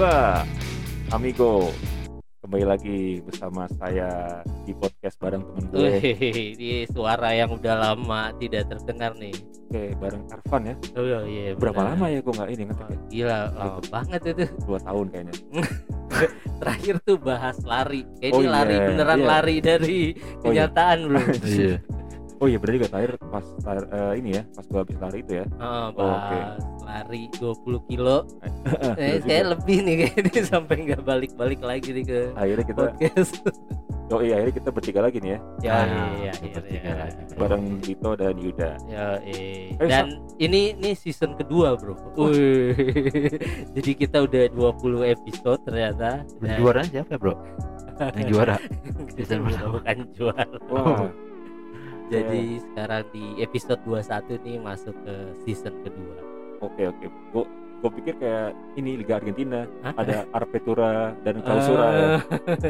Hola, 0.00 0.48
amigo. 1.12 1.76
Kembali 2.40 2.64
lagi 2.64 3.20
bersama 3.20 3.68
saya 3.76 4.40
di 4.64 4.72
podcast 4.72 5.20
bareng 5.20 5.44
temen 5.44 5.64
gue. 5.68 5.76
Wih, 5.76 6.56
ini 6.56 6.88
suara 6.88 7.36
yang 7.36 7.52
udah 7.52 7.76
lama 7.76 8.32
tidak 8.40 8.72
terdengar 8.72 9.12
nih. 9.20 9.36
Oke, 9.68 9.92
bareng 10.00 10.24
Arfan 10.32 10.72
ya. 10.72 10.74
Oh 10.96 11.04
iya, 11.04 11.20
iya. 11.28 11.52
Berapa 11.52 11.84
benar. 11.84 11.92
lama 11.92 12.06
ya 12.16 12.18
gue 12.24 12.32
nggak 12.32 12.48
ini 12.48 12.62
ngetek 12.64 12.80
Wah, 12.80 12.88
ya? 12.88 12.98
Gila, 13.12 13.40
lama 13.52 13.80
banget 13.92 14.20
itu. 14.24 14.44
Dua 14.64 14.78
tahun 14.80 15.06
kayaknya. 15.12 15.34
Terakhir 16.64 16.94
tuh 17.04 17.18
bahas 17.20 17.56
lari. 17.60 18.02
Kayak 18.24 18.32
Oh 18.32 18.40
ini 18.40 18.48
lari 18.48 18.72
iya, 18.80 18.86
beneran 18.88 19.20
iya. 19.20 19.28
lari 19.28 19.56
dari 19.60 20.00
Oh 20.16 20.16
iya. 20.16 20.64
kenyataan, 20.64 20.98
Bro. 21.12 21.20
Iya. 21.44 21.76
Oh 22.40 22.48
iya 22.48 22.56
berarti 22.56 22.76
gak 22.80 22.90
terakhir 22.90 23.12
pas 23.22 23.44
tar- 23.60 23.84
eh, 23.86 24.12
ini 24.16 24.30
ya, 24.32 24.42
pas 24.50 24.64
gue 24.64 24.80
habis 24.80 24.96
lari 24.96 25.18
itu 25.20 25.32
ya. 25.34 25.44
Oh, 25.56 25.92
Oh, 25.92 26.08
oke. 26.08 26.32
bahas 26.32 26.64
lari 26.82 27.22
20 27.36 27.80
kilo. 27.84 28.16
Eh, 28.96 29.20
juga. 29.20 29.26
kayak 29.26 29.44
lebih 29.52 29.76
nih 29.80 29.94
kayaknya 30.02 30.42
sampai 30.52 30.76
nggak 30.82 31.02
balik-balik 31.02 31.60
lagi 31.60 31.88
nih 31.92 32.04
ke 32.04 32.20
Akhirnya 32.32 32.64
kita, 32.64 32.80
podcast. 32.88 33.32
oh 34.12 34.20
iya 34.20 34.34
akhirnya 34.36 34.54
kita 34.56 34.70
bertiga 34.70 35.00
lagi 35.00 35.18
nih 35.20 35.30
ya, 35.30 35.38
ya, 35.60 35.70
Ah, 35.70 35.84
iya, 35.86 36.02
iya, 36.18 36.32
bertiga 36.50 36.80
iya. 36.82 36.94
lagi. 36.98 37.22
bareng 37.36 37.64
Dito 37.78 38.10
dan 38.14 38.34
Yuda. 38.36 38.70
Ya, 38.84 39.06
eh. 39.22 39.76
Eh, 39.76 39.86
Dan 39.86 40.06
ini 40.36 40.60
ini 40.74 40.90
season 40.94 41.36
kedua, 41.36 41.76
Bro. 41.76 41.94
Jadi 43.70 43.90
kita 43.94 44.24
udah 44.24 44.42
20 44.50 45.04
episode 45.06 45.60
ternyata. 45.62 46.24
Dan- 46.36 46.56
Juara 46.56 46.82
siapa 46.82 47.14
bro? 47.16 47.34
Yang 48.16 48.28
juara. 48.32 48.56
Season 49.12 49.44
pertama. 49.44 49.76
bukan 49.76 49.96
juara. 50.16 50.56
Wah, 50.72 51.04
Jadi 52.10 52.42
sekarang 52.60 53.02
di 53.08 53.24
episode 53.38 53.80
21 53.86 54.02
nih 54.42 54.56
masuk 54.58 54.94
ke 55.00 55.14
season 55.40 55.74
kedua. 55.80 56.16
oke 56.60 56.82
oke. 56.84 57.06
Gue 57.30 57.44
gue 57.80 57.90
pikir 57.96 58.14
kayak 58.18 58.48
ini 58.76 59.00
Liga 59.00 59.16
Argentina 59.16 59.64
Hah? 59.80 59.94
ada 59.96 60.28
Arpetura 60.30 61.14
dan 61.22 61.40
Clausura 61.40 61.86
ya. 61.88 62.06
Ah, 62.20 62.20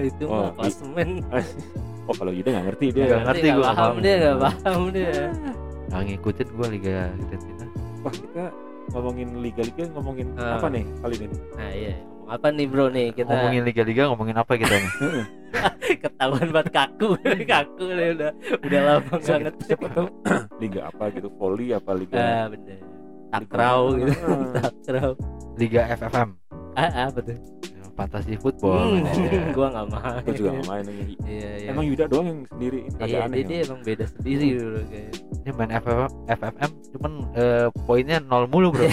itu 0.07 0.25
di- 0.25 0.53
klasemen. 0.55 1.09
Oh 2.09 2.15
kalau 2.17 2.35
Yuda 2.35 2.49
nggak 2.51 2.67
ngerti 2.75 2.87
dia. 2.91 3.05
Nggak 3.07 3.23
ngerti 3.23 3.47
nggak 3.47 3.57
gua, 3.57 3.67
paham 3.67 3.79
paham. 3.79 3.97
dia, 4.03 4.15
nggak 4.19 4.39
paham 4.43 4.83
dia. 4.91 5.15
Nggak 5.87 6.01
ngikutin 6.05 6.49
gua 6.51 6.67
Liga 6.67 6.95
Argentina. 7.07 7.65
Wah 8.03 8.13
kita 8.13 8.45
ngomongin 8.91 9.29
liga-liga 9.39 9.83
ngomongin 9.95 10.27
Ah. 10.35 10.59
apa 10.59 10.67
nih 10.69 10.85
kali 10.99 11.15
ini? 11.17 11.39
Nah 11.55 11.71
iya, 11.71 11.95
apa 12.31 12.47
nih 12.49 12.67
bro 12.67 12.87
nih 12.89 13.11
kita 13.11 13.27
Ngomongin 13.27 13.63
Liga-Liga 13.67 14.03
ngomongin 14.07 14.37
apa 14.39 14.53
kita 14.55 14.71
nih? 14.73 14.93
ketahuan 16.07 16.49
banget 16.55 16.71
kaku, 16.71 17.19
kaku 17.51 17.85
nih 17.91 18.09
udah 18.15 18.31
udah 18.63 18.81
lama 18.87 19.15
nggak 19.19 19.55
Siapa, 19.67 19.87
tahu 19.91 20.07
liga 20.63 20.81
apa 20.87 21.05
gitu, 21.11 21.29
volley 21.35 21.75
apa 21.75 21.91
liga? 21.93 22.15
Ah 22.15 22.47
bener. 22.47 22.79
Takraw 23.31 23.81
gitu, 23.99 24.13
Ah. 24.23 24.47
takraw. 24.71 25.11
Liga 25.59 25.81
FFM. 25.91 26.31
Ah 26.79 27.11
apa 27.11 27.19
tuh? 27.19 27.39
Fantasi 28.01 28.33
football. 28.35 28.81
Hmm, 28.97 29.05
Iya. 29.21 29.53
gua 29.53 29.67
nggak 29.69 29.87
mau. 29.87 30.01
Gue 30.21 30.33
juga 30.35 30.51
nggak 30.51 30.67
main. 30.67 30.85
Iya 31.21 31.51
iya. 31.55 31.69
Emang 31.69 31.85
Yuda 31.85 32.05
doang 32.07 32.27
yang 32.27 32.41
sendiri 32.47 32.79
Iya, 32.99 33.19
aneh. 33.21 33.37
dia, 33.37 33.45
ya? 33.45 33.45
dia 33.45 33.59
emang 33.63 33.81
beda 33.83 34.05
sendiri 34.09 34.47
bro 34.57 34.81
kayak. 34.87 35.11
Ini 35.41 35.51
main 35.53 35.71
FFM, 35.73 36.11
FFM 36.31 36.71
cuman 36.91 37.13
eh, 37.35 37.67
poinnya 37.85 38.19
nol 38.19 38.45
mulu 38.47 38.69
bro. 38.71 38.89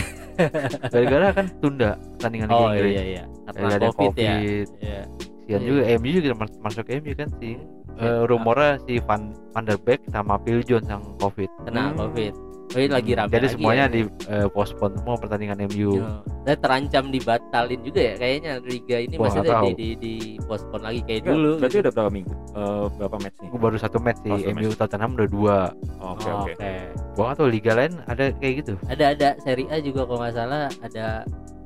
Gara-gara 0.91 1.27
kan 1.33 1.45
tunda 1.57 1.89
pertandingan 2.15 2.47
Oh 2.49 2.69
Inggris. 2.69 2.91
iya 2.91 3.03
iya. 3.03 3.23
Karena 3.47 3.67
ada 3.73 3.87
covid, 3.89 4.13
ya. 4.13 4.35
COVID. 4.35 4.67
Iya. 4.79 5.01
Sian 5.47 5.55
Iya. 5.57 5.57
juga 5.63 5.81
MU 5.95 6.09
juga 6.13 6.35
mas- 6.35 6.59
masuk 6.61 6.85
MU 6.93 7.11
kan 7.13 7.29
sih. 7.39 7.55
Iya. 7.97 8.05
Eh, 8.05 8.21
rumornya 8.27 8.71
si 8.83 8.93
Van 9.01 9.21
Van 9.49 9.63
der 9.63 9.79
Beek 9.79 10.03
sama 10.07 10.37
Phil 10.43 10.61
Jones 10.61 10.85
yang 10.85 11.01
COVID. 11.17 11.49
Kena 11.65 11.89
Hmm. 11.89 11.97
covid. 11.97 12.33
Oh, 12.77 12.79
ini 12.79 12.93
lagi 12.93 13.11
rame 13.11 13.31
Jadi 13.33 13.41
lagi 13.41 13.55
semuanya 13.57 13.85
ya. 13.89 13.89
di 13.89 14.01
eh, 14.29 14.47
postpone 14.47 14.93
semua 14.93 15.15
pertandingan 15.17 15.57
MU. 15.65 15.97
Ya. 15.97 16.21
Dan 16.45 16.57
terancam 16.61 17.03
dibatalin 17.09 17.81
juga 17.81 18.01
ya 18.05 18.13
kayaknya 18.15 18.51
liga 18.61 18.97
ini 19.01 19.15
Wah, 19.17 19.25
maksudnya 19.25 19.53
di, 19.65 19.73
di, 19.73 19.89
di 19.97 20.13
postpone 20.45 20.83
lagi 20.85 21.01
kayak 21.01 21.19
Enggak, 21.19 21.33
dulu. 21.33 21.51
Berarti 21.57 21.73
gitu. 21.73 21.81
udah 21.81 21.93
berapa 21.97 22.11
minggu? 22.13 22.33
Eh, 22.53 22.85
berapa 22.95 23.15
match 23.17 23.37
nih? 23.41 23.49
Gue 23.49 23.61
baru 23.65 23.77
satu 23.81 23.97
match 23.97 24.19
sih, 24.21 24.29
Oh, 24.29 24.37
satu 24.37 24.53
MU 24.53 24.69
Tottenham 24.77 25.11
udah 25.17 25.27
dua. 25.27 25.57
Oh, 25.97 26.13
Oke 26.13 26.29
Oh, 26.29 26.45
oke. 26.45 26.71
Gua 27.17 27.23
nggak 27.25 27.37
tahu 27.41 27.49
liga 27.49 27.71
lain 27.73 27.93
ada 28.05 28.23
kayak 28.37 28.53
gitu. 28.61 28.73
Ada 28.85 29.05
ada 29.17 29.29
seri 29.41 29.65
A 29.67 29.81
juga 29.81 30.05
kalau 30.05 30.19
nggak 30.21 30.35
salah 30.37 30.69
ada 30.79 31.05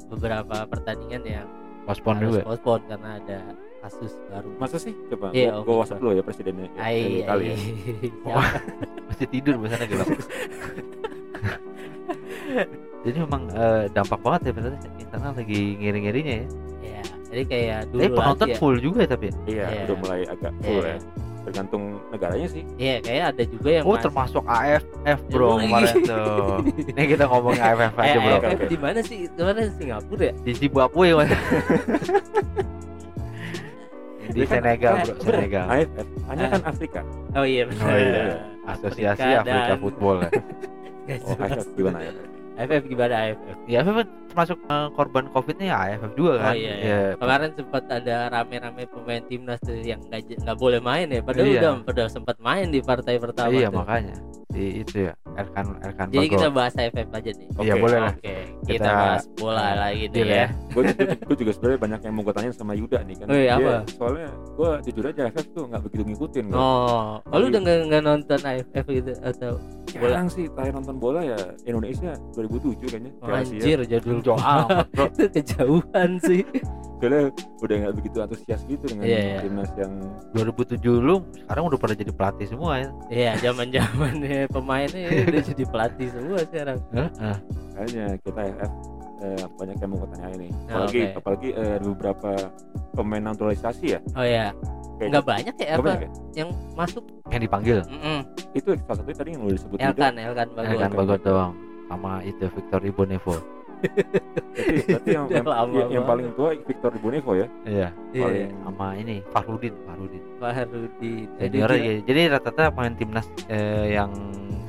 beberapa 0.08 0.56
pertandingan 0.64 1.22
yang 1.28 1.48
Postpone 1.84 2.24
juga. 2.24 2.40
postpone 2.48 2.84
karena 2.88 3.10
ada 3.20 3.40
kasus 3.82 4.14
baru. 4.30 4.50
Masa 4.62 4.78
sih? 4.78 4.94
Coba. 5.10 5.34
Iya, 5.34 5.60
gue 5.60 5.66
oke, 5.66 5.82
WhatsApp 5.82 5.98
Pak. 5.98 6.04
dulu 6.06 6.14
ya 6.14 6.24
presidennya. 6.24 6.68
ya, 6.78 7.26
kali 7.26 7.44
ya. 7.50 7.56
ai. 7.58 8.10
Wah. 8.30 8.50
Masih 9.10 9.28
tidur 9.28 9.54
biasanya 9.58 9.86
gitu. 9.90 10.06
Jadi 13.02 13.18
memang 13.18 13.42
eh, 13.50 13.84
dampak 13.90 14.20
banget 14.22 14.42
ya 14.46 14.52
berarti 14.54 14.78
karena 15.10 15.28
lagi 15.34 15.62
ngiri-ngirinya 15.76 16.34
ya. 16.36 16.46
Ya, 16.82 17.02
jadi 17.28 17.44
kayak 17.46 17.80
dulu 17.90 18.02
Tapi 18.02 18.14
penonton 18.14 18.46
lagi 18.46 18.54
ya. 18.54 18.60
full 18.60 18.76
juga 18.78 19.00
ya 19.02 19.10
tapi. 19.10 19.26
ya? 19.26 19.34
Iya, 19.44 19.66
Iya. 19.66 19.82
udah 19.84 19.96
mulai 19.98 20.22
agak 20.26 20.52
full 20.60 20.82
Iya. 20.82 20.94
ya. 20.94 20.98
Tergantung 21.42 21.84
negaranya 22.14 22.48
sih. 22.48 22.64
Iya, 22.78 22.96
kayak 23.02 23.24
ada 23.34 23.44
juga 23.50 23.70
yang 23.72 23.84
Oh 23.84 23.90
masih- 23.92 24.04
termasuk 24.06 24.44
AFF 24.46 25.20
bro 25.28 25.50
kemarin 25.58 25.96
iya. 25.98 26.06
tuh. 26.06 26.58
Ini 26.94 27.04
kita 27.10 27.24
ngomongin 27.26 27.62
AFF 27.64 27.94
aja 27.98 28.18
bro. 28.20 28.36
AFF 28.38 28.62
di 28.70 28.78
mana 28.78 29.00
sih? 29.02 29.20
Kemarin 29.34 29.66
Singapura 29.74 30.24
ya? 30.30 30.34
Di 30.38 30.52
Zimbabwe 30.54 31.08
mas. 31.18 31.30
Di 34.32 34.42
kan- 34.48 34.64
Senegal 34.64 34.94
bro, 35.02 35.14
Senegal. 35.20 35.66
AFF, 35.68 36.08
hanya 36.30 36.46
kan 36.48 36.62
Afrika. 36.64 37.00
Oh 37.34 37.44
iya 37.44 37.64
benar. 37.66 37.84
Oh 37.84 37.98
iya. 37.98 38.24
Asosiasi 38.70 39.28
Afrika 39.34 39.66
dan- 39.68 39.82
Football 39.82 40.18
ya. 40.22 40.30
Oh, 41.20 41.36
AFF 41.36 41.68
gimana 41.74 42.00
ya? 42.00 42.12
AFF 42.62 42.84
gimana 42.86 43.16
AFF? 43.26 43.58
Ya 43.66 43.78
AFF 43.82 43.96
kan 43.96 44.08
termasuk 44.32 44.58
eh, 44.64 44.88
korban 44.94 45.26
covidnya 45.28 45.68
ya 45.68 45.78
AFF 45.90 46.12
juga 46.14 46.32
Oh 46.32 46.40
kan. 46.42 46.54
iya, 46.54 46.74
iya. 46.74 46.88
Ya, 46.88 47.00
Kemarin 47.18 47.50
sempat 47.52 47.84
ada 47.86 48.16
rame-rame 48.30 48.84
pemain 48.88 49.24
timnas 49.24 49.60
tuh 49.60 49.76
yang 49.78 50.00
nggak 50.08 50.58
boleh 50.58 50.80
main 50.80 51.08
ya. 51.08 51.20
Padahal 51.20 51.48
Iya. 51.48 51.60
udah 51.60 51.74
udah 51.84 52.08
sempat 52.08 52.36
main 52.38 52.68
di 52.68 52.80
partai 52.80 53.18
pertama. 53.18 53.52
iya 53.52 53.68
tuh. 53.68 53.78
makanya. 53.78 54.16
Di 54.52 54.84
itu 54.84 55.08
ya 55.08 55.16
Erkan 55.32 55.80
Erkan 55.80 56.08
Jadi 56.08 56.18
Bagol. 56.22 56.34
kita 56.34 56.48
bahas 56.50 56.74
AFF 56.76 57.08
aja 57.10 57.32
nih. 57.32 57.48
Iya 57.58 57.74
Oke. 57.74 57.82
boleh 57.82 57.98
lah. 57.98 58.14
Oke, 58.14 58.36
kita, 58.62 58.72
Kita- 58.74 58.92
bahas 58.94 59.24
bola 59.34 59.68
lagi 59.80 60.04
nih 60.04 60.12
Deal 60.12 60.28
ya. 60.28 60.36
ya. 60.36 60.48
gue 60.76 60.84
gue 61.24 61.36
juga 61.40 61.52
sebenarnya 61.52 61.80
banyak 61.80 62.00
yang 62.04 62.14
mau 62.14 62.24
gue 62.24 62.36
tanya 62.36 62.52
sama 62.52 62.74
Yuda 62.76 63.00
nih 63.02 63.16
kan. 63.16 63.26
Wih, 63.28 63.40
Dia- 63.42 63.56
apa? 63.56 63.74
Soalnya 63.90 64.30
gue 64.52 64.70
jujur 64.86 65.04
aja 65.06 65.22
AFF 65.26 65.46
tuh 65.50 65.64
nggak 65.66 65.82
begitu 65.82 66.04
ngikutin. 66.06 66.44
gua. 66.48 66.60
Oh, 66.60 67.10
oh 67.26 67.38
lu 67.38 67.46
udah 67.48 67.60
nggak 67.60 67.78
nggak 67.88 68.04
nonton 68.04 68.40
AFF 68.42 68.86
gitu 68.88 69.12
atau 69.22 69.52
bola? 69.96 70.09
Jarang 70.13 70.28
sih 70.28 70.46
terakhir 70.47 70.74
nonton 70.74 70.96
bola 70.97 71.22
ya 71.22 71.38
Indonesia 71.63 72.12
2007 72.34 72.78
kayaknya. 72.84 73.12
Oh, 73.19 73.28
anjir 73.29 73.79
jadul 73.84 74.19
Jauh 74.22 74.40
amat 74.40 74.88
bro. 74.90 75.06
itu 75.12 75.24
kejauhan 75.31 76.12
sih. 76.19 76.41
Soalnya 77.02 77.34
udah 77.59 77.75
nggak 77.81 77.94
begitu 77.97 78.18
antusias 78.22 78.62
gitu 78.69 78.85
dengan 78.85 79.03
Iya, 79.09 79.19
iya. 79.19 79.40
timnas 79.41 79.72
yang 79.74 79.94
2007 80.38 80.78
lu 81.02 81.16
sekarang 81.34 81.63
udah 81.66 81.79
pada 81.81 81.94
jadi 81.97 82.12
pelatih 82.13 82.46
semua 82.46 82.74
ya. 82.78 82.90
Iya, 83.09 83.31
zaman-zamannya 83.41 84.38
pemainnya 84.47 85.09
udah 85.25 85.41
jadi 85.41 85.63
pelatih 85.66 86.08
semua 86.13 86.38
sekarang. 86.46 86.78
Heeh. 86.94 87.35
kayaknya 87.72 88.06
kita 88.22 88.40
AFF 88.46 88.72
eh, 89.22 89.44
banyak 89.58 89.78
yang 89.78 89.90
mau 89.90 90.06
tanya 90.13 90.29
ini. 90.38 90.47
Ah, 90.69 90.85
Apalagi 90.85 91.00
oke. 91.02 91.18
apalagi 91.18 91.50
eh, 91.58 91.78
beberapa 91.81 92.29
pemain 92.94 93.23
naturalisasi 93.25 93.85
ya. 93.97 94.00
Oh 94.13 94.22
ya, 94.22 94.53
Kayak 94.53 94.53
nggak 95.10 95.26
banyak 95.26 95.56
ya 95.58 95.68
apa 95.74 95.82
banyak 95.82 96.02
ya? 96.06 96.10
yang 96.44 96.50
masuk? 96.78 97.04
Yang 97.32 97.42
dipanggil 97.48 97.78
Mm-mm. 97.90 98.20
Itu 98.54 98.70
salah 98.86 98.98
satu 99.02 99.10
tadi 99.16 99.30
yang 99.34 99.42
udah 99.48 99.56
disebut. 99.56 99.78
Elkan, 99.80 100.14
Elkan 100.20 100.48
Bagol. 100.54 100.72
Erkan 100.76 100.92
Bagol 100.94 101.18
doang 101.24 101.54
sama 101.88 102.12
itu 102.24 102.46
Victor 102.52 102.82
Ibonevo. 102.84 103.36
Berarti, 103.81 104.82
berarti 104.88 105.09
yang, 105.16 105.26
yang, 105.28 105.46
lama 105.47 105.73
yang, 105.73 105.90
yang 105.90 106.06
paling 106.06 106.28
tua 106.38 106.50
Victor 106.56 106.91
Bonevo 107.02 107.32
ya. 107.34 107.47
Iya. 107.66 107.88
Iya, 108.14 108.23
Paling 108.23 108.50
Sama 108.64 108.88
ini 108.96 109.16
Farudin, 109.34 109.73
Farudin. 109.88 110.22
baru 110.38 110.85
di 111.00 111.11
Senior 111.38 111.70
ya. 111.73 111.94
Jadi 112.06 112.22
rata-rata 112.29 112.70
pemain 112.73 112.94
timnas 112.94 113.28
eh, 113.50 113.96
yang 113.96 114.11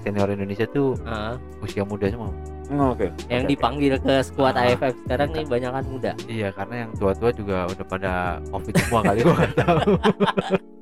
senior 0.02 0.28
Indonesia 0.34 0.66
tuh 0.66 0.98
Ah, 1.06 1.38
usia 1.62 1.86
muda 1.86 2.10
semua. 2.10 2.32
Oh, 2.72 2.96
Oke. 2.96 3.12
yang 3.28 3.44
Oke, 3.44 3.52
oke. 3.52 3.52
dipanggil 3.52 3.94
ke 4.00 4.14
skuad 4.24 4.56
Ah, 4.56 4.64
AFF 4.64 4.94
sekarang 5.04 5.28
nih 5.34 5.44
banyak 5.44 5.70
kan 5.70 5.84
muda. 5.86 6.12
Iya, 6.24 6.48
karena 6.56 6.74
yang 6.86 6.90
tua-tua 6.96 7.30
juga 7.30 7.68
udah 7.68 7.86
pada 7.86 8.12
covid 8.48 8.74
semua 8.80 9.00
kali 9.04 9.20
gua 9.22 9.44
tahu. 9.54 9.92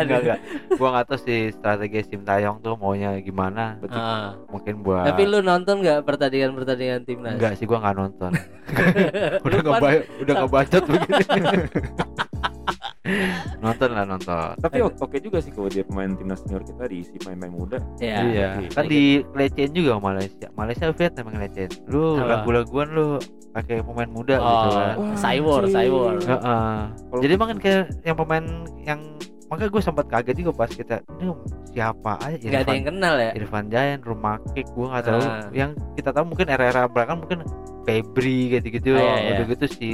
enggak 0.00 0.18
enggak. 0.20 0.38
Gua 0.74 0.88
nggak 0.90 1.06
tahu 1.06 1.18
sih 1.20 1.40
strategi 1.50 2.00
Sintayong 2.06 2.58
tuh 2.58 2.74
maunya 2.74 3.14
gimana. 3.20 3.78
Berarti 3.78 3.96
Ah. 3.96 4.34
Mungkin 4.48 4.74
buat 4.80 5.06
Tapi 5.06 5.22
lu 5.24 5.38
nonton 5.40 5.80
nggak 5.80 6.02
pertandingan-pertandingan 6.02 7.00
timnas? 7.02 7.36
Enggak 7.36 7.52
sih 7.56 7.64
gua 7.64 7.78
nggak 7.80 7.96
nonton. 7.96 8.32
udah 9.46 9.58
nggak 9.60 9.80
udah 10.20 10.34
ngebacot 10.40 10.82
begini. 10.84 11.24
nonton 13.60 13.92
lah 13.92 14.04
nonton. 14.04 14.56
tapi 14.56 14.80
oke 14.80 15.16
juga 15.20 15.36
sih 15.36 15.52
kalau 15.52 15.68
dia 15.68 15.84
pemain 15.84 16.08
timnas 16.10 16.40
senior 16.40 16.64
kita 16.64 16.84
diisi 16.84 17.12
pemain-pemain 17.16 17.52
muda. 17.52 17.78
Iya. 17.98 18.16
iya. 18.24 18.48
Iya. 18.60 18.68
Kan 18.72 18.84
di 18.86 19.02
lecehin 19.32 19.72
juga 19.72 19.96
Malaysia. 19.98 20.48
Malaysia 20.54 20.88
Vietnam 20.90 21.24
yang 21.28 21.36
ngelecehin. 21.38 21.72
Lu 21.84 22.16
lagu-laguan 22.16 22.88
lu 22.90 23.20
pakai 23.52 23.84
pemain 23.84 24.08
muda 24.08 24.34
Oh, 24.36 24.44
gitu 24.44 24.68
kan. 24.72 24.94
Cywar, 25.16 25.60
anjing. 25.62 25.76
Cywar. 25.76 26.14
Heeh. 26.18 26.72
Kalau- 26.88 27.22
Jadi 27.22 27.34
makan 27.36 27.56
kayak 27.58 27.82
yang 28.02 28.16
pemain 28.16 28.44
yang 28.82 29.00
makanya 29.48 29.70
gue 29.70 29.82
sempat 29.84 30.06
kaget 30.08 30.36
juga 30.40 30.52
pas 30.56 30.70
kita 30.72 31.04
ini 31.20 31.30
siapa 31.74 32.12
aja 32.22 32.46
nggak 32.48 32.62
ada 32.64 32.74
yang 32.74 32.86
kenal 32.88 33.14
ya 33.18 33.30
Irfan 33.34 33.66
Jayan, 33.68 34.00
Rumah 34.00 34.36
Kick, 34.54 34.66
gua 34.72 34.86
nggak 34.94 35.04
tahu. 35.10 35.22
Ah. 35.26 35.46
Yang 35.50 35.70
kita 35.98 36.10
tahu 36.14 36.24
mungkin 36.30 36.46
era-era 36.46 36.82
belakang 36.86 37.18
mungkin 37.20 37.38
Febri 37.84 38.38
gitu-gitu. 38.50 38.90
Ah, 38.92 39.00
iya, 39.00 39.14
iya. 39.14 39.30
Udah 39.30 39.44
gitu 39.52 39.66
si 39.68 39.88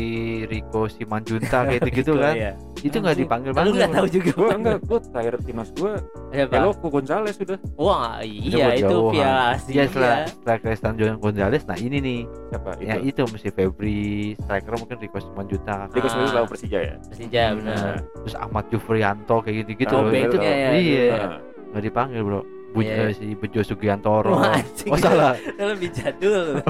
Rico 0.47 0.87
Simanjunta 0.87 1.59
kayak 1.69 1.91
gitu 1.91 2.15
kan. 2.15 2.35
Iya. 2.35 2.53
Itu 2.81 2.97
nggak 2.97 3.17
dipanggil 3.19 3.51
lu 3.51 3.57
panggil. 3.57 3.75
nggak 3.77 3.93
tahu 3.93 4.07
juga 4.09 4.31
Gue 4.33 4.51
enggak, 4.57 4.79
gue 4.81 4.99
terakhir 5.05 5.35
timnas 5.45 5.69
gue 5.71 5.93
Siapa? 6.33 6.53
Eloku 6.57 6.87
Gonzales 6.89 7.35
sudah 7.37 7.59
wah 7.77 8.25
iya 8.25 8.67
itu 8.73 8.97
Iya 9.13 9.31
Asia 9.53 9.83
setelah 9.85 10.17
setelah 10.25 10.57
Cristiano 10.57 10.97
Johan 10.97 11.19
Gonzalez, 11.19 11.63
nah 11.67 11.77
ini 11.77 12.01
nih, 12.01 12.19
siapa 12.49 12.71
ya 12.81 12.97
itu? 12.97 13.13
itu 13.13 13.23
mesti 13.29 13.49
Febri, 13.51 14.01
striker 14.39 14.75
mungkin 14.79 14.97
Rico 14.97 15.19
Simanjunta, 15.21 15.93
Rico 15.93 16.01
Ah. 16.01 16.09
Simanjunta 16.09 16.35
lawan 16.35 16.49
Persija 16.49 16.79
ya. 16.81 16.95
Persija 17.05 17.43
benar 17.53 17.75
Nah, 17.77 17.97
terus 18.17 18.35
Ahmad 18.35 18.65
Jufrianto 18.71 19.37
kayak 19.43 19.57
gitu-gitu. 19.61 19.95
Oh, 19.95 20.09
itu 20.09 20.37
ya, 20.39 20.49
ya, 20.49 20.71
iya, 20.73 21.03
nah, 21.11 21.29
nggak 21.71 21.83
dipanggil 21.85 22.23
bro. 22.23 22.41
Bu, 22.71 22.81
Iya. 22.81 23.11
eh, 23.11 23.13
si 23.13 23.35
Bejo 23.35 23.61
Sugiantoro. 23.61 24.31
Wah. 24.33 24.57
Oh 24.87 24.97
salah. 24.97 25.35
Itu 25.37 25.65
lebih 25.67 25.91
jadul 25.91 26.63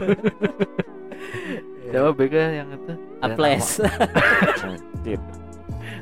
Siapa 1.83 2.11
backnya 2.13 2.47
yang 2.57 2.69
itu? 2.71 2.93
Aples. 3.21 3.69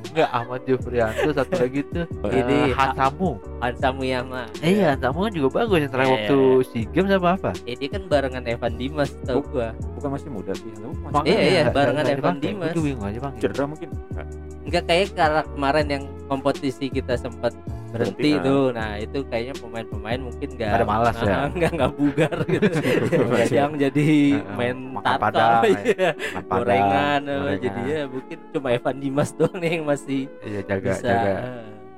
Enggak 0.09 0.31
Ahmad 0.31 0.61
Jufrianto 0.65 1.31
satu 1.31 1.55
lagi 1.59 1.81
tuh 1.87 2.05
Ini, 2.25 2.73
Hansamu. 2.73 3.37
Hansa 3.59 3.89
Muyama 3.91 4.49
Eh, 4.59 4.75
iya, 4.75 4.95
Hansamu 4.95 5.27
kan 5.27 5.33
juga 5.33 5.49
bagus 5.59 5.79
yang 5.81 5.93
terakhir 5.93 6.09
Iya, 6.09 6.17
waktu 6.17 6.39
iya, 6.39 6.65
SEA 6.65 6.89
Games 6.89 7.11
apa 7.13 7.29
apa? 7.31 7.51
eh 7.65 7.75
dia 7.75 7.89
kan 7.89 8.03
barengan 8.07 8.45
Evan 8.47 8.75
Dimas 8.75 9.11
tau 9.23 9.41
gua 9.45 9.69
Bukan 9.95 10.09
masih 10.11 10.31
muda 10.31 10.53
sih. 10.55 10.71
Masih. 11.05 11.27
Iya, 11.27 11.41
iya, 11.43 11.63
barengan 11.69 12.05
Evan. 12.07 12.35
Dimas. 12.39 12.73
Juga 12.73 12.85
bingung 12.85 13.05
aja 13.05 13.19
bang. 13.21 13.35
cedera 13.37 13.65
mungkin. 13.67 13.89
Nggak. 14.09 14.27
Enggak 14.65 14.83
kayak 14.87 15.07
karena 15.13 15.41
kemarin 15.47 15.87
yang 15.89 16.05
kompetisi 16.27 16.87
kita 16.89 17.15
sempat 17.17 17.53
berhenti 17.89 18.31
ah. 18.37 18.43
tuh 18.45 18.65
nah 18.77 18.91
itu 18.97 19.19
kayaknya 19.27 19.55
pemain-pemain 19.57 20.21
mungkin 20.21 20.49
nggak 20.55 20.73
Pada 20.77 20.87
malas 20.87 21.17
ya. 21.25 21.33
Ah, 21.33 21.49
nggak 21.49 21.73
nggak 21.73 21.93
bugar 21.97 22.37
gitu 22.45 22.71
yang 23.59 23.73
jadi 23.75 24.09
Heeh, 24.37 24.55
main 24.57 24.77
tato 25.01 25.21
padang, 25.25 25.63
iya. 25.73 26.11
Makan 26.13 26.43
padang, 26.45 26.67
gorengan 26.69 27.21
jadi 27.59 27.81
ya 27.89 28.01
mungkin 28.07 28.39
cuma 28.53 28.69
Evan 28.71 28.97
Dimas 29.01 29.31
doang 29.33 29.57
nih 29.57 29.71
yang 29.81 29.85
masih 29.85 30.21
Iya 30.45 30.61
jaga 30.69 30.91
bisa 30.93 31.09
jaga. 31.09 31.35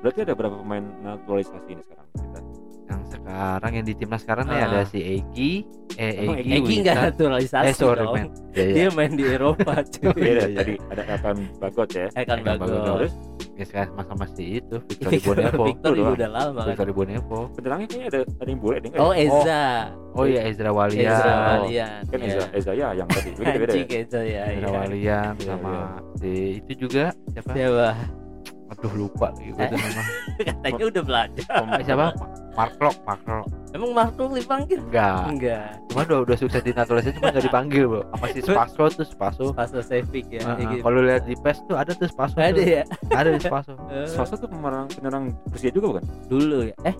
Berarti 0.00 0.18
ada 0.24 0.32
berapa 0.32 0.56
pemain 0.56 0.84
naturalisasi 1.04 1.68
ini 1.70 1.82
sekarang 1.84 2.08
kita? 2.16 2.40
Yang 2.90 3.02
sekarang 3.12 3.70
yang 3.76 3.86
di 3.86 3.94
timnas 3.94 4.20
sekarang 4.24 4.44
nih 4.48 4.58
Ah. 4.58 4.66
ada 4.66 4.80
si 4.82 4.98
Egi, 4.98 5.52
eh 5.94 6.12
Egi, 6.26 6.50
Egi 6.56 6.74
nggak 6.82 6.96
naturalisasi 7.12 7.66
Eh 7.68 7.74
sorry 7.76 8.02
dong 8.02 8.14
men. 8.16 8.28
Ya, 8.50 8.62
ya. 8.64 8.72
dia 8.74 8.86
main 8.90 9.12
di 9.12 9.24
Eropa 9.28 9.74
cuy 9.84 10.10
Beda 10.10 10.42
iya. 10.48 10.56
tadi 10.58 10.74
ada 10.88 11.02
Evan 11.06 11.36
Bagot 11.58 11.90
ya. 11.92 12.06
Eh 12.16 12.24
kan 12.24 12.38
Bagus. 12.40 12.70
Terus 12.80 13.12
Ya 13.60 13.68
sekarang 13.68 13.92
masa 13.92 14.12
masih 14.16 14.46
itu 14.58 14.76
Victor 14.88 15.36
Bonevo. 15.36 15.64
Victor 15.68 15.92
doang. 15.92 16.14
udah 16.16 16.28
lama 16.32 16.60
kan 16.64 16.68
Victor 16.72 16.88
Bonevo. 16.96 17.38
penyerangnya 17.52 17.86
kayaknya 17.86 18.06
ada 18.08 18.18
ada 18.40 18.48
yang 18.48 18.60
boleh 18.60 18.78
deh 18.80 18.88
nggak 18.88 19.02
oh 19.02 19.12
ya? 19.12 19.20
Eza 19.20 19.62
Oh 20.10 20.24
iya 20.24 20.40
Ezra 20.48 20.70
Walian. 20.72 21.06
Eza 21.06 21.28
Oh. 21.28 21.40
Walian 21.60 22.00
Kan 22.08 22.18
Iya. 22.18 22.26
Eza 22.26 22.44
Eza 22.50 22.72
ya 22.72 22.88
yang 22.90 23.06
tadi. 23.06 23.30
Beda 23.36 23.52
beda. 23.54 23.72
Eza 23.76 24.20
ya 24.24 24.42
Ezra. 24.50 24.68
Walian 24.72 25.32
Iya, 25.36 25.44
sama 25.44 25.70
iya. 25.70 25.84
si 26.16 26.30
itu 26.58 26.72
juga 26.88 27.04
siapa? 27.30 27.52
siapa 27.52 27.88
Aduh 28.70 28.92
lupa 28.96 29.34
Eh. 29.36 29.50
tuh 29.66 29.76
nama. 29.76 30.02
katanya 30.48 30.84
udah 30.86 31.02
belajar 31.02 31.44
Eh, 31.74 31.82
siapa? 31.82 32.06
Mark 32.50 32.74
Lok, 32.76 32.96
Mark 33.02 33.22
Lok. 33.24 33.46
emang 33.70 33.90
Marco 33.92 34.22
dipanggil 34.28 34.78
Enggak. 34.80 35.22
enggak 35.28 35.70
Cuma 35.86 36.02
udah 36.02 36.18
udah 36.22 36.36
sukses 36.36 36.58
di 36.60 36.70
naturalisasi 36.70 37.14
cuma 37.14 37.30
nggak 37.30 37.44
dipanggil, 37.44 37.84
Bro. 37.86 38.02
Sama 38.10 38.26
si 38.28 38.40
Spaso 38.42 38.82
tuh 38.90 39.06
Spaso. 39.06 39.44
Paso 39.52 39.78
Sevik 39.80 40.26
ya 40.28 40.42
gitu. 40.56 40.74
Kalau 40.80 41.00
lihat 41.00 41.22
di 41.24 41.34
PES 41.36 41.58
tuh 41.66 41.76
ada 41.76 41.90
tuh 41.92 42.06
Spaso. 42.06 42.34
ada 42.34 42.50
tuh. 42.50 42.62
ya 42.62 42.82
Ada 43.10 43.28
di 43.30 43.40
Spaso. 43.40 43.72
Eh, 43.90 44.06
Swasta 44.06 44.34
tuh 44.36 44.46
penyerang 44.46 44.86
penyerang 44.88 45.24
Persija 45.46 45.70
juga 45.70 45.86
bukan? 45.92 46.04
dulu 46.26 46.58
ya 46.64 46.74
eh 46.84 46.94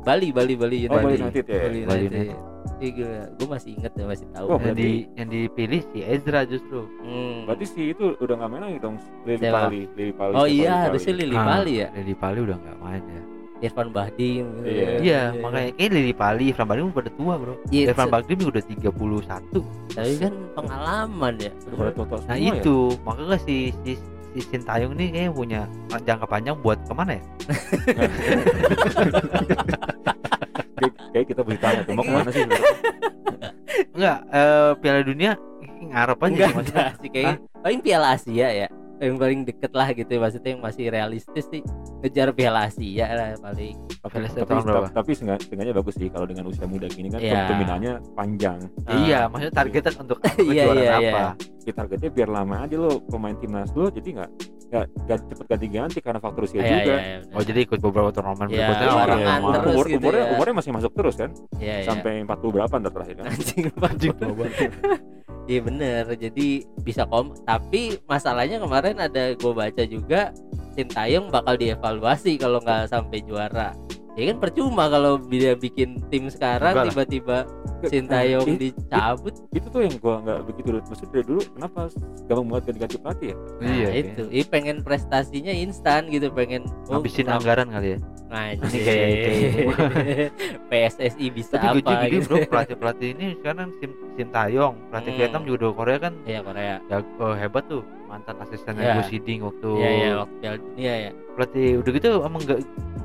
Bali 0.00 0.28
Bali 0.30 0.54
Bali 0.54 0.76
Oh, 0.86 0.96
Bali 0.98 1.14
United 1.14 1.20
United 1.20 1.44
ya. 1.46 1.60
Bali 1.62 1.80
Bali 1.84 2.04
United 2.06 2.36
Iya, 2.80 3.28
gue 3.30 3.46
masih 3.46 3.68
inget 3.76 3.92
ya 3.92 4.04
masih 4.04 4.26
tahu. 4.32 4.46
Oh, 4.46 4.56
yang 4.56 4.72
berarti- 4.72 4.80
di 4.80 5.06
yang 5.14 5.28
dipilih 5.28 5.80
si 5.86 5.98
Ezra 6.00 6.40
justru. 6.42 6.80
Hmm. 7.00 7.44
Berarti 7.44 7.64
si 7.64 7.80
itu 7.92 8.16
udah 8.16 8.34
nggak 8.34 8.48
main 8.48 8.62
lagi 8.64 8.78
dong. 8.80 8.96
Lili 9.22 9.38
Siapa? 9.38 9.68
Pali, 9.68 9.80
Lili 9.92 10.12
Pali. 10.12 10.32
Oh 10.32 10.44
iya, 10.44 10.72
harusnya. 10.88 11.12
Lili 11.14 11.34
Ah. 11.34 11.46
Pali 11.46 11.72
ya. 11.76 11.88
Lili 11.92 12.14
Pali 12.14 12.38
udah 12.40 12.56
nggak 12.56 12.78
main 12.80 13.04
ya. 13.04 13.22
Irfan 13.60 13.92
Bahdim. 13.92 14.56
gitu. 14.56 14.64
Iya. 14.64 14.88
Iya, 14.98 15.36
makanya 15.36 15.70
kayak 15.76 15.92
Lili 15.92 16.12
Pali, 16.16 16.48
Irfan 16.48 16.64
Bahdim 16.64 16.88
udah 16.88 17.12
tua, 17.12 17.36
Bro. 17.36 17.54
Iya, 17.68 17.80
Irfan 17.86 18.08
Bahdim 18.08 18.40
udah 18.40 18.62
31. 18.64 19.60
tapi 19.92 20.12
kan 20.16 20.32
pengalaman 20.56 21.34
ya. 21.36 21.52
Udah 21.68 21.92
total 21.92 22.18
Nah, 22.24 22.34
ya. 22.34 22.56
itu 22.56 22.96
makanya 23.04 23.36
si 23.38 23.70
si 23.84 23.92
si 24.32 24.40
Sintayong 24.46 24.94
nih 24.96 25.10
kayaknya 25.10 25.32
punya 25.34 25.60
jangka 26.00 26.24
panjang 26.24 26.56
buat 26.56 26.80
ke 26.80 26.92
mana 26.96 27.12
ya? 27.12 27.22
Kayak, 30.80 30.94
kayak 31.12 31.26
kita 31.28 31.40
bertanya 31.42 31.80
tuh 31.82 31.92
mau 31.92 32.02
ke 32.02 32.10
mana 32.10 32.30
sih? 32.30 32.42
Enggak, 33.94 34.18
eh, 34.30 34.70
Piala 34.76 35.00
Dunia 35.02 35.32
ngarep 35.82 36.18
aja 36.18 36.28
Enggak, 36.28 36.48
sih 36.48 36.56
maksudnya. 36.56 36.88
sih 36.98 37.10
kayak 37.10 37.34
paling 37.60 37.80
Piala 37.80 38.08
Asia 38.14 38.48
ya. 38.50 38.68
Yang 39.00 39.16
paling 39.16 39.40
deket 39.48 39.72
lah 39.72 39.88
gitu 39.90 40.10
ya, 40.10 40.20
maksudnya 40.20 40.50
yang 40.52 40.60
masih 40.60 40.84
realistis 40.86 41.44
sih 41.48 41.64
ngejar 42.00 42.28
Piala 42.30 42.68
Asia 42.68 43.06
lah 43.08 43.28
paling. 43.38 43.76
tapi, 43.98 44.12
Piala 44.12 44.26
Asia 44.26 44.42
tapi, 44.44 44.88
tapi 44.92 45.10
seenggaknya 45.14 45.72
bagus 45.72 45.94
sih 45.96 46.08
kalau 46.08 46.26
dengan 46.26 46.44
usia 46.44 46.66
muda 46.66 46.84
gini 46.86 47.08
kan 47.08 47.16
Iya. 47.18 47.48
peminatnya 47.48 47.92
panjang. 48.12 48.58
Iya, 48.86 49.20
maksudnya 49.26 49.54
targetnya 49.54 49.92
untuk 49.98 50.18
Iya, 50.38 50.64
kejuaraan 50.68 51.00
iya, 51.00 51.12
apa? 51.12 51.24
Kita 51.60 51.74
targetnya 51.78 52.10
biar 52.10 52.28
lama 52.28 52.56
aja 52.60 52.76
lo 52.76 52.90
pemain 53.02 53.36
timnas 53.36 53.72
lo 53.72 53.88
jadi 53.88 54.08
nggak 54.14 54.30
nggak 54.70 54.84
nggak 55.02 55.18
cepet 55.34 55.46
ganti-ganti 55.50 55.98
karena 55.98 56.20
faktor 56.22 56.46
usia 56.46 56.62
Iya, 56.62 56.70
juga. 56.70 56.94
iya, 56.94 57.16
benar. 57.26 57.34
Oh, 57.34 57.42
jadi 57.42 57.58
ikut 57.66 57.78
beberapa 57.82 58.10
turnamen 58.14 58.46
Iya, 58.46 58.54
berikutnya 58.54 58.86
iya, 58.86 58.94
orang 59.02 59.18
iya, 59.18 59.26
iya. 59.26 59.40
mau. 59.42 59.50
terus 59.50 59.74
umur, 59.74 59.86
gitu 59.90 59.98
umurnya, 59.98 60.22
ya. 60.22 60.30
umurnya 60.38 60.54
masih 60.54 60.70
masuk 60.70 60.92
terus 60.94 61.14
kan 61.18 61.30
Iya, 61.58 61.74
iya. 61.82 61.86
sampai 61.90 62.12
40 62.22 62.54
berapa 62.54 62.74
ntar 62.78 62.92
terakhir 62.94 63.14
kan 63.18 63.24
anjing 63.34 63.64
anjing 63.82 64.14
Iya 65.50 65.60
bener 65.66 66.04
jadi 66.14 66.48
bisa 66.86 67.02
kom 67.10 67.34
tapi 67.42 67.98
masalahnya 68.06 68.62
kemarin 68.62 68.96
ada 69.02 69.34
gue 69.34 69.52
baca 69.52 69.82
juga 69.82 70.30
Sintayong 70.70 71.34
bakal 71.34 71.58
dievaluasi 71.58 72.38
kalau 72.38 72.62
nggak 72.62 72.86
sampai 72.86 73.18
juara 73.26 73.74
ya 74.12 74.24
kan 74.26 74.36
percuma 74.38 74.86
kalau 74.86 75.18
dia 75.22 75.54
bikin 75.54 75.98
tim 76.08 76.26
sekarang 76.26 76.74
tiba-tiba 76.84 77.46
Sintayong 77.80 78.44
Nah, 78.44 78.60
dicabut. 78.60 79.34
itu 79.48 79.66
tuh 79.66 79.80
yang 79.80 79.96
gua 79.96 80.20
nggak 80.20 80.38
begitu 80.44 80.68
maksud 80.82 81.08
dari 81.08 81.24
dulu 81.24 81.40
kenapa 81.48 81.88
gampang 82.26 82.46
banget 82.46 82.64
ganti-ganti 82.68 82.96
pelatih 82.98 83.28
ya? 83.32 83.36
Nah 83.56 83.72
Iya, 83.72 83.88
itu. 83.96 84.22
Ih, 84.28 84.44
pengen 84.44 84.76
prestasinya 84.80 85.48
instan 85.48 86.12
gitu 86.12 86.28
pengen 86.28 86.68
Habisin 86.86 87.24
kurang- 87.24 87.40
anggaran 87.40 87.68
kali 87.70 87.88
ya. 87.96 87.98
Nah, 88.30 88.54
Ini 88.54 88.78
kayak- 88.78 89.10
kayak- 89.26 90.30
PSSI 90.70 91.26
bisa 91.28 91.58
Tapi 91.58 91.82
apa 91.82 92.06
gitu 92.06 92.22
bro 92.24 92.36
pelatih 92.46 92.76
pelatih 92.78 93.08
ini 93.10 93.34
sekarang 93.34 93.74
Sim 93.76 93.90
Sintayong 94.14 94.74
pelatih 94.86 95.10
Hmm. 95.10 95.18
Vietnam 95.18 95.42
juga 95.42 95.56
udah 95.58 95.70
Korea 95.74 95.98
kan 95.98 96.12
Iya 96.22 96.40
Korea 96.40 96.74
ya 96.80 96.96
oh, 97.18 97.34
hebat 97.34 97.64
tuh 97.66 97.82
mantan 98.06 98.38
asistennya 98.38 98.82
Iya. 98.82 98.94
Gus 98.96 99.10
Hiding 99.10 99.40
waktu 99.42 99.70
Iya 99.74 99.90
iya 99.90 100.10
waktu 100.16 100.34
Piala 100.38 100.56
Dunia 100.60 100.94
ya 100.94 101.10
pelatih 101.30 101.68
udah 101.76 101.90
gitu 101.92 102.08
emang 102.20 102.40
nggak 102.40 102.58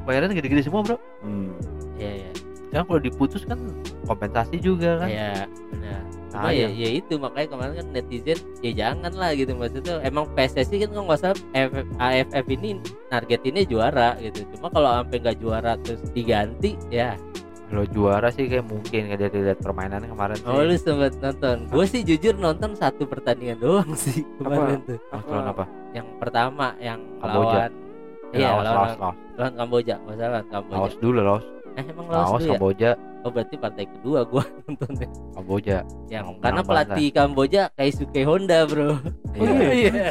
bayarannya 0.04 0.36
gede-gede 0.36 0.62
semua 0.62 0.82
bro 0.82 0.98
hmm. 1.20 1.50
Iya 1.96 2.12
iya 2.16 2.30
Jangan 2.70 2.86
kalau 2.86 3.02
diputus 3.02 3.42
kan 3.44 3.60
kompensasi 4.04 4.56
juga 4.60 5.02
kan 5.02 5.10
Iya 5.10 5.50
benar. 5.72 6.02
Cuma 6.36 6.50
ya, 6.50 6.68
Sayang. 6.68 6.72
ya 6.76 6.90
itu 6.94 7.14
makanya 7.16 7.48
kemarin 7.48 7.74
kan 7.74 7.88
netizen 7.90 8.40
ya 8.60 8.72
jangan 8.76 9.14
lah 9.16 9.32
gitu 9.32 9.52
maksudnya 9.54 9.94
emang 10.02 10.26
PSSI 10.32 10.76
kan 10.84 10.90
nggak 10.92 11.16
salah 11.18 11.40
F- 11.54 11.88
AFF 11.96 12.46
ini 12.50 12.70
nargetinnya 13.08 13.64
juara 13.64 14.20
gitu. 14.20 14.44
Cuma 14.52 14.68
kalau 14.68 14.90
sampai 14.94 15.18
nggak 15.18 15.38
juara 15.40 15.72
terus 15.80 16.04
diganti 16.12 16.76
ya. 16.90 17.16
kalau 17.66 17.82
juara 17.88 18.30
sih 18.30 18.46
kayak 18.46 18.62
mungkin 18.64 19.10
kayak 19.10 19.20
dari 19.26 19.42
lihat 19.42 19.58
permainannya 19.58 20.06
kemarin 20.06 20.38
sih 20.38 20.46
Oh 20.46 20.62
lu 20.62 20.76
sempat 20.76 21.18
nonton? 21.18 21.66
Gue 21.66 21.86
sih 21.86 22.04
jujur 22.04 22.36
nonton 22.36 22.78
satu 22.78 23.04
pertandingan 23.06 23.58
doang 23.58 23.90
sih 23.98 24.22
kemarin 24.38 24.86
tuh. 24.86 25.02
Mas 25.10 25.26
lawan 25.26 25.50
apa 25.50 25.66
Yang 25.90 26.08
pertama 26.20 26.68
yang 26.78 27.00
Kamboja. 27.18 27.66
lawan 27.66 27.72
Iya 28.32 28.48
Laos, 28.52 28.66
lawan, 28.68 29.16
lawan 29.34 29.54
Kamboja, 29.56 29.96
nggak 29.98 30.16
salah 30.16 30.30
lawan 30.32 30.46
Kamboja. 30.52 30.78
Laos 30.78 30.96
dulu 31.00 31.20
Laos 31.22 31.46
Eh 31.74 31.84
emang 31.84 32.06
Laos, 32.06 32.20
Laos 32.22 32.30
dulu 32.38 32.46
ya? 32.46 32.52
Kamboja 32.54 32.90
Oh 33.26 33.34
berarti 33.34 33.58
partai 33.58 33.90
kedua 33.90 34.22
gua 34.22 34.46
nontonnya. 34.70 35.10
Kamboja. 35.34 35.82
Yang 36.08 36.26
Menang 36.30 36.42
karena 36.46 36.62
pelatih 36.62 37.08
Kamboja 37.10 37.62
Keisuke 37.74 38.22
Honda 38.22 38.70
bro. 38.70 39.02
oh 39.42 39.42
Iya. 39.42 39.66
iya. 39.74 40.08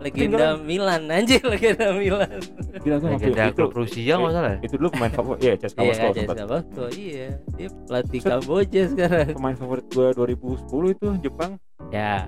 Legenda 0.00 0.56
Milan 0.56 1.12
anjir 1.12 1.44
legenda 1.44 1.92
Milan. 1.92 2.40
Legenda 2.80 3.42
itu 3.46 3.54
klub 3.54 3.76
Rusia 3.76 4.16
nggak 4.16 4.32
salah 4.32 4.50
ya? 4.56 4.58
itu 4.64 4.74
dulu 4.74 4.88
pemain 4.96 5.12
favorit. 5.12 5.44
Ya 5.44 5.54
Ceska 5.54 5.80
iya 5.80 5.88
Moskow 5.92 6.08
kan 6.08 6.14
sempat 6.16 6.36
Ceska 6.40 6.86
iya. 6.96 7.28
Dia 7.54 7.68
pelatih 7.84 8.20
Set. 8.24 8.30
Kamboja 8.32 8.82
sekarang. 8.88 9.26
Pemain 9.36 9.56
favorit 9.60 9.84
gua 9.92 10.08
2010 10.16 10.96
itu 10.96 11.06
Jepang. 11.20 11.52
Ya. 11.88 12.26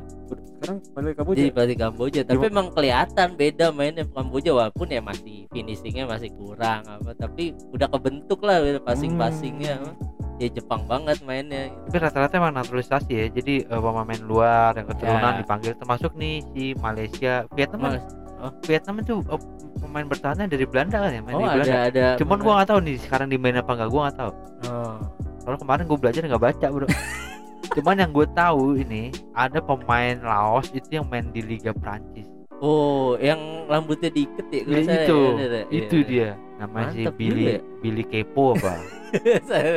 Sekarang 0.60 0.76
balik 0.92 1.14
Kamboja. 1.16 1.38
Jadi 1.40 1.50
pelatih 1.50 1.78
Kamboja 1.80 2.20
tapi 2.22 2.36
Gimana? 2.36 2.52
emang 2.52 2.66
kelihatan 2.70 3.28
beda 3.34 3.66
mainnya 3.72 4.04
Kamboja 4.04 4.50
walaupun 4.52 4.86
ya 4.86 5.00
masih 5.00 5.48
finishingnya 5.48 6.04
masih 6.04 6.28
kurang 6.36 6.84
apa 6.84 7.16
tapi 7.16 7.56
udah 7.72 7.88
kebentuk 7.88 8.44
lah 8.44 8.60
passing-passingnya 8.84 9.80
Hmm. 9.80 9.96
Ya 10.40 10.48
Jepang 10.50 10.82
banget 10.84 11.20
mainnya 11.20 11.68
tapi 11.84 11.96
rata-rata 12.00 12.32
emang 12.34 12.56
naturalisasi 12.56 13.12
ya 13.12 13.26
jadi 13.28 13.54
eh, 13.62 13.76
pemain 13.78 14.22
luar 14.22 14.72
yang 14.72 14.88
keturunan 14.88 15.32
Ya. 15.32 15.38
dipanggil 15.38 15.72
termasuk 15.76 16.16
nih 16.16 16.40
si 16.50 16.72
Malaysia 16.74 17.44
Vietnam 17.52 17.80
kan 17.82 17.92
Mas, 17.94 18.04
Oh. 18.40 18.48
Vietnam 18.64 18.96
itu 18.98 19.20
oh, 19.20 19.36
pemain 19.78 20.08
bertahannya 20.08 20.48
dari 20.48 20.64
Belanda 20.64 20.96
kan 20.96 21.12
ya 21.12 21.20
main 21.20 21.36
Oh 21.36 21.38
di 21.38 21.44
ada 21.44 21.54
Belanda 21.54 21.78
ada. 21.84 22.06
cuman 22.16 22.38
gua 22.40 22.52
nggak 22.56 22.68
tahu 22.68 22.80
nih 22.80 22.96
sekarang 22.98 23.28
dimain 23.28 23.52
apa 23.54 23.70
enggak 23.70 23.90
gua 23.90 24.00
nggak 24.02 24.16
tahu 24.16 24.32
Oh. 24.64 24.96
Kalau 25.40 25.56
kemarin 25.56 25.84
gue 25.84 25.98
belajar 25.98 26.20
nggak 26.22 26.40
baca 26.42 26.66
bro. 26.68 26.88
Cuman 27.76 27.96
yang 27.96 28.10
gue 28.10 28.26
tahu 28.32 28.76
ini 28.76 29.08
ada 29.32 29.58
pemain 29.58 30.16
Laos 30.20 30.68
itu 30.70 30.88
yang 30.90 31.06
main 31.06 31.28
di 31.28 31.40
Liga 31.40 31.72
Prancis. 31.72 32.28
Oh, 32.60 33.16
yang 33.16 33.40
rambutnya 33.66 34.08
diikat 34.08 34.46
ya? 34.48 34.60
kalau 34.60 34.76
Ya, 34.76 34.84
saya, 34.84 35.00
itu, 35.00 35.18
ya, 35.18 35.46
ada. 35.48 35.60
itu 35.72 35.96
Iya. 35.96 36.06
dia. 36.06 36.28
Namanya 36.60 36.88
si 36.92 37.02
Billy 37.10 37.44
ya. 37.46 37.58
Billy 37.80 38.04
Kepo 38.04 38.52
apa? 38.52 38.72
Saya 39.48 39.72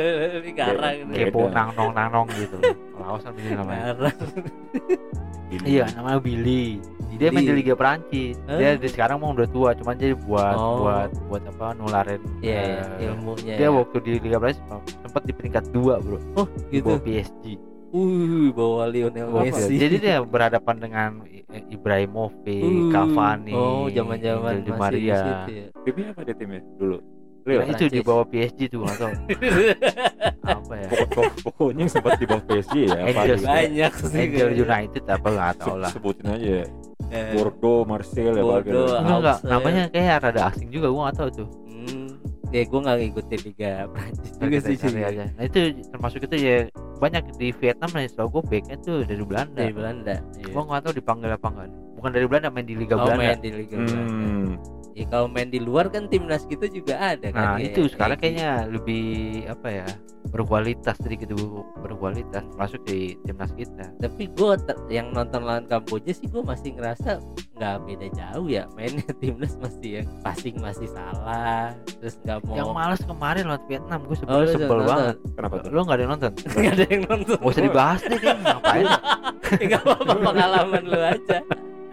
garang 0.52 0.94
gitu. 1.00 1.12
Kepo 1.16 1.40
nang 1.48 1.72
nong 1.72 1.90
nang 1.90 2.08
nong 2.12 2.28
gitu. 2.30 2.60
Laos 2.94 3.24
kan 3.24 3.32
ini 3.34 3.50
namanya. 3.50 3.82
Garang. 3.90 4.18
Ini. 5.48 5.64
Iya, 5.70 5.84
namanya 5.96 6.18
Billy. 6.20 6.76
Dia 7.14 7.30
main 7.30 7.40
di 7.40 7.48
Billy. 7.48 7.60
Liga 7.62 7.74
Prancis. 7.74 8.36
Dia 8.44 8.74
di 8.74 8.88
sekarang 8.90 9.16
mau 9.16 9.32
udah 9.32 9.46
tua, 9.46 9.72
cuman 9.72 9.94
jadi 9.94 10.12
buat 10.18 10.54
Oh. 10.54 10.82
buat 10.82 11.10
buat 11.30 11.42
apa 11.46 11.66
nularin. 11.72 12.20
Iya, 12.42 12.84
ilmunya. 13.00 13.54
dia 13.56 13.64
ya. 13.64 13.72
waktu 13.72 13.96
di 14.02 14.12
Liga 14.18 14.36
Prancis 14.36 14.60
sempat 15.00 15.22
di 15.24 15.32
peringkat 15.32 15.64
dua 15.70 15.96
bro, 15.98 16.20
Oh, 16.34 16.44
gitu. 16.68 16.84
bawah 16.84 17.00
PSG. 17.00 17.56
Uh, 17.94 18.50
bawa 18.50 18.90
Lionel 18.90 19.30
Apa? 19.30 19.46
Messi. 19.46 19.78
Jadi 19.78 19.96
dia 20.00 20.18
berhadapan 20.18 20.76
dengan 20.76 21.10
I- 21.24 21.46
Ibrahimovic, 21.70 22.58
Uh, 22.58 22.90
Cavani, 22.90 23.54
Oh, 23.54 23.86
zaman-zaman 23.86 24.52
Di 24.58 24.68
masih 24.68 24.80
Maria. 24.80 25.14
di 25.14 25.22
situ 25.22 25.50
ya. 25.52 25.66
Timnya 25.80 26.06
apa 26.10 26.20
dia 26.20 26.34
timnya 26.34 26.60
dulu? 26.74 26.98
Nah, 27.44 27.52
Real. 27.60 27.70
itu 27.70 27.84
di 27.86 28.00
bawah 28.00 28.24
PSG 28.24 28.60
tuh 28.66 28.78
nggak 28.80 28.96
tahu 28.96 29.12
apa 30.56 30.72
ya. 30.74 30.88
Pokok- 30.88 31.06
pokok- 31.06 31.34
Pokoknya 31.44 31.76
yang 31.78 31.92
sempat 31.92 32.12
di 32.16 32.24
bawah 32.24 32.42
PSG 32.42 32.74
ya. 32.82 32.98
Angel. 33.04 33.36
Banyak 33.38 33.92
sih. 33.94 34.16
Angel. 34.18 34.48
United 34.56 35.04
apa 35.06 35.28
nggak 35.28 35.52
tahu 35.60 35.76
lah. 35.76 35.90
Sebutin 35.92 36.26
aja. 36.26 36.64
Eh, 37.06 37.30
Bordeaux, 37.30 37.84
Marseille 37.84 38.32
ya 38.32 38.42
Bordeaux, 38.42 38.90
apa 38.90 39.06
Enggak 39.12 39.38
namanya 39.44 39.82
kayak 39.86 40.24
rada 40.24 40.42
asing 40.48 40.66
juga 40.68 40.88
gua 40.88 41.06
nggak 41.06 41.16
tahu 41.16 41.28
tuh. 41.36 41.48
Hmm. 41.68 42.08
Ya 42.48 42.62
gue 42.62 42.80
gak 42.80 42.96
ngikutin 42.96 43.40
Liga 43.44 43.72
Prancis 43.90 44.30
juga 44.38 44.56
sih 44.62 44.76
cari 44.78 44.94
sih. 44.94 45.02
aja. 45.04 45.24
Nah 45.28 45.44
itu 45.44 45.58
termasuk 45.84 46.20
itu 46.22 46.36
ya 46.38 46.56
banyak 47.04 47.36
di 47.36 47.52
Vietnam 47.52 47.90
nih 47.92 48.08
setahu 48.08 48.40
gue 48.40 48.42
backnya 48.48 48.76
tuh 48.80 49.04
dari 49.04 49.20
Belanda. 49.20 49.60
Dari 49.60 49.74
Belanda. 49.76 50.14
Iya. 50.40 50.48
Gua 50.48 50.62
nggak 50.64 50.80
tahu 50.88 50.92
dipanggil 50.96 51.30
apa 51.30 51.46
enggak. 51.52 51.68
Bukan 52.00 52.10
dari 52.16 52.24
Belanda 52.24 52.48
main 52.48 52.64
di 52.64 52.74
Liga 52.74 52.94
Oh, 52.96 53.04
Belanda. 53.04 53.20
main 53.20 53.40
di 53.44 53.50
Liga 53.52 53.76
Belanda. 53.76 54.56
Ya 54.94 55.04
kalau 55.10 55.26
main 55.26 55.50
di 55.50 55.58
luar 55.58 55.90
kan 55.90 56.06
timnas 56.06 56.46
kita 56.46 56.70
juga 56.70 56.94
ada 57.18 57.34
kan. 57.34 57.34
Nah 57.34 57.54
kayak- 57.58 57.74
itu 57.74 57.80
sekarang 57.90 58.18
kayak 58.22 58.34
kayaknya 58.38 58.50
lebih 58.70 59.04
apa 59.50 59.68
ya 59.70 59.86
berkualitas 60.30 60.96
sedikit 61.02 61.36
berkualitas 61.82 62.42
masuk 62.56 62.80
di 62.88 63.14
timnas 63.22 63.52
kita. 63.54 63.92
tapi 64.00 64.26
gue 64.32 64.56
yang 64.88 65.12
nonton 65.12 65.44
lawan 65.44 65.68
Kamboja 65.68 66.10
sih 66.16 66.26
gue 66.26 66.40
masih 66.40 66.74
ngerasa 66.74 67.20
nggak 67.54 67.76
beda 67.86 68.06
jauh 68.10 68.46
ya 68.48 68.64
mainnya 68.74 69.04
timnas 69.22 69.54
masih 69.60 70.02
yang 70.02 70.08
passing 70.24 70.56
masih 70.58 70.88
salah 70.90 71.76
terus 72.00 72.18
nggak 72.24 72.40
mau 72.48 72.56
Yang 72.56 72.70
males 72.72 73.02
kemarin 73.04 73.44
lawan 73.46 73.64
Vietnam 73.68 74.00
gue 74.08 74.16
oh, 74.16 74.18
sebel 74.18 74.38
lu 74.40 74.48
sebel 74.50 74.78
nonton? 74.80 74.88
banget. 74.88 75.16
Kenapa 75.36 75.54
tuh? 75.60 75.70
Lo 75.70 75.80
nggak 75.86 75.94
ada 75.94 76.02
yang 76.02 76.12
nonton? 76.16 76.32
nggak 76.34 76.72
ada 76.74 76.84
yang 76.88 77.02
nonton 77.04 77.36
Gak 77.38 77.50
usah 77.52 77.62
dibahas 77.62 78.00
deh 78.02 78.20
kan 78.20 78.36
ngapain? 78.40 78.84
Ya, 78.84 79.64
nggak 79.68 79.82
apa-apa 79.84 80.14
pengalaman 80.18 80.82
lu 80.88 81.00
aja 81.04 81.38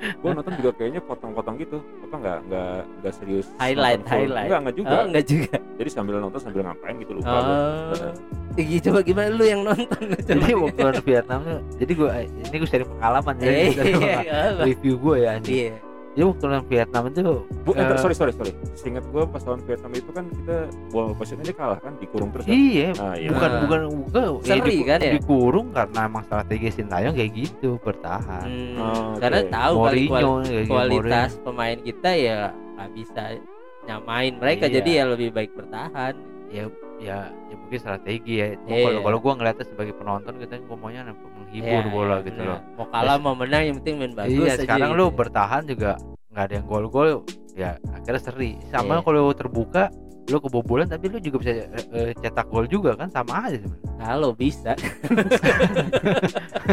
Gue 0.01 0.29
nonton 0.33 0.53
juga 0.57 0.71
kayaknya 0.73 1.01
potong-potong 1.01 1.55
gitu. 1.57 1.77
Apa 2.03 2.15
nggak 2.17 2.37
nggak 2.49 2.75
nggak 3.01 3.13
serius? 3.13 3.47
Highlight, 3.57 4.01
highlight. 4.05 4.49
Enggak 4.49 4.59
enggak 4.61 4.75
juga. 4.75 4.89
oh 4.91 5.03
enggak 5.05 5.25
juga 5.25 5.55
Jadi 5.77 5.89
sambil 5.89 6.13
nonton 6.17 6.39
sambil 6.41 6.61
ngapain 6.65 6.95
gitu 6.97 7.11
lupa 7.17 7.33
oh 7.33 8.13
Ih, 8.59 8.79
coba 8.83 8.99
gimana 8.99 9.29
lu 9.31 9.45
yang 9.47 9.61
nonton 9.63 10.01
coba 10.11 10.27
Jadi 10.27 10.51
waktu 10.53 11.01
Vietnam 11.07 11.39
jadi 11.79 11.91
gue 11.95 12.09
ini 12.43 12.55
gue 12.59 12.69
sharing 12.69 12.89
pengalaman 12.89 13.35
ya, 13.39 13.47
Iya, 13.47 13.57
iya, 13.87 14.15
iya. 14.21 14.41
review 14.61 14.93
gue 14.97 15.15
ya. 15.23 15.29
anjing. 15.39 15.55
Iya. 15.55 15.90
Jadi 16.11 16.27
waktu 16.27 16.43
lawan 16.43 16.65
Vietnam 16.65 17.03
itu 17.07 17.21
Bu, 17.63 17.71
eh, 17.71 17.79
Eh. 17.81 17.95
sorry 17.95 18.11
sorry 18.11 18.33
sorry. 18.33 18.51
Seingat 18.73 19.07
gue 19.07 19.23
pas 19.23 19.39
lawan 19.41 19.63
Vietnam 19.63 19.91
itu 19.93 20.11
kan 20.11 20.27
kita 20.29 20.57
ball 20.91 21.15
possession 21.15 21.39
aja 21.39 21.53
kalah 21.53 21.79
kan 21.79 21.95
dikurung 21.97 22.29
terus. 22.29 22.43
Kan? 22.43 22.51
iya 22.51 22.91
Ah, 22.97 23.15
iya. 23.15 23.29
bukan 23.31 23.47
Nah. 23.47 23.59
bukan 23.63 23.79
bukan 24.03 24.21
ya, 24.21 24.29
Seri 24.51 24.59
diku- 24.73 24.85
kan 24.85 24.99
ya? 24.99 25.11
dikurung 25.15 25.67
karena 25.71 25.99
emang 26.03 26.23
strategi 26.25 26.67
Sintayong 26.73 27.15
kayak 27.15 27.31
gitu 27.33 27.69
bertahan. 27.79 28.43
Hmm, 28.43 28.75
Oh, 28.77 29.11
karena 29.17 29.39
oke. 29.39 29.49
tahu 29.49 29.73
kali 29.77 30.03
Mourinho 30.03 30.33
kayak 30.37 30.51
gitu, 30.51 30.67
kualitas 30.69 31.29
pemain 31.39 31.77
kita 31.79 32.09
ya 32.11 32.37
nggak 32.51 32.89
bisa 32.91 33.23
nyamain 33.81 34.33
mereka 34.35 34.65
Iya. 34.65 34.73
jadi 34.77 34.89
ya 34.91 35.03
lebih 35.07 35.29
baik 35.31 35.51
bertahan 35.53 36.13
ya 36.49 36.63
ya 36.99 37.17
ya 37.47 37.55
mungkin 37.55 37.79
strategi 37.79 38.33
ya. 38.35 38.47
Iya. 38.61 38.83
Kalau 38.85 38.99
kalau 39.01 39.17
gue 39.17 39.33
ngeliatnya 39.33 39.65
sebagai 39.65 39.93
penonton 39.95 40.33
kita 40.37 40.59
maunya 40.67 41.07
menghibur 41.51 41.67
Iya, 41.77 41.91
bola 41.91 42.07
iya, 42.13 42.23
gitu 42.23 42.39
benar. 42.39 42.47
loh. 42.49 42.59
mau 42.73 42.87
kalah 42.87 43.17
mau 43.17 43.35
menang 43.35 43.61
yang 43.61 43.75
penting 43.77 43.95
main 43.99 44.13
bagus 44.13 44.31
iya 44.37 44.49
aja 44.49 44.61
sekarang 44.61 44.89
gitu 44.89 44.97
lu 44.97 45.05
ya. 45.05 45.11
bertahan 45.13 45.61
juga 45.65 45.91
nggak 46.31 46.43
ada 46.43 46.53
yang 46.53 46.65
gol-gol 46.65 47.09
ya 47.51 47.69
akhirnya 47.91 48.21
seri 48.21 48.51
sama 48.65 48.93
Iya. 48.93 49.03
kalau 49.03 49.23
terbuka 49.31 49.83
lu 50.23 50.37
kebobolan 50.39 50.87
tapi 50.87 51.05
lu 51.05 51.19
juga 51.19 51.37
bisa 51.39 51.51
eh, 51.91 52.15
cetak 52.15 52.47
gol 52.47 52.63
juga 52.65 52.95
kan 52.95 53.09
sama 53.09 53.43
aja 53.43 53.59
sebenarnya 53.59 53.91
kalau 54.01 54.31
bisa 54.31 54.71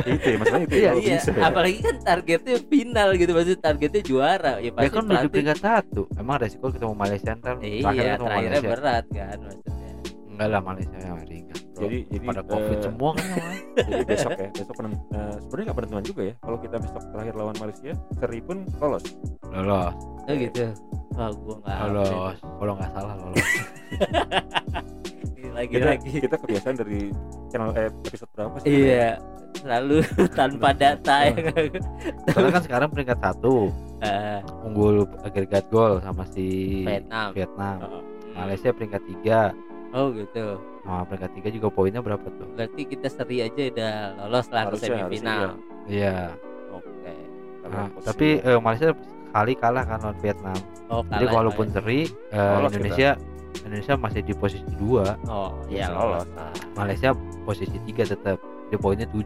itu 0.07 0.27
ya 0.29 0.37
masalahnya 0.37 0.65
itu. 0.65 0.75
Iya, 0.75 0.79
ya, 0.79 0.91
kalau 0.91 1.03
iya 1.03 1.17
bisa. 1.19 1.31
apalagi 1.43 1.79
kan 1.81 1.95
targetnya 2.01 2.57
final 2.63 3.09
gitu 3.15 3.31
maksudnya 3.33 3.61
targetnya 3.61 4.03
juara 4.03 4.53
ya 4.57 4.65
ya 4.65 4.71
pasti 4.71 4.89
kan 4.89 5.03
udah 5.03 5.09
di 5.09 5.11
pelatih- 5.11 5.33
peringkat 5.33 5.59
satu 5.59 6.03
emang 6.15 6.37
resiko 6.39 6.67
ketemu 6.71 6.95
Malaysia 6.95 7.31
ntar 7.35 7.55
iya 7.59 7.83
terakhir 7.83 8.05
ketemu 8.05 8.23
terakhirnya 8.23 8.47
Malaysia 8.55 8.71
berat 8.71 9.05
kan 9.11 9.37
maksudnya 9.41 9.88
enggak 10.39 10.49
lah 10.55 10.63
Malaysia 10.63 10.99
yang 11.03 11.19
ringan 11.27 11.59
bro. 11.75 11.81
Jadi 11.83 11.99
jadi 12.15 12.25
pada 12.31 12.43
covid 12.47 12.79
eh, 12.79 12.83
semua 12.87 13.11
kan. 13.19 13.27
Jadi 13.79 14.03
besok 14.07 14.31
ya, 14.35 14.49
besok 14.55 14.75
penent, 14.79 14.95
eh, 15.11 15.35
sebenarnya 15.43 15.65
nggak 15.67 15.79
penentuan 15.79 16.05
juga 16.07 16.23
ya. 16.23 16.35
Kalau 16.39 16.59
kita 16.59 16.77
besok 16.79 17.03
terakhir 17.11 17.35
lawan 17.35 17.57
Malaysia, 17.59 17.93
seri 18.15 18.39
pun 18.39 18.59
lolos. 18.79 19.05
lolos 19.49 19.97
oh 20.29 20.37
gitu 20.37 20.61
wah 21.17 21.33
gua 21.33 21.57
nggak 21.65 21.79
lolos 21.89 22.37
kalau 22.61 22.73
nggak 22.77 22.91
salah 22.93 23.15
lolos 23.17 23.41
lagi 25.57 25.73
Kita, 25.75 25.87
lagi 25.89 26.11
kita 26.21 26.37
kebiasaan 26.37 26.77
dari 26.77 27.01
channel 27.49 27.73
eh, 27.75 27.89
episode 27.89 28.31
berapa 28.37 28.57
sih? 28.61 28.69
iya 28.69 29.17
selalu 29.57 30.05
tanpa 30.39 30.71
data 30.77 31.17
ya 31.27 31.35
soalnya 32.31 32.53
kan 32.53 32.63
sekarang 32.63 32.89
peringkat 32.93 33.19
satu 33.19 33.73
Eh, 33.99 34.39
unggul 34.63 35.11
agregat 35.27 35.67
gol 35.75 35.99
sama 35.99 36.23
si 36.31 36.47
Vietnam 36.87 37.35
Vietnam 37.35 37.77
Heeh. 37.83 38.03
Malaysia 38.39 38.71
peringkat 38.71 39.03
tiga 39.11 39.51
oh 39.91 40.11
gitu 40.11 40.47
Nah, 40.83 41.05
peringkat 41.05 41.31
tiga 41.35 41.49
juga 41.53 41.69
poinnya 41.69 42.01
berapa 42.01 42.25
tuh? 42.25 42.49
berarti 42.51 42.83
kita 42.83 43.07
seri 43.07 43.41
aja 43.41 43.61
udah 43.69 43.93
lolos 44.23 44.49
lah 44.49 44.63
ke 44.67 44.77
semifinal 44.79 45.61
Iya. 45.85 46.33
oke 46.71 47.13
Karena 47.61 47.77
Nah, 47.79 47.87
tapi 48.01 48.29
eh, 48.39 48.59
Malaysia 48.59 48.91
kali 49.29 49.53
kalah 49.55 49.85
kan 49.85 50.01
lawan 50.01 50.17
Vietnam. 50.19 50.57
oh 50.89 51.05
Jadi 51.05 51.25
kalah 51.25 51.37
walaupun 51.37 51.67
ya. 51.67 51.73
seri 51.75 52.01
eh, 52.33 52.53
Lolos 52.55 52.73
Indonesia 52.73 53.11
Indonesia 53.59 53.95
masih 53.97 54.21
di 54.23 54.33
posisi 54.33 54.65
dua, 54.77 55.17
oh 55.27 55.51
iya 55.67 55.91
lolos. 55.91 56.25
Malaysia 56.73 57.11
posisi 57.43 57.75
tiga 57.83 58.05
tetap. 58.07 58.39
Dia 58.69 58.77
poinnya 58.77 59.09
7. 59.09 59.25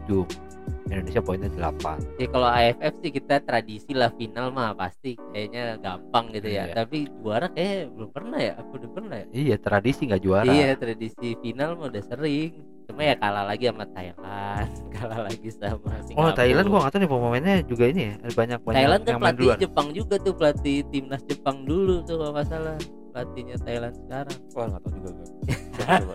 Indonesia 0.93 1.21
poinnya 1.25 1.49
8. 1.49 2.21
Ya 2.21 2.27
kalau 2.29 2.47
AFF 2.47 2.93
sih 3.01 3.11
kita 3.11 3.35
tradisi 3.41 3.91
lah 3.97 4.13
final 4.13 4.53
mah 4.53 4.77
pasti 4.77 5.17
kayaknya 5.33 5.81
gampang 5.81 6.29
gitu 6.31 6.47
ya. 6.53 6.69
Iya. 6.69 6.85
Tapi 6.85 7.09
juara 7.19 7.47
kayak 7.49 7.89
belum 7.97 8.09
pernah 8.13 8.39
ya. 8.39 8.53
Aku 8.61 8.71
udah 8.77 8.91
pernah 8.93 9.15
ya. 9.17 9.25
Iya, 9.33 9.55
tradisi 9.57 10.01
nggak 10.05 10.21
juara. 10.21 10.51
Iya 10.53 10.77
tradisi 10.77 11.27
final 11.41 11.75
mah 11.75 11.89
udah 11.89 12.03
sering. 12.05 12.51
Cuma 12.83 12.99
ya 12.99 13.15
kalah 13.15 13.47
lagi 13.47 13.71
sama 13.71 13.87
Thailand, 13.95 14.69
kalah 14.99 15.19
lagi 15.23 15.49
sama 15.55 15.79
Oh, 15.87 16.03
Singapura. 16.03 16.35
Thailand 16.35 16.65
gua 16.67 16.79
nggak 16.83 16.91
tahu 16.91 16.99
nih 16.99 17.09
pemainnya 17.09 17.55
juga 17.63 17.85
ini 17.87 18.01
ya. 18.03 18.13
Ada 18.19 18.33
banyak 18.35 18.59
banyak 18.59 18.77
Thailand 18.77 19.01
kan 19.07 19.13
pelatih 19.17 19.39
duluan. 19.39 19.57
Jepang 19.57 19.87
juga 19.95 20.15
tuh 20.19 20.33
pelatih 20.35 20.77
timnas 20.91 21.23
Jepang 21.23 21.57
dulu 21.63 22.03
tuh 22.03 22.15
kalau 22.19 22.31
nggak 22.35 22.47
salah 22.51 22.77
pelatihnya 23.13 23.57
Thailand 23.61 23.93
sekarang. 23.93 24.39
Wah 24.57 24.65
nggak 24.73 24.81
tahu 24.81 24.93
juga 24.97 25.09
gue. 25.13 25.27
Coba. 25.77 26.13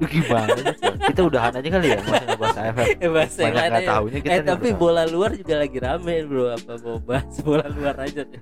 Lu 0.00 0.06
Gimana? 0.08 0.60
Kita 1.04 1.20
udahan 1.28 1.52
aja 1.60 1.68
kali 1.68 1.86
ya, 1.92 1.98
usah 2.00 2.24
ngebahas 2.24 2.56
AFF. 2.56 2.86
Bahasa 3.14 3.38
yang 3.40 3.52
Banyak 3.52 3.68
nggak 3.68 3.90
tahunya 3.92 4.18
kita. 4.24 4.32
Eh 4.32 4.40
tapi 4.48 4.68
bola 4.72 5.02
luar 5.04 5.30
juga 5.36 5.54
lagi 5.60 5.78
rame 5.78 6.16
bro. 6.24 6.44
Apa 6.56 6.72
mau 6.80 6.96
bahas 7.04 7.36
bola 7.44 7.66
luar 7.68 7.96
aja. 8.00 8.22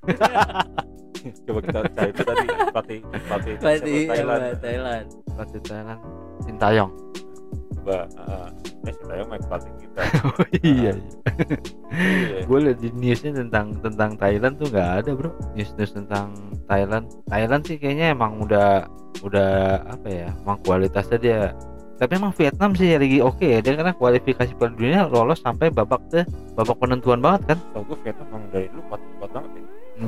Coba 1.44 1.58
kita 1.66 1.78
cari 1.98 2.10
itu 2.14 2.22
tadi 2.22 2.46
pelatih 2.70 3.00
pelatih? 3.26 3.54
Thailand. 4.06 4.42
Thailand. 4.62 5.06
pelatih 5.34 5.60
Thailand 5.66 6.00
Sintayong. 6.46 6.90
Coba 7.74 8.06
uh, 8.22 8.48
eh 8.88 8.94
saya 9.04 9.22
main 9.28 9.42
pelatih 9.44 9.72
kita. 9.76 10.00
Oh 10.28 10.44
iya. 10.64 10.92
Iya. 10.92 10.92
gue 12.48 12.58
liat 12.64 12.78
di 12.80 12.88
newsnya 12.96 13.32
tentang 13.44 13.76
tentang 13.84 14.16
Thailand 14.16 14.54
tuh 14.56 14.68
nggak 14.72 14.90
ada 15.04 15.10
bro 15.12 15.30
news 15.52 15.70
news 15.76 15.92
tentang 15.92 16.32
Thailand 16.64 17.04
Thailand 17.28 17.62
sih 17.68 17.76
kayaknya 17.76 18.16
emang 18.16 18.40
udah 18.40 18.88
udah 19.24 19.82
apa 19.88 20.08
ya 20.08 20.26
emang 20.44 20.58
kualitasnya 20.64 21.18
dia 21.18 21.40
tapi 21.98 22.14
emang 22.14 22.30
Vietnam 22.30 22.70
sih 22.78 22.94
lagi 22.94 23.18
oke 23.18 23.42
ya 23.42 23.58
dia 23.58 23.74
karena 23.74 23.90
kualifikasi 23.96 24.54
Piala 24.54 24.74
Dunia 24.78 25.00
lolos 25.10 25.42
sampai 25.42 25.74
babak 25.74 25.98
ke 26.14 26.22
babak 26.54 26.78
penentuan 26.78 27.18
banget 27.18 27.54
kan 27.54 27.58
Tahu 27.74 27.82
gue 27.90 27.98
Vietnam 28.06 28.26
emang 28.30 28.44
dari 28.54 28.66
dulu 28.70 28.82
kuat 28.86 29.00
kuat 29.18 29.30
banget 29.34 29.50
ya. 29.50 29.62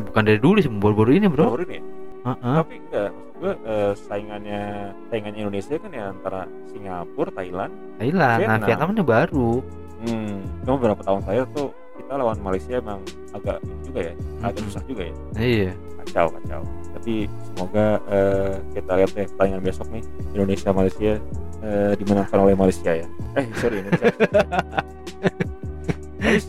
bukan 0.06 0.22
dari 0.22 0.38
dulu 0.38 0.56
sih 0.62 0.70
baru-baru 0.70 1.10
ini 1.18 1.26
bro 1.26 1.46
Baru 1.50 1.64
ini 1.66 1.76
ya. 1.80 1.84
Heeh. 2.20 2.56
Tapi 2.60 2.74
enggak, 2.78 3.10
gue 3.40 3.52
eh, 3.56 3.92
saingannya 3.98 4.60
saingannya 5.08 5.40
Indonesia 5.40 5.74
kan 5.74 5.90
ya 5.90 6.04
antara 6.08 6.40
Singapura, 6.68 7.30
Thailand. 7.32 7.72
Thailand 7.96 8.38
nah 8.38 8.60
Vietnam. 8.60 8.66
Vietnam 8.68 8.90
ini 8.92 9.02
baru 9.02 9.52
Hmm, 10.00 10.40
cuma 10.64 10.80
beberapa 10.80 11.04
tahun 11.04 11.20
saya 11.24 11.44
tuh 11.52 11.68
kita 11.92 12.16
lawan 12.16 12.40
Malaysia 12.40 12.72
emang 12.72 13.04
agak 13.32 13.60
juga 13.84 14.00
ya 14.00 14.14
agak 14.40 14.56
Mm-mm. 14.56 14.68
susah 14.72 14.82
juga 14.84 15.02
ya 15.04 15.14
iya 15.36 15.70
kacau 16.00 16.26
kacau 16.32 16.62
tapi 16.96 17.14
semoga 17.44 17.86
eh, 18.08 18.52
kita 18.72 18.92
lihat 18.96 19.10
deh 19.12 19.26
pertandingan 19.28 19.60
besok 19.60 19.86
nih 19.92 20.00
Indonesia 20.32 20.68
Malaysia 20.72 21.12
eh, 21.60 21.92
dimenangkan 21.96 22.38
oleh 22.40 22.56
Malaysia 22.56 22.92
ya 22.96 23.06
eh 23.36 23.44
sorry 23.60 23.84
Indonesia 23.84 24.08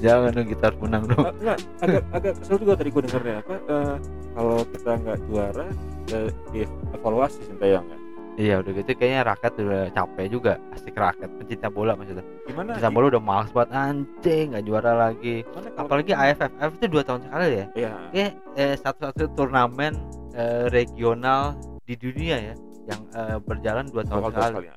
jangan 0.03 0.29
dong 0.35 0.47
kita 0.51 0.63
harus 0.69 0.79
menang 0.83 1.03
dong. 1.07 1.23
Ah, 1.25 1.33
enggak 1.39 1.57
agak 1.81 2.03
agak 2.11 2.33
kesel 2.43 2.57
juga 2.59 2.73
tadi 2.75 2.89
gue 2.91 3.03
dengernya 3.07 3.35
apa 3.39 3.55
eh, 3.57 3.95
kalau 4.35 4.57
kita 4.67 4.91
nggak 4.99 5.17
juara 5.27 5.65
eh, 6.11 6.29
dievaluasi 6.51 7.39
Sintayong 7.47 7.87
ya 7.87 7.97
iya 8.39 8.63
udah 8.63 8.71
gitu 8.73 8.91
kayaknya 8.95 9.21
rakyat 9.27 9.53
udah 9.59 9.83
capek 9.91 10.25
juga. 10.31 10.53
Asik 10.71 10.95
rakyat 10.95 11.29
pencinta 11.35 11.67
bola 11.67 11.93
maksudnya. 11.99 12.23
Gimana? 12.47 12.73
Pencinta 12.73 12.91
bola 12.95 13.05
udah 13.11 13.23
males 13.23 13.51
banget 13.51 13.69
anjing 13.75 14.45
nggak 14.55 14.63
juara 14.65 14.91
lagi. 14.95 15.35
Apalagi 15.75 16.11
AFF 16.15 16.71
itu 16.79 16.87
dua 16.87 17.03
tahun 17.03 17.21
sekali 17.27 17.47
ya? 17.51 17.65
Ya 17.75 17.91
kayak 18.15 18.31
eh, 18.55 18.75
satu-satu 18.79 19.35
turnamen 19.35 19.93
eh, 20.33 20.71
regional 20.71 21.59
di 21.83 21.99
dunia 21.99 22.37
ya 22.39 22.55
yang 22.87 23.01
eh, 23.13 23.37
berjalan 23.43 23.85
dua 23.91 24.03
tahun 24.07 24.31
sekali 24.31 24.67
ya. 24.67 24.75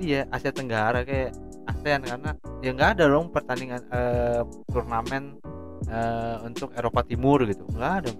iya 0.00 0.20
Asia 0.32 0.50
Tenggara 0.52 1.04
kayak 1.04 1.36
ASEAN 1.86 2.02
karena 2.02 2.30
ya 2.66 2.70
nggak 2.74 2.90
ada 2.98 3.04
dong 3.06 3.30
pertandingan 3.30 3.78
eh, 3.94 4.42
turnamen 4.74 5.38
eh, 5.86 6.36
untuk 6.42 6.74
Eropa 6.74 7.06
Timur 7.06 7.46
gitu. 7.46 7.62
Nggak 7.70 7.92
ada. 8.02 8.10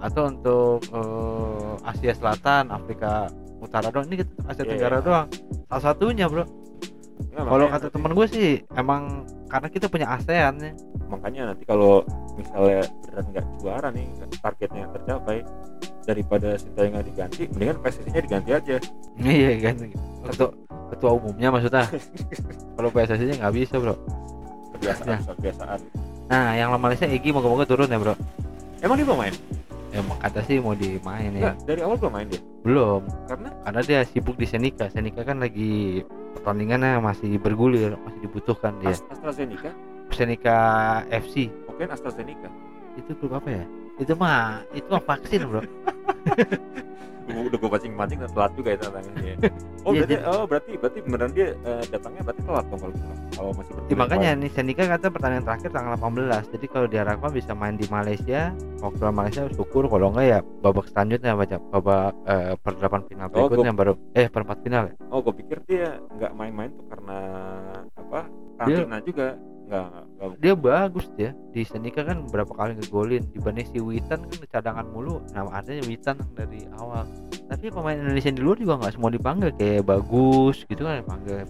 Atau 0.00 0.22
untuk 0.32 0.80
eh, 0.88 1.88
Asia 1.92 2.16
Selatan 2.16 2.72
Afrika 2.72 3.28
Utara 3.60 3.92
doang. 3.92 4.08
Ini 4.08 4.24
kita 4.24 4.32
Asia 4.48 4.64
Iya, 4.64 4.70
Tenggara 4.72 4.96
iya. 4.96 5.04
doang. 5.04 5.26
Salah 5.68 5.82
satunya 5.92 6.24
bro. 6.24 6.48
Enggak, 7.22 7.44
kalau 7.44 7.66
kata 7.68 7.76
nanti- 7.84 7.92
temen 7.92 8.12
gue 8.16 8.26
sih 8.32 8.48
emang 8.72 9.28
karena 9.52 9.68
kita 9.68 9.86
punya 9.92 10.08
ASEAN 10.16 10.54
ya. 10.56 10.72
Makanya 11.12 11.42
nanti 11.52 11.68
kalau 11.68 12.00
misalnya 12.40 12.88
beneran 12.88 13.24
nggak 13.28 13.46
juara 13.60 13.88
nih 13.92 14.08
targetnya 14.40 14.88
tercapai 14.96 15.44
daripada 16.02 16.54
Sintayong 16.54 17.02
diganti 17.02 17.46
mendingan 17.48 17.78
PSSI-nya 17.80 18.20
diganti 18.20 18.50
aja. 18.52 18.76
Iya 19.16 19.50
kan 19.62 19.74
ketua 20.26 20.48
ketua 20.90 21.10
umumnya 21.14 21.48
maksudnya. 21.48 21.84
Kalau 22.76 22.88
PSSI 22.90 23.24
nya 23.26 23.36
nggak 23.40 23.54
bisa 23.54 23.74
bro. 23.78 23.94
Kebiasaan 24.76 25.08
Ya. 25.08 25.18
kebiasaan. 25.34 25.78
Nah 26.26 26.46
yang 26.54 26.68
Malaysia 26.76 27.06
Egi 27.06 27.30
moga-moga 27.30 27.64
turun 27.64 27.86
ya 27.86 27.98
bro. 27.98 28.14
Emang 28.82 28.98
dia 28.98 29.06
belum 29.06 29.20
main 29.20 29.34
ya 29.92 30.00
kata 30.00 30.40
sih 30.48 30.56
mau 30.56 30.72
dimain 30.72 31.28
ya. 31.36 31.52
Dari 31.62 31.84
awal 31.84 32.00
belum 32.00 32.12
main 32.12 32.24
dia? 32.26 32.40
Belum. 32.64 33.04
Karena? 33.28 33.52
Karena 33.60 33.80
dia 33.84 34.00
sibuk 34.08 34.40
di 34.40 34.48
Senika 34.48 34.88
Senika 34.88 35.20
kan 35.20 35.36
lagi 35.36 36.00
pertandingannya 36.32 36.96
masih 36.98 37.36
bergulir 37.36 37.92
masih 38.00 38.24
dibutuhkan 38.24 38.72
dia. 38.80 38.96
Ast- 38.96 39.04
AstraZeneca? 39.12 39.68
Senika 40.08 40.56
FC 41.12 41.52
oke 41.68 41.84
AstraZeneca. 41.84 42.48
Itu 42.96 43.12
grup 43.20 43.36
apa 43.36 43.52
ya? 43.52 43.64
Itu 44.00 44.16
mah 44.16 44.64
itu 44.72 44.88
mah 44.88 45.04
vaksin 45.04 45.44
bro 45.44 45.60
udah 47.22 47.54
gue 47.54 47.70
pancing 47.70 47.94
pancing 47.94 48.18
dan 48.18 48.30
telat 48.30 48.52
juga 48.52 48.68
ya 48.68 48.78
tantangannya 48.78 49.34
oh 49.86 49.90
Iya, 49.90 50.00
berarti 50.00 50.12
jadi- 50.12 50.24
oh 50.26 50.42
berarti 50.44 50.70
berarti 50.74 50.98
beneran 51.00 51.30
dia 51.30 51.46
eh, 51.56 51.84
datangnya 51.86 52.22
berarti 52.22 52.42
telat 52.42 52.64
dong 52.66 52.80
kalau 52.80 52.92
gitu? 52.92 53.06
Kalau 53.32 53.50
masih 53.52 53.72
Ya, 53.72 53.76
bergulir 53.78 53.96
makanya 53.96 54.28
main. 54.28 54.38
nih 54.38 54.50
Senika 54.52 54.84
kata 54.86 55.06
pertandingan 55.08 55.44
terakhir 55.44 55.70
tanggal 55.70 55.94
18 55.96 56.52
jadi 56.52 56.66
kalau 56.68 56.86
diharapkan 56.86 57.30
bisa 57.30 57.52
main 57.52 57.74
di 57.74 57.86
Malaysia 57.88 58.40
waktu 58.78 59.02
Malaysia 59.08 59.42
syukur 59.48 59.84
kalau 59.86 60.06
enggak 60.10 60.26
ya 60.28 60.38
babak 60.60 60.86
selanjutnya 60.88 61.32
baca 61.32 61.56
babak 61.70 62.10
eh, 62.26 62.54
perdelapan 62.58 63.00
final 63.06 63.26
Oh, 63.26 63.32
berikutnya 63.32 63.72
baru 63.72 63.92
eh 64.12 64.26
perempat 64.26 64.58
final 64.60 64.82
ya. 64.84 64.94
Oh 65.08 65.18
gue 65.20 65.34
pikir 65.34 65.58
dia 65.64 65.88
nggak 66.10 66.32
main-main 66.32 66.70
tuh 66.70 66.84
karena 66.86 67.18
apa 67.94 68.20
karantina 68.56 68.98
juga 69.00 69.26
nggak 69.72 70.36
dia 70.44 70.54
bagus 70.54 71.06
dia. 71.16 71.30
Di 71.56 71.64
Senika 71.64 72.04
kan 72.04 72.28
berapa 72.28 72.52
kali 72.52 72.76
ngegolin. 72.76 73.24
Dibanding 73.32 73.66
si 73.72 73.78
Witan 73.80 74.28
kan 74.28 74.38
cadangan 74.52 74.86
mulu. 74.92 75.24
Nah 75.32 75.48
artinya 75.48 75.82
Witan 75.88 76.20
yang 76.20 76.32
dari 76.36 76.60
awal. 76.76 77.08
Tapi 77.48 77.72
pemain 77.72 77.96
Indonesia 77.96 78.30
di 78.32 78.42
luar 78.44 78.56
juga 78.60 78.74
nggak 78.80 78.92
semua 78.92 79.10
dipanggil. 79.10 79.50
Kayak 79.56 79.84
bagus 79.88 80.56
gitu 80.68 80.82
kan 80.84 81.00
dipanggil. 81.00 81.48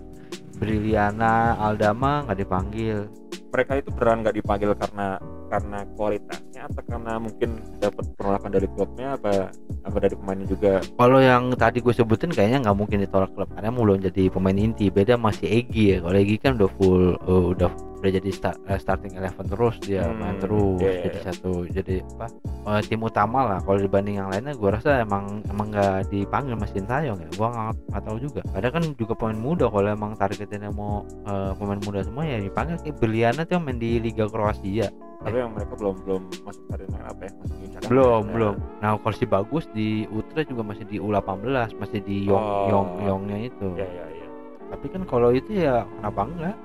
Briliana 0.62 1.58
Aldama 1.58 2.22
nggak 2.30 2.38
dipanggil. 2.38 3.10
Mereka 3.52 3.72
itu 3.82 3.88
beneran 3.92 4.22
nggak 4.22 4.36
dipanggil 4.38 4.70
karena 4.78 5.18
karena 5.52 5.78
kualitasnya 5.98 6.62
atau 6.72 6.82
karena 6.88 7.12
mungkin 7.20 7.60
dapat 7.76 8.04
penolakan 8.16 8.50
dari 8.56 8.68
klubnya 8.72 9.20
apa 9.20 9.52
apa 9.82 9.98
dari 9.98 10.14
pemainnya 10.14 10.46
juga. 10.46 10.78
Kalau 10.94 11.18
yang 11.18 11.52
tadi 11.54 11.78
gue 11.78 11.90
sebutin 11.90 12.30
kayaknya 12.30 12.62
nggak 12.62 12.76
mungkin 12.76 13.02
ditolak 13.02 13.30
klub 13.34 13.50
karena 13.50 13.70
belum 13.70 13.98
jadi 14.00 14.30
pemain 14.30 14.54
inti. 14.54 14.88
Beda 14.88 15.18
masih 15.18 15.46
Egi 15.48 15.84
ya. 15.92 15.98
Kalau 16.00 16.16
Egi 16.16 16.36
kan 16.38 16.54
udah 16.56 16.70
full 16.78 17.02
eh, 17.16 17.44
udah 17.54 17.70
udah 18.02 18.10
jadi 18.10 18.30
sta- 18.34 18.58
eh, 18.66 18.78
starting 18.78 19.14
eleven 19.14 19.46
terus 19.46 19.78
dia 19.78 20.02
Hmm, 20.02 20.18
main 20.18 20.34
terus 20.42 20.82
iya, 20.82 21.06
jadi 21.06 21.18
iya. 21.22 21.26
satu 21.30 21.52
jadi 21.70 21.94
apa 22.18 22.26
eh, 22.66 22.80
tim 22.86 23.00
utama 23.02 23.46
lah. 23.46 23.58
Kalau 23.62 23.78
dibanding 23.78 24.18
yang 24.18 24.28
lainnya 24.30 24.54
gue 24.54 24.70
rasa 24.70 25.02
emang 25.02 25.42
emang 25.46 25.70
nggak 25.70 26.10
dipanggil 26.10 26.54
Mas 26.58 26.70
Sintayong 26.74 27.18
ya. 27.18 27.28
Gue 27.34 27.48
nggak 27.48 28.02
tahu 28.02 28.16
juga. 28.18 28.40
Ada 28.54 28.68
kan 28.70 28.82
juga 28.94 29.14
pemain 29.14 29.38
muda 29.38 29.66
kalau 29.70 29.86
emang 29.86 30.14
targetnya 30.14 30.70
mau 30.70 31.02
eh, 31.26 31.52
pemain 31.58 31.78
muda 31.82 32.02
semua 32.02 32.22
ya 32.22 32.38
dipanggil. 32.38 32.78
Kayak 32.82 32.96
Briliana 32.98 33.42
tuh 33.46 33.62
main 33.62 33.78
di 33.78 33.98
Liga 33.98 34.26
Kroasia 34.26 34.90
tapi 35.22 35.36
yang 35.38 35.52
mereka 35.54 35.72
belum 35.78 35.94
belum 36.02 36.22
masuk 36.42 36.64
targetnya 36.70 37.00
apa 37.06 37.22
ya? 37.26 37.32
Masih 37.38 37.56
di 37.58 37.66
belum 37.88 38.22
ya. 38.22 38.32
belum. 38.34 38.54
Nah 38.82 38.90
kalau 38.98 39.14
si 39.14 39.24
bagus 39.26 39.64
di 39.70 39.88
Utrecht 40.10 40.48
juga 40.50 40.62
masih 40.66 40.84
di 40.86 40.96
U18 40.98 41.78
masih 41.78 42.00
di 42.02 42.16
Yong 42.26 42.42
Oh. 42.42 42.66
Yong 42.70 42.88
Yongnya 43.06 43.38
itu. 43.46 43.68
Ya 43.78 43.86
ya 43.86 44.06
ya 44.10 44.26
tapi 44.72 44.86
kan 44.88 45.02
kalau 45.04 45.28
itu 45.36 45.50
ya 45.52 45.84
kenapa 46.00 46.20
enggak? 46.24 46.56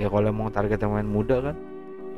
Ya 0.00 0.06
kalau 0.08 0.26
emang 0.26 0.48
targetnya 0.50 0.88
main 0.88 1.08
muda 1.08 1.36
kan. 1.52 1.56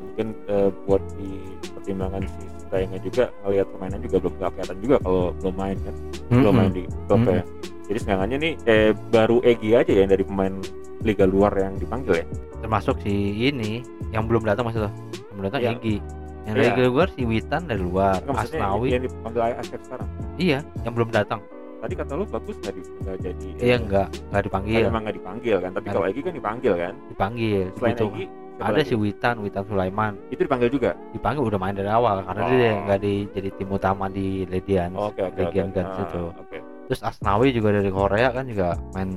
Mungkin 0.03 0.27
eh, 0.47 0.69
buat 0.87 1.03
di 1.15 1.29
pertimbangan 1.73 2.23
si 2.27 2.43
Sintayongnya 2.59 2.99
juga 3.03 3.23
ngelihat 3.43 3.67
permainan 3.71 3.99
juga 4.03 4.15
belum 4.23 4.33
kelihatan 4.39 4.77
juga 4.83 4.95
kalau 5.03 5.23
belum 5.39 5.55
main 5.59 5.77
kan. 5.83 5.95
Belum 6.31 6.53
main 6.55 6.71
di 6.71 6.83
klub 7.07 7.19
Mm-mm. 7.23 7.37
ya 7.37 7.43
jadi 7.93 7.99
sebenarnya 8.01 8.37
nih 8.39 8.53
eh, 8.65 8.91
baru 9.07 9.37
Egi 9.39 9.69
aja 9.71 9.87
ya 9.87 10.01
yang 10.01 10.09
dari 10.09 10.23
pemain 10.23 10.53
liga 10.99 11.23
luar 11.23 11.53
yang 11.53 11.77
dipanggil 11.77 12.13
ya 12.15 12.25
termasuk 12.57 12.97
si 12.99 13.13
ini 13.43 13.85
yang 14.09 14.25
belum 14.25 14.41
datang 14.41 14.65
maksudnya 14.65 14.89
yang 15.05 15.35
belum 15.35 15.45
datang 15.47 15.61
Iya. 15.61 15.71
Egi 15.73 15.95
yang 16.43 16.55
Iya. 16.55 16.71
dari 16.73 16.87
luar 16.89 17.07
si 17.09 17.21
Witan 17.23 17.61
dari 17.63 17.79
luar 17.79 18.17
Nggak, 18.19 18.33
maksudnya 18.33 18.59
Asnawi 18.61 18.87
yang 18.89 19.03
dipanggil 19.03 19.41
AFF 19.45 19.81
sekarang 19.83 20.09
iya 20.35 20.59
yang 20.81 20.93
belum 20.93 21.09
datang 21.09 21.39
tadi 21.77 21.93
kata 21.93 22.11
lu 22.13 22.23
bagus 22.25 22.55
nggak 22.57 22.73
di- 22.73 22.87
nggak 22.97 23.17
jadi 23.21 23.47
iya 23.53 23.63
eh, 23.69 23.77
enggak 23.77 24.07
enggak 24.07 24.07
nggak- 24.25 24.43
dipanggil 24.43 24.81
emang 24.83 25.01
nggak 25.03 25.15
dipanggil 25.15 25.55
kan 25.59 25.69
tapi 25.69 25.83
Nggak. 25.83 25.93
kalau 25.93 26.07
Egi 26.07 26.21
kan 26.21 26.33
dipanggil 26.33 26.73
kan 26.73 26.93
dipanggil 27.07 27.61
selain 27.73 27.93
gitu. 27.93 28.07
Egi 28.09 28.25
ada 28.55 28.71
lagi? 28.71 28.85
si 28.85 28.95
Witan 28.95 29.35
Witan 29.39 29.63
Sulaiman 29.65 30.13
itu 30.29 30.41
dipanggil 30.41 30.69
juga 30.69 30.91
dipanggil 31.11 31.43
udah 31.43 31.59
main 31.59 31.73
dari 31.73 31.89
awal 31.89 32.23
karena 32.23 32.41
Oh. 32.41 32.49
dia 32.49 32.71
nggak 32.81 32.99
di 32.99 33.13
jadi 33.29 33.49
tim 33.51 33.69
utama 33.69 34.05
di 34.07 34.27
Ledians 34.45 34.95
oke 34.95 35.23
Legion 35.35 35.67
oke. 35.67 35.75
Guns 35.75 35.91
Ah, 35.91 36.01
itu 36.01 36.21
oke 36.33 36.57
terus 36.85 37.01
Asnawi 37.01 37.51
juga 37.51 37.69
dari 37.73 37.89
Korea 37.89 38.29
kan 38.29 38.45
juga 38.45 38.75
main. 38.93 39.09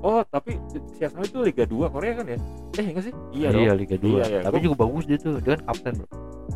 Oh 0.00 0.24
tapi 0.24 0.56
si 0.96 1.02
Asnawi 1.02 1.26
itu 1.26 1.40
Liga 1.42 1.64
2 1.64 1.90
Korea 1.90 2.12
kan 2.16 2.26
ya? 2.26 2.38
Eh 2.74 2.84
enggak 2.86 3.04
sih? 3.04 3.14
Iya, 3.30 3.48
iya, 3.52 3.70
dong. 3.72 3.78
Liga 3.78 3.96
2 3.96 4.08
Iya, 4.08 4.24
iya. 4.26 4.40
tapi 4.40 4.56
Gua- 4.56 4.64
juga 4.64 4.76
bagus 4.80 5.04
dia 5.04 5.18
tuh. 5.18 5.34
Dia 5.38 5.50
kan 5.54 5.62
kapten 5.68 5.92
bro. 6.00 6.08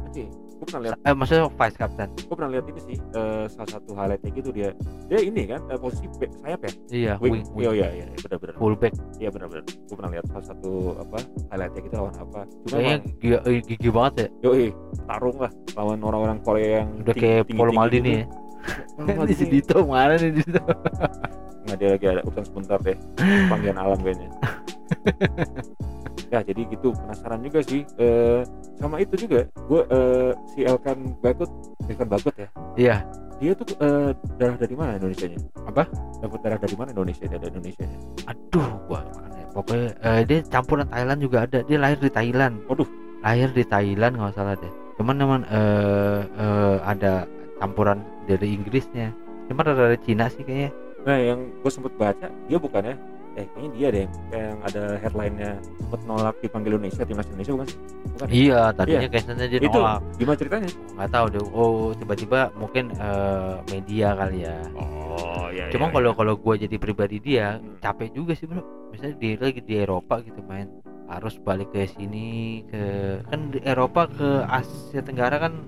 Oke, 0.05 0.25
gue 0.31 0.65
pernah 0.65 0.83
lihat. 0.87 0.97
Eh 1.03 1.13
maksudnya 1.13 1.45
vice 1.51 1.77
kapten 1.77 2.09
gue 2.15 2.33
pernah 2.33 2.51
lihat 2.51 2.65
ini 2.65 2.81
sih 2.81 2.97
eh, 2.97 3.45
salah 3.47 3.71
satu 3.71 3.91
highlightnya 3.93 4.31
gitu 4.33 4.49
dia. 4.49 4.69
Dia 5.05 5.21
ini 5.21 5.43
kan 5.45 5.61
eh, 5.69 5.77
posisi 5.77 6.07
back 6.17 6.33
sayap 6.41 6.61
ya? 6.63 6.73
Iya 6.89 7.13
wing, 7.21 7.33
wing, 7.35 7.45
wing. 7.53 7.65
iya 7.77 7.89
iya 7.93 8.05
iya 8.09 8.17
benar 8.17 8.39
benar. 8.41 8.55
Fullback 8.57 8.93
iya 9.19 9.29
benar 9.29 9.47
benar. 9.51 9.65
Gue 9.69 9.95
pernah 9.95 10.13
lihat 10.15 10.25
salah 10.31 10.47
satu 10.47 10.71
apa 10.97 11.19
highlightnya 11.51 11.81
gitu 11.83 11.95
lawan 11.99 12.15
apa. 12.17 12.41
Cuma 12.65 12.75
kayaknya 12.75 12.99
gigi, 13.21 13.29
eh, 13.37 13.61
gigi 13.67 13.89
banget 13.93 14.15
ya. 14.17 14.27
Yoi 14.41 14.65
tarung 15.05 15.37
lah 15.37 15.53
lawan 15.75 15.99
orang-orang 16.01 16.39
Korea 16.41 16.69
yang 16.81 16.89
udah 16.97 17.15
kayak 17.15 17.43
Paul 17.51 17.71
Maldini 17.71 18.01
gitu. 18.01 18.21
ya 18.23 18.27
Paul 18.97 19.07
di 19.07 19.13
Maldini. 19.15 19.39
Sedito 19.39 19.77
mana 19.85 20.15
nih 20.17 20.31
di 20.33 20.41
situ 20.45 20.61
nggak 21.65 21.77
dia 21.81 21.89
lagi 21.97 22.07
ada 22.13 22.21
urusan 22.29 22.45
sebentar 22.45 22.79
deh. 22.85 22.97
Panggilan 23.49 23.79
alam 23.81 23.99
kayaknya. 24.01 24.29
Ya 26.33 26.43
jadi 26.43 26.67
gitu 26.67 26.91
penasaran 26.99 27.47
juga 27.47 27.63
sih. 27.63 27.87
Eh, 27.95 28.43
sama 28.75 28.99
itu 28.99 29.15
juga 29.15 29.47
gue 29.55 29.81
eh, 29.87 30.31
si 30.51 30.67
Elkan 30.67 31.15
Bakut 31.23 31.47
Elkan 31.87 32.09
Bakut 32.11 32.35
ya? 32.35 32.49
Iya. 32.75 32.97
Dia 33.39 33.53
tuh 33.55 33.71
eh, 33.79 34.11
darah 34.35 34.59
dari 34.59 34.75
mana 34.75 34.99
Indonesia 34.99 35.31
nya 35.31 35.39
Apa? 35.63 35.87
dapat 36.19 36.39
darah 36.43 36.59
dari 36.59 36.75
mana 36.75 36.91
Indonesia? 36.91 37.31
Darah 37.31 37.47
Indonesia 37.55 37.87
nya? 37.87 37.99
Aduh 38.35 38.67
gua 38.91 39.07
mana 39.15 39.37
ya? 39.39 39.47
Pokoknya 39.55 39.89
dia 40.27 40.39
campuran 40.51 40.87
Thailand 40.91 41.21
juga 41.23 41.37
ada. 41.47 41.59
Dia 41.63 41.79
lahir 41.79 41.99
di 42.03 42.11
Thailand. 42.11 42.55
Waduh. 42.67 42.89
lahir 43.23 43.49
di 43.55 43.65
Thailand 43.65 44.13
nggak 44.19 44.35
salah 44.35 44.59
deh. 44.59 44.73
Cuman 44.99 45.15
teman 45.15 45.41
eh, 45.47 46.77
ada 46.83 47.31
campuran 47.63 48.03
dari 48.27 48.49
Inggrisnya 48.53 49.13
cuman 49.47 49.65
ada 49.67 49.93
dari 49.93 49.99
Cina 50.01 50.27
sih 50.27 50.43
kayaknya 50.43 50.71
nah 51.05 51.17
yang 51.17 51.53
gue 51.61 51.71
sempet 51.71 51.93
baca 51.95 52.27
dia 52.49 52.57
bukannya 52.57 52.97
eh 53.35 53.45
kayaknya 53.51 53.71
dia 53.75 53.89
deh 53.91 54.07
kayak 54.31 54.47
yang 54.47 54.61
ada 54.63 54.83
headline-nya 54.97 55.51
sempat 55.77 56.01
nolak 56.07 56.35
dipanggil 56.39 56.79
Indonesia 56.79 57.03
timnas 57.03 57.27
Indonesia 57.27 57.53
bukan 57.53 57.67
sih 57.67 57.79
bukan 58.15 58.27
Iya, 58.31 58.61
tadinya 58.73 59.09
kayaknya 59.11 59.47
dia 59.51 59.59
itu 59.59 59.75
nolak. 59.75 59.99
gimana 60.15 60.37
ceritanya 60.39 60.71
Nggak 60.95 61.11
tahu 61.11 61.27
deh. 61.29 61.43
Oh, 61.51 61.91
tiba-tiba 61.93 62.41
mungkin 62.55 62.85
eh, 62.95 63.55
media 63.69 64.09
kali 64.15 64.39
ya. 64.47 64.57
oh 64.79 65.51
iya 65.51 65.67
Cuma 65.75 65.91
kalau 65.91 66.15
kalau 66.15 66.39
gua 66.39 66.55
jadi 66.55 66.79
pribadi 66.79 67.19
dia 67.19 67.59
Hmm. 67.59 67.75
capek 67.83 68.15
juga 68.15 68.39
sih 68.39 68.47
bro. 68.47 68.63
Misalnya 68.95 69.19
dia 69.19 69.35
lagi 69.35 69.61
di 69.61 69.75
Eropa 69.77 70.23
gitu 70.23 70.39
main 70.47 70.71
harus 71.05 71.35
balik 71.37 71.69
ke 71.69 71.91
sini 71.91 72.63
ke 72.65 72.83
kan 73.27 73.51
di 73.51 73.59
Eropa 73.61 74.07
ke 74.09 74.47
Asia 74.47 75.03
Tenggara 75.03 75.37
kan 75.37 75.59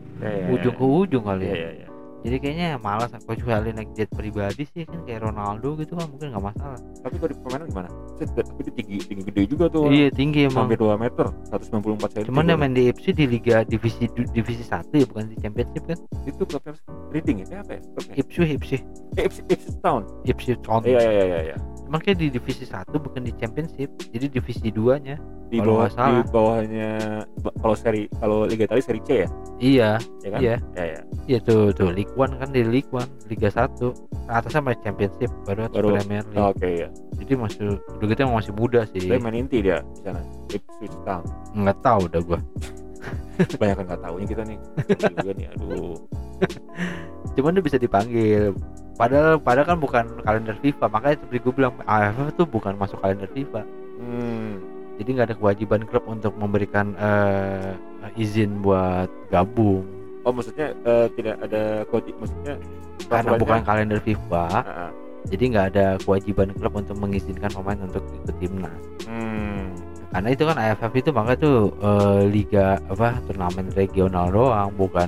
ujung 0.48 0.72
ke 0.72 0.84
ujung 0.86 1.26
kali 1.26 1.44
iya 1.44 1.52
ya. 1.52 1.58
iya 1.58 1.70
iya 1.76 1.88
Jadi 2.26 2.36
kayaknya 2.42 2.68
malas 2.82 3.14
kecuali 3.14 3.70
naik 3.70 3.94
jet 3.94 4.10
pribadi 4.10 4.66
sih 4.66 4.82
kan 4.82 4.98
kayak 5.06 5.22
Ronaldo 5.22 5.78
gitu 5.78 5.94
kan 5.94 6.10
mungkin 6.10 6.34
nggak 6.34 6.42
masalah. 6.44 6.78
tapi 6.98 7.14
kalau 7.16 7.30
di 7.30 7.36
permainan 7.38 7.66
gimana 7.70 7.88
tapi 8.18 8.60
dia 8.66 8.72
tinggi 8.74 8.96
tinggi 8.98 9.22
gede 9.30 9.42
juga 9.46 9.64
tuh 9.70 9.86
Iya 9.86 10.08
tinggi 10.10 10.40
emang. 10.44 10.66
sampai 10.66 10.76
2 10.76 10.98
meter 10.98 11.26
194 11.54 12.10
cm 12.10 12.26
Cuman 12.26 12.42
dia 12.44 12.56
main 12.56 12.74
di 12.74 12.82
FC 12.88 13.14
di 13.14 13.24
Liga 13.24 13.62
Divisi 13.62 14.10
Divisi 14.34 14.64
1 14.66 14.90
ya 14.90 15.06
bukan 15.06 15.30
di 15.30 15.36
Championship 15.38 15.84
kan? 15.86 15.98
itu 16.26 16.42
klubnya 16.42 16.74
reading 17.14 17.36
ya 17.40 17.62
apa 17.62 17.78
ya 17.78 17.80
Ipswich 18.18 18.50
Ipswich 18.58 18.82
eh, 19.14 19.22
Ipswich 19.22 19.46
Ipswich 19.46 19.78
Town 19.78 20.02
Ipswich 20.24 20.58
Town. 20.60 20.82
iya 20.82 20.98
iya 20.98 21.24
iya 21.24 21.40
iya 21.52 21.56
Cuman 21.86 21.98
kayak 21.98 22.18
di 22.18 22.26
divisi 22.28 22.64
1 22.64 22.82
bukan 22.92 23.22
di 23.22 23.32
championship. 23.32 23.88
Jadi 24.06 24.26
divisi 24.28 24.68
2 24.68 24.98
nya. 24.98 25.16
di 25.46 25.62
Kalau 25.62 25.78
bawah 25.78 25.86
salah. 25.88 26.10
di 26.10 26.22
bawahnya 26.26 26.90
ba- 27.38 27.54
kalau 27.56 27.76
seri 27.78 28.10
kalau 28.12 28.42
Liga 28.44 28.66
Italia 28.66 28.82
seri 28.82 28.98
C 28.98 29.10
ya 29.14 29.28
Iya, 29.56 29.90
ya 30.18 30.28
kan 30.28 30.40
Iya. 30.42 30.56
ya 30.74 30.84
ya 30.84 31.00
iya 31.24 31.38
tuh 31.38 31.70
tuh 31.70 31.94
League 31.94 32.10
One 32.12 32.34
kan 32.34 32.50
di 32.50 32.66
League 32.66 32.90
One, 32.90 33.06
Liga 33.24 33.46
1. 33.46 33.94
Atasnya 34.26 34.58
masih 34.60 34.82
championship 34.82 35.30
baru, 35.46 35.70
Baru. 35.70 35.94
Premier 35.94 36.26
League. 36.26 36.42
oke 36.42 36.66
ya 36.66 36.88
Jadi 37.14 37.32
masih 37.38 37.78
udah 37.78 38.06
gitu 38.10 38.26
masih 38.26 38.52
muda 38.52 38.80
sih. 38.90 39.06
dia 39.06 39.22
main 39.22 39.38
inti 39.38 39.62
dia 39.62 39.86
di 39.86 40.00
sana 40.02 40.18
Ipswich 40.50 40.98
Town 41.06 41.22
Nggak 41.54 41.78
tahu 41.78 42.00
udah 42.04 42.20
gua. 42.26 42.38
banyak 43.62 43.76
nggak 43.78 44.00
tahunya 44.02 44.26
kita 44.26 44.42
nih 44.42 44.58
juga 45.14 45.30
nih 45.32 45.46
aduh 45.54 45.94
Cuman 47.38 47.52
dia 47.52 47.62
bisa 47.62 47.78
dipanggil. 47.78 48.50
Padahal 48.96 49.36
padahal 49.36 49.66
kan 49.68 49.78
bukan 49.78 50.04
kalender 50.24 50.56
FIFA, 50.64 50.88
makanya 50.88 51.16
seperti 51.20 51.38
gue 51.44 51.52
bilang 51.52 51.72
AFF 51.84 52.32
tuh 52.32 52.48
bukan 52.48 52.74
masuk 52.80 52.98
kalender 53.04 53.28
FIFA. 53.30 53.62
hmm. 54.00 54.52
Jadi 54.96 55.08
nggak 55.12 55.28
ada 55.28 55.36
kewajiban 55.36 55.84
klub 55.84 56.08
untuk 56.08 56.32
memberikan 56.40 56.96
eh, 56.96 57.76
izin 58.16 58.64
buat 58.64 59.12
gabung 59.28 59.84
oh 60.26 60.32
maksudnya 60.34 60.74
eh, 60.82 61.06
tidak 61.14 61.36
ada 61.46 61.86
kode 61.86 62.10
maksudnya 62.18 62.54
karena 63.06 63.38
bukan 63.38 63.62
kalender 63.62 64.02
FIFA. 64.02 64.46
Ah, 64.50 64.66
ah. 64.66 64.90
jadi 65.30 65.44
nggak 65.54 65.66
ada 65.74 65.86
kewajiban 66.02 66.50
klub 66.58 66.74
untuk 66.74 66.98
mengizinkan 66.98 67.50
pemain 67.54 67.78
untuk 67.78 68.02
ikut 68.02 68.36
timnas 68.42 68.82
hmm. 69.06 69.70
karena 70.10 70.28
itu 70.34 70.42
kan 70.42 70.56
AFF 70.58 70.92
itu 70.98 71.10
makanya 71.14 71.38
tuh 71.38 71.58
eh, 71.78 72.22
liga 72.26 72.66
apa 72.90 73.22
turnamen 73.30 73.70
regional 73.78 74.26
doang 74.34 74.70
bukan 74.74 75.06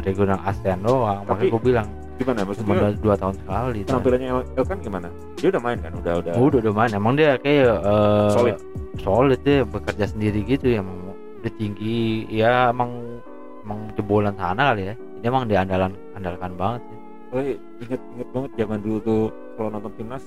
regional 0.00 0.40
ASEAN 0.48 0.80
doang 0.80 1.22
Tapi- 1.28 1.48
makanya 1.48 1.52
gue 1.52 1.62
bilang 1.62 1.88
gimana? 2.18 2.38
Cuma 2.42 2.48
maksudnya 2.52 2.74
dua, 2.74 2.90
dua 3.00 3.14
tahun 3.18 3.34
sekali 3.42 3.78
tuh. 3.82 3.88
penampilannya 3.90 4.28
El, 4.30 4.40
El 4.54 4.64
kan 4.64 4.78
gimana? 4.80 5.08
Dia 5.38 5.48
udah 5.50 5.62
main 5.62 5.78
kan? 5.82 5.92
Udah 5.98 6.14
udah. 6.22 6.32
Udah 6.38 6.58
udah 6.62 6.74
main. 6.74 6.90
Emang 6.94 7.12
dia 7.18 7.30
kayak 7.38 7.76
eh, 7.82 8.30
Solid. 8.32 8.56
solid 9.02 9.40
dia 9.42 9.58
bekerja 9.66 10.04
sendiri 10.08 10.40
gitu 10.46 10.66
ya. 10.70 10.78
Emang 10.80 10.98
udah 11.42 11.52
tinggi. 11.58 12.28
Ya 12.30 12.70
emang 12.70 12.90
emang 13.66 13.78
jebolan 13.98 14.34
sana 14.38 14.72
kali 14.72 14.92
ya. 14.92 14.94
Ini 14.94 15.24
emang 15.26 15.44
dia 15.48 15.58
andalan 15.64 15.92
andalkan 16.14 16.52
banget 16.54 16.80
sih. 16.86 16.98
Oh, 17.34 17.42
inget 17.82 18.00
inget 18.14 18.28
banget 18.30 18.50
zaman 18.54 18.78
dulu 18.78 18.98
tuh 19.02 19.22
kalau 19.58 19.68
nonton 19.74 19.92
timnas 19.98 20.24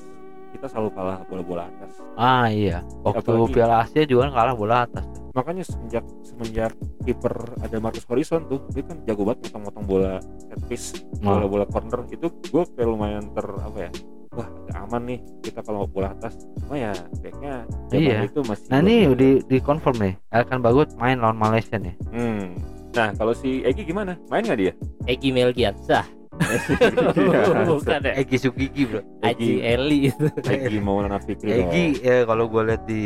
kita 0.57 0.67
selalu 0.67 0.89
kalah 0.91 1.21
bola-bola 1.23 1.69
atas. 1.69 2.01
Ah 2.17 2.49
iya. 2.49 2.81
Waktu 3.05 3.21
Apalagi- 3.23 3.53
Piala 3.53 3.75
Asia 3.79 4.03
juga 4.03 4.27
kan 4.27 4.33
kalah 4.33 4.55
bola 4.55 4.77
atas 4.83 5.05
makanya 5.31 5.61
semenjak 5.61 6.01
semenjak 6.25 6.73
kiper 7.05 7.29
ada 7.61 7.77
Marcus 7.77 8.09
Horizon 8.09 8.49
tuh 8.49 8.57
dia 8.73 8.81
kan 8.81 8.97
jago 9.05 9.21
banget 9.21 9.45
motong-motong 9.45 9.85
bola 9.85 10.17
set 10.41 10.57
piece 10.65 10.97
Nah. 11.21 11.37
bola-bola 11.37 11.69
corner 11.69 12.09
itu 12.09 12.25
gue 12.25 12.63
kayak 12.73 12.89
lumayan 12.89 13.21
ter 13.29 13.45
apa 13.45 13.77
ya 13.77 13.91
wah 14.33 14.49
agak 14.49 14.77
aman 14.81 15.01
nih 15.05 15.19
kita 15.45 15.61
kalau 15.61 15.85
bola 15.85 16.09
atas. 16.11 16.33
Oh 16.65 16.73
ya 16.73 16.89
backnya 17.21 17.69
Iya. 17.93 18.25
itu 18.25 18.41
masih 18.41 18.65
nah 18.65 18.81
ini 18.81 19.13
di 19.13 19.29
di 19.45 19.57
confirm 19.61 19.97
nih 19.99 20.13
Elkan 20.33 20.57
Bagut 20.59 20.89
main 20.97 21.21
lawan 21.21 21.37
Malaysia 21.37 21.77
nih. 21.77 21.93
Hmm. 22.09 22.57
nah 22.89 23.13
kalau 23.13 23.29
si 23.31 23.61
Egi 23.61 23.85
gimana? 23.85 24.17
Main 24.27 24.41
nggak 24.41 24.57
dia? 24.57 24.73
Egi 25.05 25.29
Melgiansah 25.29 26.16
bukan 27.69 27.99
ya? 28.03 28.13
Egi 28.17 28.37
Sugigi 28.37 28.83
bro. 28.85 29.01
Egi. 29.23 29.61
Eli. 29.61 29.99
Itu 30.11 30.29
Egi 30.47 30.79
Maulana 30.79 31.17
Fikri. 31.19 31.65
Egi 31.65 31.85
ya 32.01 32.23
kalau 32.23 32.45
gue 32.47 32.61
lihat 32.67 32.83
di 32.85 33.03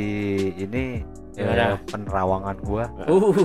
ini 0.57 1.01
ya, 1.35 1.79
penerawangan 1.87 2.57
gue 2.61 2.83
uh. 3.07 3.35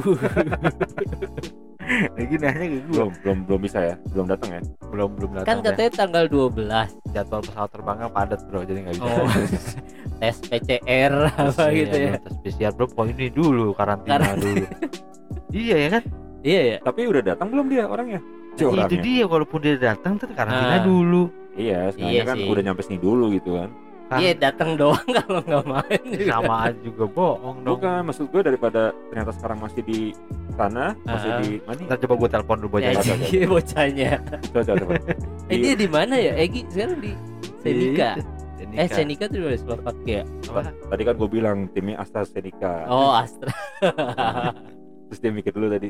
Egi 2.18 2.34
nanya 2.42 2.66
ke 2.66 2.78
gue 2.82 2.90
belum 2.90 3.10
belum 3.22 3.38
belum 3.46 3.60
bisa 3.62 3.78
ya? 3.78 3.94
Belum 4.10 4.26
datang 4.26 4.50
ya? 4.50 4.60
Belum 4.90 5.10
belum 5.14 5.30
datang 5.38 5.46
kan 5.46 5.56
deh. 5.62 5.70
katanya 5.70 5.90
tanggal 5.94 6.24
12 6.26 7.14
jadwal 7.14 7.40
pesawat 7.46 7.70
terbangnya 7.70 8.08
padat 8.10 8.40
bro 8.50 8.60
jadi 8.66 8.78
nggak 8.82 8.94
bisa. 8.98 9.06
Oh. 9.06 9.26
Tes 10.20 10.36
PCR 10.42 11.12
apa 11.30 11.62
Iya, 11.70 11.76
gitu 11.78 11.96
ya? 12.00 12.12
tes 12.18 12.34
PCR 12.42 12.72
bro 12.74 12.90
kok 12.90 13.06
ini 13.06 13.26
dulu 13.30 13.70
karantina 13.72 14.18
Karantina. 14.18 14.42
dulu. 14.42 14.66
Iya 15.54 15.76
ya 15.78 15.88
kan? 15.94 16.02
Iya 16.42 16.60
ya. 16.74 16.76
Tapi 16.82 17.00
udah 17.06 17.22
datang 17.22 17.48
belum 17.54 17.66
dia 17.70 17.84
orangnya 17.86 18.18
Itu 18.56 18.72
orangnya. 18.72 19.00
dia 19.00 19.24
walaupun 19.24 19.58
dia 19.60 19.76
datang 19.76 20.12
tuh 20.16 20.26
karantina 20.30 20.76
Ah. 20.76 20.82
dulu 20.82 21.22
iya 21.54 21.88
sebenarnya 21.90 22.14
Iya 22.14 22.22
kan 22.24 22.36
sih. 22.36 22.48
udah 22.48 22.62
nyampe 22.62 22.82
sini 22.82 22.98
dulu 22.98 23.24
gitu 23.30 23.50
kan 23.54 23.70
Kan 24.06 24.18
iya 24.18 24.32
datang 24.32 24.70
doang 24.74 25.02
kalau 25.18 25.40
nggak 25.40 25.64
main 25.66 26.02
juga. 26.06 26.30
sama 26.30 26.54
aja 26.64 26.78
juga 26.80 27.04
bohong 27.06 27.56
dong 27.60 27.74
bukan 27.74 27.98
maksud 28.06 28.24
gue 28.28 28.40
daripada 28.40 28.80
ternyata 29.06 29.32
sekarang 29.32 29.58
masih 29.58 29.82
di 29.82 29.98
sana 30.52 30.84
masih 31.02 31.28
Ah. 31.28 31.38
di 31.38 31.50
mana 31.60 31.80
Ntar 31.84 31.98
coba 32.00 32.14
gue 32.16 32.28
telepon 32.30 32.56
dulu 32.58 32.76
Ya, 32.76 32.90
bocah 32.92 33.02
Egi. 33.02 33.10
Egi 33.18 33.40
bocahnya 33.46 34.10
coba 34.46 34.62
coba 34.62 34.76
coba 34.78 34.92
eh 35.46 35.56
dia 35.58 35.74
di 35.74 35.88
mana 35.88 36.14
ya 36.16 36.32
Egi 36.34 36.60
sekarang 36.66 36.98
di 36.98 37.12
Senika 37.60 38.10
Senika. 38.56 38.78
eh 38.78 38.88
Senika 38.88 39.24
tuh 39.26 39.38
di 39.44 39.58
Slovakia 39.58 40.20
Apa? 40.46 40.60
tadi 40.86 41.02
kan 41.02 41.14
gue 41.14 41.28
bilang 41.28 41.56
timnya 41.68 41.96
AstraZeneca 41.98 42.86
oh 42.86 43.10
Astra 43.12 43.50
terus 45.06 45.20
dia 45.22 45.32
mikir 45.32 45.52
dulu 45.54 45.70
tadi. 45.70 45.88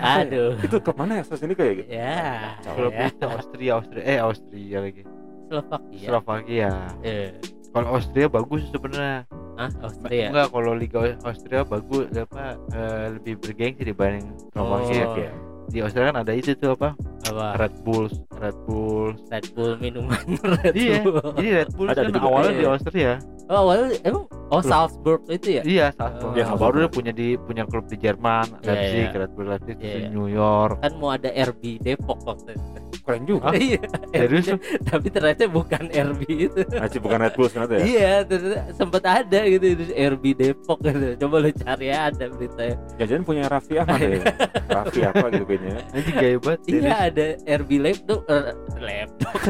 Aduh. 0.00 0.56
Itu 0.64 0.80
klub 0.80 0.96
mana 0.96 1.20
ya 1.20 1.22
AstraZeneca 1.22 1.62
ya 1.62 1.72
gitu? 1.76 1.88
Ya. 1.92 2.56
Klub 2.64 2.92
ya. 2.92 3.06
itu 3.12 3.24
Austria 3.28 3.72
Austria 3.76 4.02
eh 4.04 4.18
Austria 4.18 4.78
lagi. 4.80 5.02
Slovakia. 5.46 6.06
Slovakia. 6.08 6.70
Eh. 7.04 7.28
Kalau 7.70 7.88
Austria 7.92 8.26
bagus 8.26 8.62
sebenarnya. 8.72 9.28
Ah 9.56 9.70
Austria? 9.84 10.26
Enggak 10.32 10.48
kalau 10.52 10.72
Liga 10.72 10.98
Austria 11.24 11.60
bagus 11.64 12.08
apa 12.16 12.56
eh, 12.72 13.04
lebih 13.20 13.34
bergengsi 13.40 13.82
dibanding 13.84 14.26
Slovakia. 14.52 15.04
Oh. 15.04 15.16
Iya. 15.16 15.32
di 15.66 15.82
Austria 15.82 16.14
kan 16.14 16.22
ada 16.22 16.30
itu 16.30 16.54
tuh 16.54 16.78
apa 16.78 16.94
apa? 17.28 17.46
Red 17.58 17.74
Bulls 17.82 18.14
Red 18.36 18.56
Bulls. 18.64 19.18
Red 19.26 19.46
Bull 19.52 19.72
minuman 19.76 20.22
Red 20.62 20.74
Iya. 20.74 21.00
Bull 21.02 21.20
jadi 21.34 21.50
Red 21.56 21.70
Bulls 21.74 21.90
Ada 21.90 22.00
kan 22.04 22.14
awalnya 22.18 22.50
Iya. 22.50 22.58
di 22.58 22.66
Austria. 22.66 23.12
Oh 23.46 23.56
awalnya 23.62 23.94
emang? 24.02 24.24
Oh 24.46 24.62
Salzburg 24.62 25.22
itu 25.26 25.58
ya? 25.58 25.62
Iya 25.62 25.86
Salzburg. 25.92 26.30
Oh. 26.30 26.34
Iya, 26.34 26.42
Nah, 26.42 26.48
Salzburg. 26.48 26.62
baru 26.62 26.76
dia 26.78 26.90
punya 26.92 27.12
di 27.12 27.28
punya 27.36 27.62
klub 27.64 27.86
di 27.86 27.96
Jerman 27.96 28.46
Iya, 28.56 28.62
Leipzig 28.64 28.98
iya. 29.04 29.16
Red 29.16 29.30
Bull 29.34 29.46
Leipzig 29.46 29.76
terus 29.76 29.94
iya. 29.96 30.08
New 30.08 30.28
York. 30.28 30.76
Kan 30.80 30.92
mau 30.96 31.10
ada 31.10 31.30
RB 31.30 31.62
Depok 31.78 32.18
waktu 32.22 32.54
itu. 32.54 32.66
Keren 33.02 33.22
juga. 33.22 33.54
Iya. 33.56 33.80
serius? 34.12 34.46
Tapi 34.82 35.06
ternyata 35.08 35.46
bukan 35.46 35.82
RB 35.88 36.20
itu. 36.26 36.60
Masih 36.66 36.98
bukan 36.98 37.18
Red 37.20 37.34
Bulls 37.34 37.52
ternyata 37.52 37.74
ya? 37.74 37.82
Iya 37.82 38.12
ternyata 38.22 38.58
sempat 38.72 39.02
ada 39.04 39.40
gitu 39.46 39.66
itu 39.68 39.84
RB 39.94 40.24
Depok 40.34 40.78
gitu. 40.80 41.06
Coba 41.16 41.36
lu 41.38 41.50
cari 41.52 41.86
ada 41.88 42.24
beritanya. 42.28 42.74
Jajan 42.98 43.22
punya 43.22 43.46
Raffi 43.46 43.74
Ahmad 43.78 43.98
ya? 44.00 44.22
Raffi 44.76 45.00
apa 45.02 45.24
gitu 45.30 45.44
kayaknya 45.46 45.74
Anjing 45.88 46.14
gaya 46.16 46.36
banget 46.36 46.60
iya 46.66 46.98
ada 47.16 47.26
RB 47.64 47.80
Laptop 47.80 48.20
eh, 48.28 48.52
laptop. 48.76 49.32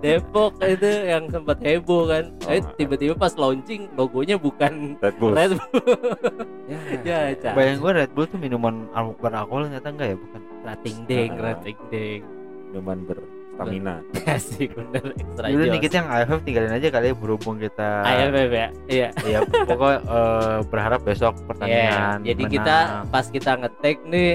Depok 0.00 0.56
itu 0.64 0.88
yang 0.88 1.28
sempat 1.28 1.60
heboh 1.60 2.08
kan. 2.08 2.32
Oh, 2.48 2.52
eh 2.56 2.60
tiba-tiba 2.80 3.12
pas 3.12 3.36
launching 3.36 3.88
logonya 3.96 4.40
bukan 4.40 4.96
Red 4.96 5.16
Bulls 5.20 5.36
Red 5.36 5.52
Bull. 5.56 5.84
Ya, 7.04 7.28
ya 7.28 7.36
cak 7.36 7.52
Bayang 7.52 7.84
gue 7.84 7.92
Red 7.92 8.10
Bull 8.16 8.24
tuh 8.24 8.40
minuman 8.40 8.88
al- 8.96 9.12
beralkohol 9.20 9.68
ternyata 9.68 9.88
enggak 9.92 10.08
ya? 10.12 10.16
Bukan. 10.16 10.40
Rating 10.64 10.96
deng 11.04 11.30
Ah. 11.36 11.40
rating 11.52 11.78
deng. 11.92 12.20
Minuman 12.72 12.98
berstamina 13.54 13.94
asik 14.26 14.70
bener 14.76 15.14
ekstra 15.14 15.44
Yaudah 15.46 15.66
nih 15.68 15.80
kita 15.80 15.94
yang 15.96 16.08
AFF 16.10 16.40
tinggalin 16.42 16.72
aja 16.72 16.88
kali 16.90 17.06
ya 17.06 17.14
berhubung 17.14 17.56
kita 17.56 17.88
AFF 18.02 18.50
ya 18.52 18.68
iya 18.88 19.08
ya 19.22 19.38
pokoknya 19.64 19.98
eh, 20.02 20.58
berharap 20.66 21.00
besok 21.02 21.32
Iya, 21.34 21.46
pertandingan 21.46 22.18
jadi 22.20 22.34
menang. 22.40 22.52
kita 22.52 22.76
pas 23.08 23.26
kita 23.26 23.50
ngetek 23.56 23.96
nih 24.04 24.30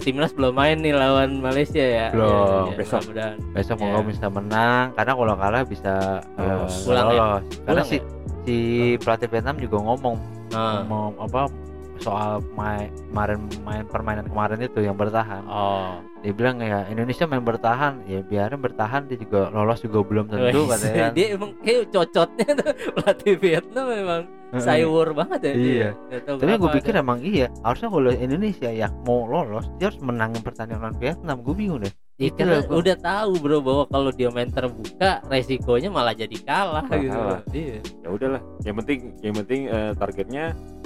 timnas 0.00 0.32
belum 0.32 0.54
main 0.54 0.80
nih 0.80 0.96
lawan 0.96 1.44
Malaysia 1.44 1.76
ya. 1.76 2.08
Belum, 2.08 2.32
Ya, 2.32 2.40
ya, 2.64 2.74
besok. 2.74 3.00
mudah-mudahan. 3.04 3.36
besok 3.52 3.76
Iya. 3.76 3.84
mau 3.86 4.00
bisa 4.02 4.26
menang 4.28 4.84
karena 4.92 5.12
kalau 5.12 5.34
kalah 5.36 5.62
bisa 5.62 5.94
Lolos. 6.34 6.74
Pulang 6.82 7.04
ya? 7.04 7.12
lolos. 7.14 7.44
karena 7.60 7.68
Pulang 7.76 7.86
si 7.86 7.96
si 8.42 8.56
pelatih 8.96 9.28
Vietnam 9.28 9.56
juga 9.58 9.76
ngomong 9.78 10.16
Ah, 10.50 10.80
mau 10.82 11.12
apa 11.18 11.52
soal 11.96 12.38
main 12.52 12.88
kemarin 13.06 13.36
main 13.60 13.84
permainan 13.84 14.24
kemarin 14.24 14.58
itu 14.60 14.78
yang 14.78 14.94
bertahan 14.94 15.42
Oh. 15.44 16.02
dia 16.18 16.30
bilang 16.30 16.58
ya 16.58 16.84
Indonesia 16.86 17.24
main 17.24 17.40
bertahan 17.40 18.02
ya 18.04 18.20
biarin 18.20 18.58
bertahan 18.58 19.04
dia 19.04 19.16
juga 19.16 19.48
lolos 19.48 19.78
juga 19.78 20.02
belum 20.02 20.24
tentu 20.26 20.66
katanya 20.66 20.94
kan. 21.00 21.10
dia 21.12 21.26
emang 21.30 21.50
kayak 21.58 21.88
cocotnya 21.88 22.48
tuh 22.52 22.70
pelatih 22.94 23.34
Vietnam 23.36 23.86
memang 23.86 24.22
cyber 24.54 25.08
banget 25.12 25.40
ya 25.40 25.52
dia. 25.52 25.66
Iya. 25.66 25.88
Tahu 26.20 26.36
tapi 26.38 26.52
gue 26.56 26.70
pikir 26.72 26.92
ada. 26.92 27.02
emang 27.02 27.18
iya 27.20 27.46
harusnya 27.60 27.88
kalau 27.88 28.12
Indonesia 28.12 28.70
ya 28.70 28.86
mau 29.02 29.24
lolos 29.24 29.66
dia 29.76 29.88
harus 29.88 29.98
menangin 29.98 30.40
pertandingan 30.40 30.80
lawan 30.84 30.96
Vietnam 30.96 31.36
gue 31.40 31.54
bingung 31.54 31.80
deh 31.80 31.94
Ya, 32.14 32.30
Itu 32.30 32.38
karena 32.38 32.62
gua- 32.62 32.78
udah 32.78 32.96
tahu 32.96 33.32
bro 33.36 33.58
bahwa 33.58 33.84
kalau 33.88 34.10
dia 34.10 34.30
main 34.30 34.46
terbuka 34.46 35.18
resikonya 35.26 35.90
malah 35.90 36.14
jadi 36.14 36.38
kalah 36.40 36.86
Malah 36.86 37.00
gitu. 37.00 37.10
kalah. 37.12 37.40
Iya. 37.50 37.78
ya 37.82 38.08
udahlah 38.08 38.42
yang 38.62 38.76
penting 38.78 38.98
yang 39.18 39.34
penting 39.34 39.60
eh, 39.66 39.90
targetnya 39.92 40.44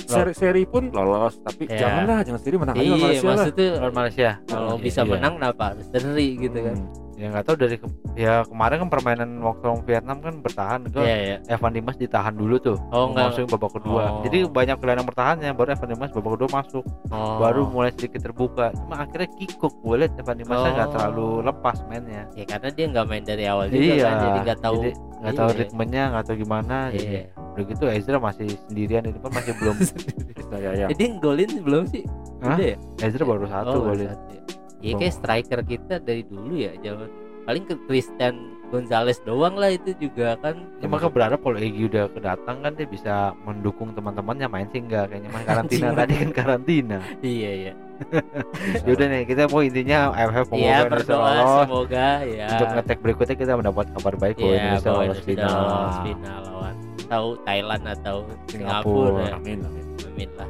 seri, 0.08 0.32
seri 0.32 0.62
pun 0.64 0.88
lolos 0.88 1.36
tapi 1.40 1.68
Ya. 1.68 1.78
janganlah 1.78 2.24
jangan 2.24 2.40
seri 2.40 2.56
menang 2.56 2.74
aja 2.74 2.82
Iya, 2.82 2.94
Malaysia 2.96 3.22
lah 3.22 3.36
maksudnya 3.36 3.68
lawan 3.76 3.94
Malaysia 3.94 4.30
kalau 4.44 4.72
Iya, 4.72 4.82
bisa 4.82 5.00
iya. 5.00 5.10
menang 5.10 5.32
kenapa 5.36 5.62
harus 5.68 5.86
seri 5.88 6.28
gitu 6.36 6.58
kan. 6.58 6.76
Hmm. 6.76 7.07
Ya 7.18 7.26
nggak 7.28 7.44
tahu 7.44 7.57
dari 7.59 7.76
ke- 7.76 7.90
ya 8.14 8.46
kemarin 8.46 8.76
kan 8.78 8.88
permainan 8.88 9.31
waktu 9.40 9.66
Vietnam 9.83 10.18
kan 10.18 10.38
bertahan 10.38 10.87
gue 10.87 11.02
Iya, 11.02 11.16
iya. 11.18 11.37
Evan 11.48 11.72
Dimas 11.72 11.96
ditahan 11.96 12.31
dulu 12.33 12.57
tuh 12.59 12.78
Oh, 12.88 13.11
masuk 13.11 13.50
babak 13.50 13.74
kedua 13.74 14.02
Oh. 14.09 14.22
jadi 14.22 14.46
banyak 14.46 14.78
gelandang 14.78 15.02
bertahannya 15.04 15.50
baru 15.50 15.74
Evan 15.74 15.88
Dimas 15.90 16.11
babak 16.11 16.33
kedua 16.33 16.50
masuk 16.54 16.85
Oh. 17.09 17.37
baru 17.37 17.66
mulai 17.66 17.90
sedikit 17.90 18.22
terbuka 18.22 18.70
cuma 18.72 19.02
akhirnya 19.02 19.26
kikuk 19.35 19.74
gue 19.76 19.94
liat 19.98 20.14
Evan 20.14 20.37
Dimasnya 20.37 20.70
nggak 20.72 20.87
Oh. 20.87 20.92
terlalu 20.94 21.28
lepas 21.44 21.76
mainnya 21.85 22.22
ya 22.33 22.44
karena 22.44 22.68
dia 22.70 22.87
nggak 22.88 23.07
main 23.07 23.24
dari 23.24 23.44
awal 23.44 23.66
juga 23.66 23.83
iya 23.83 24.04
kan 24.04 24.14
jadi 24.16 24.38
nggak 24.44 24.61
tahu 24.61 24.76
jadi 24.78 24.92
nggak 25.18 25.35
tahu 25.35 25.48
Iya. 25.48 25.59
ritmenya 25.59 26.02
nggak 26.09 26.24
tahu 26.24 26.37
gimana 26.38 26.76
Iya. 26.88 26.94
jadi 26.94 27.18
udah 27.35 27.64
gitu 27.66 27.85
Ezra 27.88 28.18
masih 28.20 28.46
sendirian 28.62 29.02
di 29.02 29.12
depan 29.12 29.31
masih 29.33 29.52
belum 29.52 29.74
Bisa 29.74 30.57
ya, 30.64 30.70
ya. 30.72 30.87
jadi 30.88 31.04
golin 31.18 31.50
belum 31.59 31.83
sih 31.85 32.07
Hah? 32.38 32.54
udah 32.54 32.62
ya 32.64 32.76
Ezra 33.02 33.24
baru 33.24 33.44
satu 33.44 33.74
oh, 33.74 33.83
golin 33.85 34.07
satu 34.07 34.31
ya. 34.31 34.42
Iya 34.80 34.94
kayak 34.96 35.14
striker 35.14 35.60
kita 35.62 35.94
dari 35.98 36.22
dulu 36.22 36.54
ya 36.54 36.72
zaman 36.78 37.08
paling 37.42 37.64
ke 37.64 37.74
Christian 37.84 38.34
Gonzalez 38.68 39.16
doang 39.22 39.56
lah 39.56 39.68
itu 39.68 39.96
juga 39.96 40.36
kan 40.36 40.60
Ya 40.76 40.86
maka 40.86 41.08
berharap 41.08 41.40
kalau 41.40 41.56
Egi 41.56 41.88
udah 41.88 42.04
kedatang 42.08 42.60
kan 42.60 42.72
dia 42.72 42.84
bisa 42.84 43.14
mendukung 43.40 43.90
teman-temannya 43.90 44.44
main 44.46 44.68
sih 44.68 44.78
enggak 44.78 45.08
kayaknya 45.08 45.30
main 45.30 45.44
karantina 45.44 45.88
tadi 45.94 46.14
kan 46.14 46.30
karantina. 46.30 46.98
iya 47.20 47.50
iya 47.58 47.72
Yaudah 48.86 49.06
nih 49.08 49.22
kita 49.24 49.42
mau 49.46 49.60
intinya 49.60 50.12
AFF 50.12 50.44
semoga 50.46 50.60
iya 50.60 50.76
Indonesia 50.76 50.92
berdoa 50.92 51.18
lolos. 51.32 51.58
semoga 51.64 52.08
ya 52.22 52.46
Untuk 52.52 52.68
ngetek 52.70 52.98
berikutnya 53.00 53.36
kita 53.36 53.52
mendapat 53.54 53.86
kabar 53.90 54.14
baik 54.14 54.36
bahwa 54.36 54.46
Iya, 54.46 54.60
Indonesia 54.60 54.90
lolos 54.92 55.18
final. 55.20 55.50
lolos 55.50 55.96
final 56.04 56.38
lawan 56.44 56.74
tahu 57.08 57.28
Thailand 57.42 57.84
atau 57.88 58.16
Singapura. 58.44 59.08
Singapura, 59.08 59.24
ya. 59.24 59.34
amin 59.34 59.58
amin 59.64 59.84
amin 60.06 60.30
lah 60.36 60.48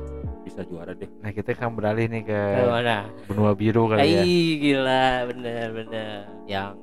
bisa 0.58 0.66
juara 0.66 0.90
deh. 0.90 1.06
Nah 1.22 1.30
kita 1.30 1.54
kan 1.54 1.70
beralih 1.78 2.10
nih 2.10 2.26
ke 2.26 2.40
mana? 2.66 3.06
benua 3.30 3.54
biru 3.54 3.86
kali 3.86 4.02
ya. 4.02 4.26
Ih, 4.26 4.50
gila 4.58 5.06
bener 5.30 5.66
bener. 5.70 6.26
Yang 6.50 6.74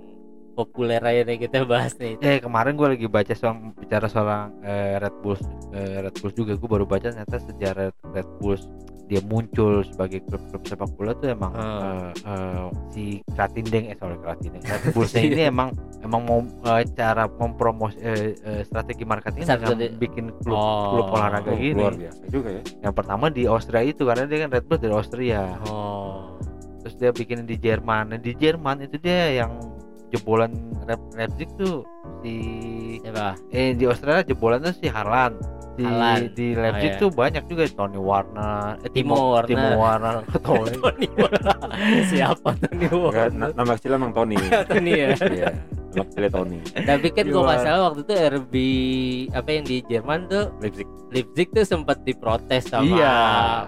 populer 0.55 1.03
aja 1.03 1.21
nih 1.27 1.37
kita 1.43 1.67
bahas 1.67 1.91
nih. 1.99 2.15
Ya 2.23 2.39
kemarin 2.39 2.79
gue 2.79 2.87
lagi 2.87 3.07
baca 3.11 3.35
soal 3.35 3.75
bicara 3.75 4.07
soal 4.07 4.55
eh, 4.63 4.95
Red 5.03 5.19
Bulls 5.19 5.43
eh, 5.75 6.07
Red 6.07 6.15
Bulls 6.23 6.35
juga. 6.39 6.55
Gue 6.55 6.69
baru 6.71 6.87
baca 6.87 7.11
ternyata 7.11 7.35
sejarah 7.35 7.91
Red 8.15 8.29
Bulls 8.39 8.63
dia 9.05 9.21
muncul 9.21 9.81
sebagai 9.81 10.21
klub-klub 10.23 10.61
sepak 10.63 10.89
bola 10.93 11.13
tuh 11.13 11.29
emang 11.29 11.51
Hmm. 11.51 11.61
eh, 11.61 12.09
eh, 12.25 12.65
si 12.89 13.03
Kratindeng 13.27 13.85
eh 13.87 13.95
sorry 13.95 14.17
Kratindeng. 14.17 14.61
Red 14.65 14.91
Bullsnya 14.91 15.21
ini 15.21 15.41
emang 15.43 15.69
emang 15.99 16.21
mau 16.21 16.39
eh, 16.41 16.83
cara 16.91 17.25
mempromos 17.27 17.93
eh, 17.97 18.33
eh, 18.35 18.61
strategi 18.63 19.03
marketing 19.03 19.43
dengan 19.43 19.61
Strategi- 19.61 19.95
bikin 19.95 20.25
klub 20.41 20.57
Oh. 20.57 20.89
klub 20.91 21.07
olahraga 21.11 21.49
Oh, 21.49 21.55
gini. 21.55 21.77
luar 21.77 21.93
biasa 21.93 22.21
juga 22.27 22.49
ya. 22.51 22.61
Yang 22.81 22.93
pertama 22.95 23.25
di 23.27 23.43
Austria 23.45 23.81
itu 23.81 24.01
karena 24.03 24.25
dia 24.25 24.39
kan 24.39 24.49
Red 24.51 24.65
Bull 24.65 24.79
dari 24.79 24.93
Austria. 24.93 25.41
Oh. 25.65 26.33
Terus 26.79 26.95
dia 26.95 27.11
bikin 27.11 27.45
di 27.45 27.55
Jerman. 27.55 28.09
Nah, 28.09 28.17
di 28.17 28.31
Jerman 28.31 28.77
itu 28.79 28.97
dia 28.97 29.33
yang 29.35 29.57
jebolan 30.15 30.51
Leip- 30.83 31.11
Leipzig 31.13 31.49
tuh 31.55 31.83
si 32.19 32.33
siapa? 33.03 33.35
Eh 33.49 33.73
di 33.73 33.83
Australia 33.83 34.23
jebolannya 34.23 34.71
si 34.71 34.87
Haaland 34.87 35.35
di 35.75 35.83
di 36.31 36.47
Leipzig 36.55 36.87
Oh, 36.87 36.95
iya. 36.95 37.01
tuh 37.03 37.09
banyak 37.11 37.43
juga 37.45 37.67
Tony 37.67 37.99
Warner. 37.99 38.79
Eh, 38.79 38.89
Timo 38.89 39.35
Werner. 39.35 39.49
Timo 39.51 39.67
Warner. 39.75 40.15
Tony 40.39 40.71
Tony 40.83 41.07
Warner. 41.11 41.57
siapa 42.09 42.49
Tony 42.55 42.87
Warner? 42.87 43.29
na- 43.35 43.51
nama 43.51 43.71
kecilnya 43.75 43.99
emang 43.99 44.15
Tony. 44.15 44.39
Tony 44.71 44.91
ya 44.95 45.11
kecilnya 46.01 46.29
Tony 46.29 46.57
tapi 46.81 47.07
kan 47.09 47.25
gua 47.25 47.41
nggak 47.45 47.61
salah 47.61 47.81
waktu 47.85 47.99
itu 48.01 48.13
RB 48.35 48.53
apa 49.31 49.49
yang 49.49 49.63
di 49.63 49.77
Jerman 49.81 50.19
tuh 50.25 50.45
Leipzig 50.59 50.87
Leipzig 51.07 51.47
tuh 51.49 51.63
sempat 51.63 51.97
diprotes 52.01 52.63
sama 52.65 52.83
Iya. 52.85 53.17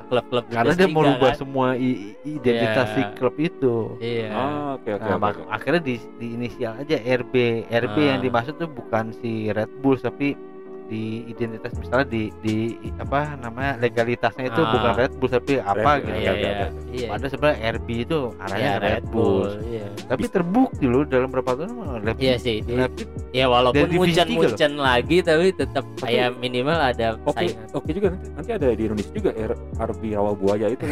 klub-klub 0.06 0.46
karena 0.48 0.74
dia 0.74 0.84
Bundesliga, 0.84 0.98
merubah 0.98 1.30
kan? 1.30 1.38
semua 1.38 1.68
identitas 2.26 2.88
si 2.92 3.02
klub 3.14 3.36
itu 3.38 3.76
iya 3.98 4.28
oh 4.30 4.66
oke 4.76 4.90
oke 4.92 5.08
Nah, 5.08 5.18
oke. 5.18 5.42
akhirnya 5.48 5.82
di, 5.82 5.96
di 6.18 6.28
inisial 6.34 6.74
aja 6.78 6.98
RB. 6.98 7.34
RB 7.66 7.96
Ah. 7.98 8.08
yang 8.10 8.20
dimaksud 8.22 8.56
tuh 8.56 8.68
bukan 8.68 9.16
si 9.16 9.48
Red 9.50 9.72
Bull 9.80 9.96
tapi 9.98 10.36
di 10.88 11.04
identitas 11.26 11.72
misalnya 11.76 12.08
di 12.08 12.24
di 12.40 12.56
apa 12.98 13.36
namanya 13.36 13.76
legalitasnya 13.78 14.48
itu 14.48 14.58
Ah. 14.58 14.70
bukan 14.70 14.92
Red 14.96 15.14
Bull 15.16 15.30
tapi 15.30 15.54
apa 15.58 15.92
Red- 15.94 16.02
gitu. 16.02 16.16
iya 16.18 16.32
iya 16.34 16.68
iya 16.90 17.08
Padahal 17.08 17.30
sebenarnya 17.30 17.58
RB 17.74 17.88
itu 18.00 18.20
arahnya 18.38 18.58
Iya, 18.58 18.74
Red, 18.80 19.04
Bull. 19.08 19.48
iya 19.64 19.86
Tapi 20.04 20.26
terbukti 20.26 20.86
loh 20.86 21.04
dalam 21.04 21.28
berapa 21.28 21.52
tahun 21.54 21.76
Leipzig, 22.02 22.24
Iya 22.24 22.36
sih, 22.38 22.56
di- 22.62 22.74
Leipzig 22.74 23.08
ya 23.30 23.46
walaupun 23.46 23.86
loh. 23.86 24.00
muncen-muncen 24.00 24.74
lagi 24.76 25.18
tapi 25.20 25.46
tetap 25.52 25.86
kayak 25.98 26.30
minimal 26.38 26.78
ada 26.78 27.20
Oke, 27.22 27.46
saingan 27.46 27.68
oke 27.72 27.90
juga 27.92 28.08
nanti, 28.10 28.28
nanti 28.32 28.50
ada 28.54 28.68
di 28.70 28.82
Indonesia 28.82 29.14
juga 29.14 29.32
RB 29.78 30.02
Rawa 30.10 30.32
Buaya 30.34 30.68
itu 30.70 30.86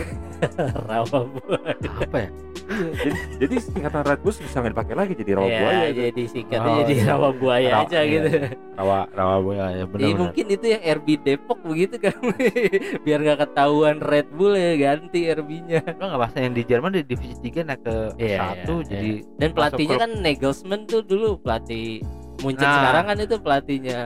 rawa 0.90 1.20
buaya. 1.26 1.72
apa 2.02 2.18
ya? 2.20 2.30
Iya, 2.76 2.90
jadi, 2.94 3.12
jadi 3.38 3.56
singkatan 3.58 4.02
Red 4.04 4.20
Bulls 4.20 4.38
bisa 4.38 4.56
nggak 4.58 4.74
dipakai 4.74 4.94
lagi 4.94 5.14
jadi 5.16 5.32
Rawa 5.34 5.48
Iya, 5.48 5.60
Buaya 5.60 5.84
itu. 5.86 5.96
jadi 5.98 6.24
singkatnya 6.28 6.68
Oh, 6.68 6.78
jadi 6.82 6.94
rawa 7.06 7.30
buaya 7.32 7.70
Rawa- 7.70 7.86
aja 7.86 8.00
iya. 8.00 8.12
gitu. 8.12 8.30
Rawa 8.76 9.00
Rawa 9.10 9.36
Buaya 9.40 9.58
ya 9.58 9.70
Iya, 9.72 9.86
benar-benar. 9.86 10.20
mungkin 10.20 10.46
itu 10.50 10.66
yang 10.68 10.82
RB 10.94 11.08
Depok 11.18 11.60
begitu 11.62 11.96
kan. 11.98 12.16
Biar 13.06 13.20
nggak 13.22 13.40
ketahuan 13.42 13.98
Red 13.98 14.28
Bull 14.30 14.54
ya 14.54 14.72
ganti 14.76 15.20
RB-nya. 15.26 15.80
Lo 15.94 16.04
nggak 16.06 16.22
bahasa 16.22 16.38
yang 16.40 16.54
di 16.54 16.64
Jerman 16.64 16.92
di 16.92 17.02
divisi 17.02 17.40
3 17.42 17.64
naik 17.64 17.82
ke 17.82 17.96
Iya, 18.18 18.38
satu 18.38 18.74
iya, 18.82 18.88
jadi 18.90 19.10
Dan 19.36 19.50
Masuk 19.50 19.56
pelatihnya 19.56 19.96
kan 19.98 20.12
Nagelsmann 20.18 20.82
tuh 20.86 21.02
dulu 21.02 21.40
pelatih 21.40 22.04
Munchen 22.46 22.62
Nah. 22.62 22.76
sekarang 22.80 23.04
kan 23.04 23.18
itu 23.18 23.36
pelatihnya 23.36 24.00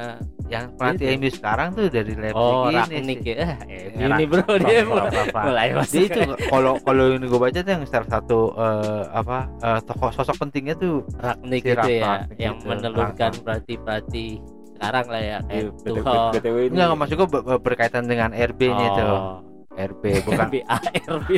yang 0.48 0.66
pelatih. 0.74 1.14
MU 1.14 1.30
sekarang 1.30 1.68
tuh 1.72 1.86
dari 1.88 2.14
Leipzig 2.14 2.34
Oh 2.34 2.66
ini 2.66 2.80
Ragnik 2.80 3.20
sih. 3.20 3.30
ya. 3.30 3.38
Ah, 3.44 3.58
Ya, 3.92 4.06
ini 4.10 4.24
bro 4.26 4.54
dia 4.58 4.82
mulai 4.82 5.70
masuk. 5.76 5.94
dia 5.94 6.04
itu 6.08 6.22
kalau 6.48 6.74
kalau 6.80 7.06
ini 7.12 7.26
gue 7.26 7.38
baca 7.38 7.60
tuh 7.60 7.70
yang 7.70 7.84
salah 7.86 8.10
satu 8.10 8.40
eh, 8.56 9.04
apa 9.12 9.38
eh, 9.60 9.80
tokoh 9.84 10.10
sosok 10.10 10.36
pentingnya 10.40 10.74
tuh 10.74 11.04
Ragnik 11.16 11.62
Si 11.62 11.70
itu 11.70 11.90
ya 11.92 12.08
Ragnik 12.18 12.38
yang 12.40 12.56
gitu, 12.56 12.66
menelurkan 12.66 13.32
pelatih-pelatih 13.38 14.32
sekarang 14.74 15.06
lah 15.06 15.22
ya 15.22 15.38
Iya, 15.44 15.44
kayak 15.44 15.70
BTW, 15.76 15.96
Tuchel. 16.00 16.24
BTW 16.32 16.56
ini 16.58 16.72
enggak 16.72 16.86
enggak 16.88 16.98
maksud 16.98 17.16
gue 17.16 17.30
ber- 17.30 17.46
ber- 17.46 17.62
berkaitan 17.62 18.04
dengan 18.06 18.30
RB-nya 18.32 18.86
itu 18.90 19.04
Oh. 19.06 19.38
RB 19.72 20.04
bukan 20.24 20.48
BARB. 20.54 21.30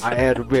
ARB 0.00 0.52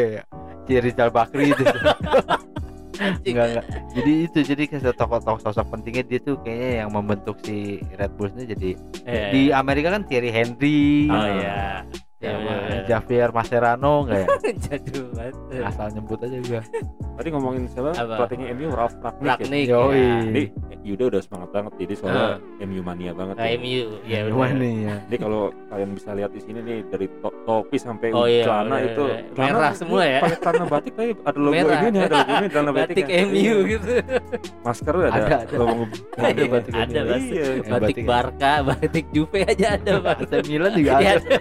Rizal 0.70 1.08
Bakri 1.08 1.50
itu. 1.50 1.64
enggak 3.00 3.46
enggak 3.48 3.64
jadi 3.96 4.12
itu 4.28 4.38
jadi 4.44 4.62
kayak 4.68 4.96
tokoh-tokoh 4.96 5.40
sosok 5.40 5.66
pentingnya 5.72 6.04
dia 6.04 6.20
tuh 6.20 6.36
kayaknya 6.44 6.84
yang 6.84 6.90
membentuk 6.92 7.36
si 7.42 7.80
Red 7.96 8.12
Bulls 8.14 8.36
ini 8.36 8.44
jadi 8.52 8.70
Eh. 9.08 9.30
di 9.32 9.42
Amerika 9.50 9.96
kan 9.96 10.04
Thierry 10.04 10.28
Henry 10.30 11.08
Oh 11.08 11.26
iya. 11.40 11.82
Ya, 12.20 12.36
Ya, 12.36 12.80
Javier 12.86 13.28
Mascherano 13.30 14.04
enggak 14.04 14.20
ya 14.20 14.26
Jadul 14.66 15.08
banget. 15.10 15.34
asal 15.62 15.86
nyebut 15.90 16.18
aja 16.20 16.36
juga 16.36 16.60
tadi 17.16 17.28
ngomongin 17.30 17.64
siapa 17.66 17.90
Apa? 17.92 18.14
pelatihnya 18.16 18.52
MU 18.54 18.68
Ralf 18.70 18.94
Ragnik. 18.96 19.20
ya? 19.20 19.32
Ragnik. 19.34 19.64
Yoi. 19.66 19.96
ya. 19.96 20.16
Jadi 20.22 20.44
Yuda 20.80 21.04
udah 21.06 21.20
semangat 21.20 21.48
banget 21.50 21.72
jadi 21.76 21.94
soalnya 21.94 22.28
MU 22.62 22.80
mania 22.80 23.12
banget. 23.12 23.34
Ke 23.36 23.44
ya. 23.44 23.52
MU 23.54 23.84
ya 24.06 24.20
nih 24.50 24.74
ya 24.80 24.94
Jadi 25.02 25.16
kalau 25.18 25.42
kalian 25.68 25.90
bisa 25.92 26.10
lihat 26.12 26.30
di 26.30 26.40
sini 26.40 26.58
nih 26.58 26.78
dari 26.86 27.06
to- 27.20 27.36
topi 27.42 27.76
sampai 27.76 28.08
Oh 28.10 28.24
iya, 28.24 28.44
celana 28.44 28.76
iya, 28.78 28.88
itu 28.90 29.04
iya. 29.04 29.20
Merah 29.34 29.72
semua 29.74 30.02
ya. 30.02 30.18
Pakai 30.18 30.38
celana 30.38 30.64
batik 30.66 30.92
tapi 30.94 31.10
ada 31.14 31.38
logo 31.38 31.52
ini 31.52 31.60
nih, 31.86 32.00
ada 32.00 32.16
logo 32.16 32.32
ini 32.34 32.48
celana 32.48 32.70
batik. 32.74 32.94
Batik 32.96 33.08
MU 33.26 33.56
gitu. 33.66 33.92
Masker 34.60 34.94
ada, 34.94 35.08
Ada, 35.10 35.36
ada. 35.38 35.54
logo 35.54 35.82
Ada 36.20 36.42
batik 36.46 36.72
Ada 36.74 37.00
MU. 37.00 37.08
batik. 37.10 37.28
Iya. 37.30 37.44
Batik 37.60 37.68
batik- 37.70 38.06
Barca, 38.06 38.52
batik 38.62 39.06
Juve 39.10 39.38
aja 39.42 39.66
ada. 39.70 39.92
AC 40.16 40.32
Milan 40.48 40.72
juga 40.72 40.92
Iya, 40.96 41.10
ada 41.14 41.36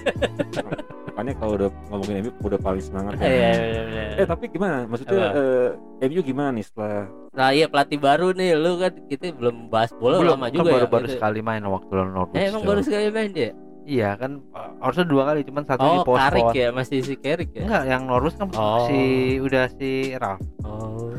Makanya 1.09 1.33
kalau 1.35 1.53
udah 1.55 1.69
ngomongin 1.89 2.15
MU 2.21 2.31
udah 2.41 2.59
paling 2.59 2.79
semangat 2.79 3.11
ya. 3.15 3.23
Iya, 3.23 3.49
iya, 3.51 3.81
iya. 3.85 4.03
Eh 4.15 4.25
tapi 4.25 4.47
gimana? 4.47 4.85
Maksudnya 4.85 5.19
eh, 5.31 5.69
MU 6.05 6.21
gimana 6.21 6.49
nih 6.51 6.63
setelah 6.63 7.05
Nah 7.29 7.49
iya 7.49 7.65
pelatih 7.65 7.97
baru 7.97 8.31
nih 8.31 8.51
lu 8.53 8.77
kan 8.77 8.93
kita 9.05 9.31
belum 9.31 9.67
bahas 9.67 9.93
bola 9.93 10.17
belum 10.17 10.33
lama 10.35 10.45
kan 10.45 10.55
juga 10.55 10.69
baru 10.71 10.81
ya. 10.81 10.89
baru 10.89 11.05
gitu. 11.05 11.15
sekali 11.15 11.39
main 11.39 11.61
waktu 11.61 11.91
lawan 11.91 12.09
Norwich 12.11 12.35
Eh, 12.35 12.45
emang 12.47 12.63
baru 12.63 12.81
sekali 12.81 13.05
main 13.09 13.31
dia? 13.31 13.51
iya 13.85 14.13
kan 14.13 14.37
uh, 14.49 14.69
harusnya 14.79 15.01
dua 15.03 15.23
kali 15.25 15.41
cuman 15.43 15.63
satu 15.63 15.81
di 15.81 15.97
Oh, 15.99 16.05
Karik 16.11 16.49
ya, 16.53 16.67
masih 16.69 16.99
si 17.01 17.13
Karik 17.15 17.49
ya. 17.51 17.65
enggak 17.65 17.83
yang 17.85 18.01
Norwich 18.05 18.35
kan 18.35 18.49
Oh. 18.53 18.85
si 18.85 18.99
udah 19.39 19.65
si 19.71 19.89
Ralf 20.13 20.41
Oh. 20.61 21.09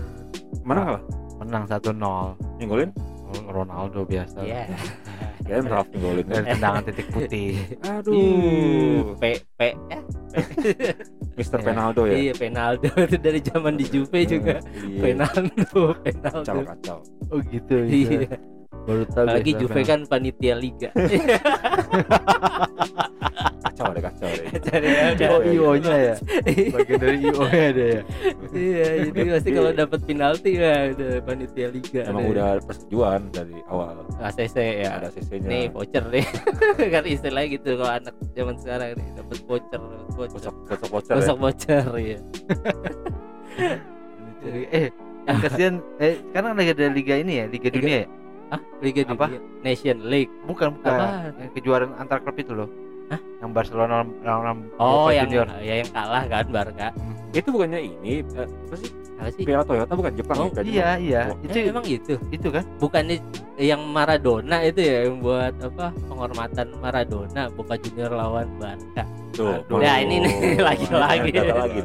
mana 0.63 0.81
kalah? 0.85 1.03
menang 1.41 1.65
1-0 1.65 1.99
Yang 2.59 2.69
golin? 2.69 2.91
Ronaldo 3.47 4.03
biasa 4.03 4.39
Iya. 4.41 4.67
Kirain 5.45 5.67
Ralf 5.67 5.89
nih 5.89 5.99
golin. 5.99 6.27
tendangan 6.27 6.83
titik 6.85 7.07
putih 7.09 7.51
Aduh. 7.97 9.17
P 9.17 9.25
P 9.57 9.61
eh, 9.63 9.75
Mister 11.39 11.59
Iya. 11.59 11.67
Penaldo 11.67 12.03
ya. 12.05 12.15
iya 12.15 12.33
Penaldo 12.33 12.89
itu 12.93 13.17
dari 13.17 13.41
zaman 13.41 13.75
di 13.75 13.87
Juve 13.87 14.21
juga 14.25 14.57
Iya. 14.77 15.01
Penaldo 15.01 15.97
Penaldo 15.99 16.45
Kacau 16.45 16.61
kacau. 16.65 16.99
oh 17.29 17.39
gitu 17.47 17.77
iya 17.83 18.29
baru 18.81 19.05
tahu 19.07 19.25
apalagi 19.25 19.51
guys, 19.51 19.61
Juve 19.61 19.81
kan 19.85 20.01
panitia 20.05 20.55
liga 20.55 20.89
Kacau 23.61 23.87
ada 23.87 24.01
kacau 24.03 24.29
deh. 24.29 24.47
Cari 24.61 24.87
ada. 24.91 25.25
oh 25.31 25.41
io 25.43 25.73
nya 25.79 25.95
ya 25.97 26.15
bagian 26.71 26.99
dari 26.99 27.17
io 27.23 27.33
nya 27.41 27.63
ada 27.67 27.85
ya 27.87 28.01
iya 28.53 28.85
jadi 29.07 29.21
pasti 29.31 29.51
kalau 29.51 29.71
dapat 29.73 30.01
penalti 30.03 30.51
ya 30.55 30.75
udah 30.91 31.13
panitia 31.23 31.69
liga 31.71 32.01
Emang 32.05 32.25
deh. 32.25 32.33
udah 32.35 32.49
persetujuan 32.61 33.21
dari 33.31 33.57
awal. 33.67 34.05
ACC 34.19 34.57
ya 34.81 34.91
Ada 34.99 35.09
CC-nya. 35.11 35.49
nih 35.49 35.65
voucher 35.71 36.05
nih 36.07 36.25
kan 36.95 37.05
istilahnya 37.07 37.49
gitu 37.51 37.71
kalau 37.75 37.93
anak 37.95 38.15
zaman 38.31 38.55
sekarang 38.59 38.89
nih 38.93 39.09
dapat 39.15 39.39
voucher 39.45 39.81
voucher 40.11 40.37
Gosok 40.37 40.55
gosok 40.67 40.89
voucher 40.91 41.13
ya. 41.13 41.19
gosok 41.19 41.37
voucher 41.39 41.85
ya 41.97 42.19
Jadi, 44.41 44.61
eh 44.71 44.87
kasihan 45.27 45.75
eh 45.97 46.17
sekarang 46.23 46.53
lagi 46.55 46.73
ada 46.73 46.89
liga 46.89 47.15
ini 47.15 47.33
ya 47.35 47.47
liga 47.47 47.69
Liga- 47.69 47.77
dunia 47.77 47.99
ya 47.99 48.07
ah 48.51 48.61
Liga 48.79 49.01
Apa? 49.05 49.27
Dunia 49.27 49.41
Nation 49.63 49.99
League 50.05 50.33
bukan 50.45 50.75
bukan 50.75 50.93
yang 51.37 51.53
kejuaraan 51.53 51.93
antar 51.97 52.19
klub 52.19 52.37
itu 52.37 52.53
loh 52.53 52.69
Hah? 53.07 53.19
yang 53.39 53.51
Barcelona 53.51 54.07
lawan 54.23 54.71
oh 54.77 55.07
Boca 55.07 55.13
yang 55.13 55.27
Junior. 55.27 55.47
ya 55.59 55.75
yang 55.83 55.91
kalah 55.91 56.23
kan 56.27 56.47
Barca 56.47 56.89
Itu 57.31 57.49
bukannya 57.51 57.79
ini 57.81 58.27
eh, 58.27 58.47
apa 58.47 58.75
sih? 58.75 58.91
apa 59.15 59.31
sih 59.31 59.43
Piala 59.45 59.63
Toyota 59.63 59.93
bukan 59.95 60.13
Jepang 60.15 60.37
Oh, 60.37 60.49
ya? 60.49 60.51
Iya 60.51 60.63
Jepang. 60.65 60.99
iya 61.01 61.21
Oh, 61.27 61.37
itu 61.41 61.57
Eh, 61.57 61.71
emang 61.71 61.85
gitu 61.85 62.15
itu 62.31 62.49
kan 62.49 62.65
bukannya 62.77 63.17
yang 63.57 63.81
Maradona 63.85 64.57
itu 64.63 64.81
ya 64.81 64.97
yang 65.07 65.19
buat 65.19 65.55
apa 65.61 65.87
penghormatan 66.07 66.67
Maradona 66.77 67.43
Boca 67.49 67.75
Junior 67.77 68.11
lawan 68.11 68.49
Barca 68.57 69.03
Tuh. 69.31 69.63
Aduh. 69.63 69.79
Nah, 69.79 69.97
ini 69.97 70.27
nih, 70.27 70.59
lagi-lagi. 70.59 71.31
Kata 71.31 71.55
lagi. 71.57 71.81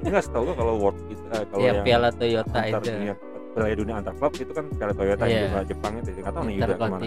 Enggak 0.00 0.22
setahu 0.24 0.48
gua 0.48 0.54
kalau 0.56 0.74
World 0.80 0.96
itu 1.06 1.22
eh, 1.28 1.44
kalau 1.44 1.60
yang 1.60 1.76
yang 1.76 1.84
Piala 1.84 2.08
Toyota 2.10 2.60
itu 2.66 2.88
dunia 2.90 3.14
Piala 3.60 3.76
dunia 3.76 3.94
antar 4.00 4.14
klub 4.16 4.32
itu 4.40 4.52
kan 4.56 4.64
Piala 4.72 4.92
Toyota 4.96 5.24
yang 5.28 5.40
juga 5.52 5.60
Jepang 5.68 5.92
itu. 6.00 6.08
Enggak 6.16 6.32
tahu 6.32 6.44
nih 6.48 6.54
udah 6.56 6.76
ke 6.76 6.86
mana. 6.88 7.04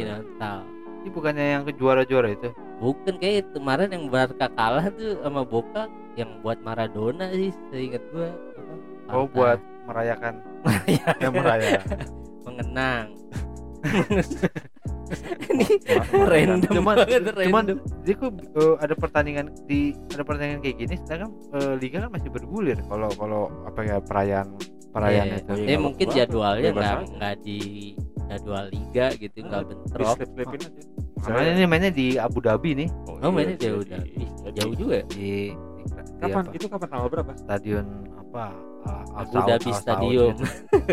Ini 1.03 1.09
bukannya 1.11 1.45
yang 1.59 1.63
kejuara-juara 1.67 2.29
itu 2.31 2.49
bukan 2.83 3.15
kayak 3.19 3.35
itu. 3.47 3.49
kemarin 3.59 3.89
yang 3.95 4.03
Barca 4.11 4.47
kalah 4.51 4.85
tuh 4.91 5.19
sama 5.23 5.41
Boca 5.47 5.87
yang 6.19 6.29
buat 6.43 6.59
Maradona 6.61 7.31
sih 7.31 7.55
seingat 7.71 8.03
gua 8.11 8.29
apa, 9.07 9.15
oh 9.15 9.25
buat 9.31 9.59
merayakan 9.87 10.39
Merayakan. 10.63 11.15
yang 11.19 11.33
merayakan 11.33 11.97
mengenang 12.45 13.07
ini 15.51 15.67
random 16.15 16.71
cuman 16.71 16.95
banget 17.03 17.21
cuman 17.35 17.63
jadi 18.07 18.13
kok 18.15 18.31
eh, 18.55 18.75
ada 18.79 18.95
pertandingan 18.95 19.45
di 19.67 19.91
ada 20.15 20.23
pertandingan 20.23 20.59
kayak 20.63 20.77
gini 20.79 20.95
sedangkan 21.03 21.31
eh, 21.59 21.73
liga 21.83 21.97
kan 22.07 22.11
masih 22.15 22.29
bergulir 22.31 22.79
kalau 22.87 23.09
kalau 23.19 23.51
apa 23.67 23.79
ya 23.83 23.97
perayaan 23.99 24.55
perayaan 24.93 25.25
Iya, 25.25 25.35
itu 25.35 25.49
Oh, 25.49 25.55
iya, 25.55 25.59
eh, 25.59 25.67
nggak 25.67 25.81
mungkin 25.81 26.05
apa-apa. 26.05 26.19
jadwalnya 26.21 26.69
nggak 26.71 26.97
nggak 27.11 27.35
di 27.41 27.59
jadwal 28.23 28.65
liga 28.69 29.05
gitu 29.15 29.37
nggak 29.41 29.61
Di 29.61 29.67
bentrok. 29.67 30.17
Makanya 31.23 31.51
ini 31.51 31.65
mainnya 31.65 31.91
di 31.91 32.07
Abu 32.15 32.39
Dhabi 32.39 32.69
nih 32.75 32.89
oh 33.07 33.29
mainnya 33.29 33.55
iya, 33.55 33.63
jauh 33.65 33.81
jadi- 33.81 33.95
Dhabi 33.95 34.23
jadi- 34.43 34.55
jauh 34.55 34.73
juga 34.75 34.93
ya? 34.93 35.05
di, 35.05 35.15
di, 35.15 35.31
di 35.49 36.19
Kapan? 36.19 36.43
apa, 36.43 36.51
Itu 36.51 36.65
kapan 36.67 36.87
tanggal 36.87 37.09
berapa? 37.09 37.31
stadion 37.35 37.85
apa 38.13 38.43
Al 38.83 39.23
Abu 39.23 39.35
Dhabi 39.39 39.71
Stadium. 39.73 40.35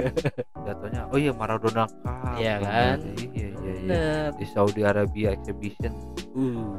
Jatuhnya 0.66 1.02
oh 1.06 1.18
iya 1.18 1.32
Maradona 1.32 1.84
Cup 1.86 2.36
Iya 2.36 2.54
kan? 2.58 2.96
iya 3.02 3.26
iya 3.28 3.48
iya 3.48 3.48
bener 3.60 4.28
di 4.36 4.46
Saudi 4.46 4.82
Arabia 4.82 5.32
Exhibition 5.32 5.92
uh. 6.32 6.70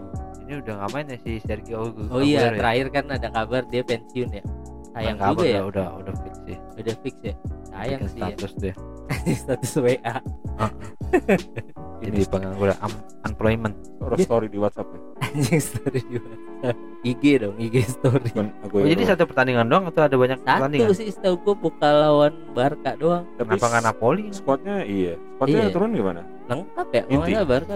ini 0.42 0.54
udah 0.58 0.74
nggak 0.74 0.90
main 0.92 1.08
ya 1.08 1.18
si 1.20 1.32
Sergio 1.40 1.78
Aguero 1.86 2.08
oh 2.10 2.22
iya 2.22 2.48
ya? 2.48 2.56
terakhir 2.56 2.88
kan 2.92 3.06
ada 3.10 3.28
kabar 3.28 3.64
dia 3.66 3.82
pensiun 3.82 4.30
ya 4.32 4.44
sayang 4.92 5.18
Kabar 5.18 5.32
juga 5.34 5.46
ya. 5.48 5.62
udah, 5.64 5.88
udah 5.98 6.14
fix 6.20 6.34
sih. 6.44 6.58
Udah 6.78 6.96
fix 7.00 7.16
ya? 7.22 7.34
Sayang 7.68 8.00
Bikin 8.00 8.08
sih 8.08 8.20
ya. 8.20 8.28
status 8.28 8.52
deh. 8.60 8.76
Status 9.44 9.72
WA 9.78 10.16
jadi 12.02 12.22
pengangguran 12.34 12.78
un- 12.82 13.04
unemployment. 13.24 13.76
Orang 14.02 14.18
story 14.20 14.48
di 14.50 14.58
WhatsApp 14.58 14.88
ya. 14.90 15.00
anjing 15.22 15.62
story 15.62 16.00
di 16.02 16.18
WhatsApp. 16.18 16.78
IG 17.02 17.24
dong 17.42 17.56
IG 17.58 17.76
story. 17.88 18.30
Bukan 18.32 18.48
oh, 18.72 18.86
jadi 18.86 19.04
satu 19.06 19.24
pertandingan 19.26 19.66
doang 19.68 19.86
atau 19.90 20.02
ada 20.06 20.16
banyak 20.18 20.40
pertandingan? 20.42 20.90
satu 20.90 20.96
sih 20.98 21.08
setahu 21.10 21.36
gua 21.42 21.56
buka 21.56 21.90
lawan 21.90 22.34
Barca 22.54 22.92
doang. 22.96 23.24
Kenapa 23.38 23.66
nggak 23.68 23.84
Napoli? 23.86 24.24
Squadnya 24.34 24.82
iya. 24.84 25.14
Squadnya 25.38 25.62
Iya. 25.68 25.74
turun 25.74 25.90
gimana? 25.94 26.22
lengkap 26.52 26.88
ya 26.92 27.04
Inti. 27.08 27.32
Barca. 27.48 27.76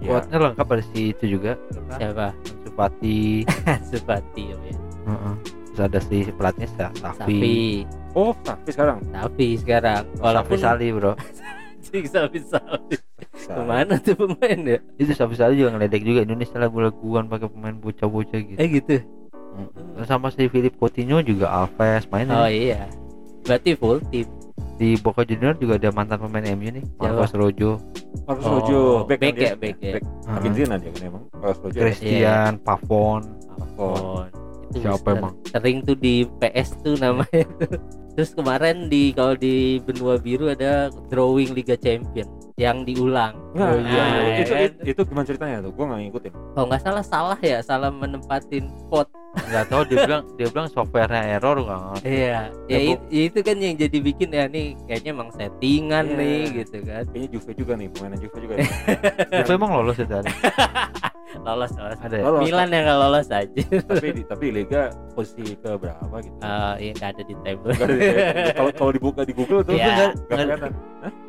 Iya. 0.00 0.08
Kuatnya 0.10 0.36
lengkap 0.50 0.66
ada 0.68 0.84
si 0.90 1.00
itu 1.12 1.24
juga. 1.28 1.52
Siapa? 1.94 2.26
Ansu 2.34 2.70
Fati. 2.74 3.20
Supati 3.90 4.42
ya 4.48 4.56
Heeh. 4.58 5.34
terus 5.40 5.57
ada 5.80 6.00
si 6.00 6.26
pelatihnya 6.28 6.68
Sa- 6.72 6.94
Safi. 6.94 7.14
Safi. 7.14 7.58
Oh, 8.12 8.32
tapi 8.38 8.68
sekarang. 8.68 8.98
Safi 9.06 9.48
sekarang. 9.56 10.02
Safi 10.08 10.20
walaupun 10.20 10.56
Sali 10.56 10.86
bro. 10.90 11.12
Safi 11.84 12.40
Safi. 12.40 12.96
Ke 13.38 13.62
mana 13.62 13.96
tuh 13.96 14.12
pemain 14.14 14.58
ya 14.60 14.78
itu 14.96 15.12
Safi 15.12 15.34
Sali 15.34 15.56
juga 15.56 15.72
ngeledek 15.72 16.02
juga. 16.02 16.20
Indonesia 16.22 16.58
lagu-laguan 16.58 17.26
pakai 17.26 17.48
pemain 17.48 17.74
bocah-bocah 17.74 18.40
gitu. 18.40 18.58
Eh 18.58 18.68
gitu? 18.72 18.96
Mm. 19.54 19.68
Terus 19.96 20.06
sama 20.06 20.28
si 20.28 20.46
Philip 20.46 20.74
Coutinho 20.74 21.18
juga 21.20 21.48
Alves 21.48 22.06
main 22.08 22.28
oh 22.28 22.46
iya. 22.46 22.86
Berarti 23.42 23.74
full 23.74 23.98
tim 24.06 24.28
di 24.76 24.94
Boca 24.94 25.22
Junior 25.22 25.54
juga 25.54 25.74
ada 25.74 25.90
mantan 25.90 26.18
pemain 26.20 26.46
MU 26.52 26.70
nih 26.70 26.84
Marcos 26.96 27.34
Rojo. 27.34 27.82
Marcos 28.22 28.44
Oh, 28.44 28.52
Rojo, 28.54 28.78
back, 29.04 29.18
back 29.18 29.34
kan 29.34 29.34
ya, 29.34 29.40
dia? 29.40 29.52
back 29.56 29.76
ya. 29.76 29.90
Heeh. 29.90 30.02
Argentina 30.28 30.74
dia 30.76 30.90
kan 30.92 31.02
emang. 31.04 31.24
Marcos 31.32 31.58
Rojo. 31.60 31.74
ya? 31.74 31.82
Christian 31.82 32.52
Pavon 32.60 33.22
Oh, 33.74 34.22
itu 34.68 34.84
Siapa 34.84 35.08
emang? 35.16 35.34
Sering 35.48 35.78
tuh 35.84 35.96
di 35.96 36.24
PS 36.38 36.68
tuh 36.84 36.94
namanya 37.00 37.44
tuh. 37.58 37.80
Terus 38.18 38.30
kemarin 38.34 38.90
di 38.90 39.14
kalau 39.14 39.38
di 39.38 39.78
benua 39.78 40.18
biru 40.18 40.50
ada 40.50 40.90
drawing 41.06 41.54
Liga 41.54 41.78
Champion 41.78 42.47
yang 42.58 42.82
diulang. 42.82 43.38
Nggak, 43.54 43.68
Oh, 43.68 43.78
iya, 43.78 43.86
iya, 43.86 44.02
iya. 44.02 44.36
itu, 44.36 44.50
kan? 44.50 44.60
itu, 44.60 44.78
itu 44.84 45.00
gimana 45.06 45.24
ceritanya 45.24 45.56
tuh? 45.60 45.70
Gua 45.70 45.84
nggak 45.86 46.00
ngikutin. 46.04 46.32
Kalau 46.52 46.66
nggak 46.66 46.82
salah 46.82 47.04
salah 47.04 47.38
ya, 47.40 47.58
salah 47.60 47.88
menempatin 47.88 48.66
spot. 48.76 49.08
nggak 49.38 49.64
tahu 49.66 49.82
dia 49.84 49.98
bilang 50.02 50.22
dia 50.34 50.48
bilang 50.48 50.66
softwarenya 50.66 51.36
error 51.36 51.54
nggak 51.54 51.78
ngerti 51.78 52.02
Iya, 52.02 52.40
ya, 52.66 52.78
Ya, 52.80 52.96
ya 53.06 53.22
itu 53.24 53.38
kan 53.38 53.56
yang 53.56 53.76
jadi 53.76 53.98
bikin 54.00 54.28
ya 54.28 54.44
nih 54.44 54.66
kayaknya 54.82 55.10
emang 55.12 55.30
settingan 55.30 56.04
Iya. 56.08 56.18
nih 56.18 56.40
gitu 56.56 56.76
kan. 56.82 57.04
Kayaknya 57.06 57.28
Juve 57.30 57.50
juga 57.54 57.72
nih, 57.76 57.86
pemainnya 57.88 58.18
Juve 58.18 58.36
juga. 58.40 58.52
nih. 58.56 58.68
Juve 59.38 59.52
emang 59.54 59.70
lolos 59.72 59.96
itu 59.96 60.08
tadi 60.08 60.32
Lolos 61.46 61.70
lolos. 61.72 61.98
ada 62.00 62.16
ya? 62.16 62.24
Lolos, 62.24 62.40
Milan 62.42 62.68
yang 62.68 62.84
nggak 62.84 62.98
lolos 62.98 63.28
aja. 63.30 63.62
tapi 63.84 64.06
di, 64.10 64.22
tapi 64.24 64.46
Liga 64.50 64.82
posisi 65.12 65.54
ke 65.54 65.70
berapa 65.70 66.14
gitu? 66.18 66.38
Eh, 66.40 66.74
iya 66.80 66.90
nggak 66.96 67.10
ada 67.12 67.22
di 67.22 67.34
table. 67.38 67.70
Ada 67.70 68.52
kalau 68.56 68.70
kalau 68.74 68.92
dibuka 68.92 69.20
di 69.22 69.32
Google 69.32 69.60
tuh 69.60 69.76
Iya. 69.76 69.86
nggak 69.86 70.10
nggak 70.24 70.38
kelihatan. 70.40 70.70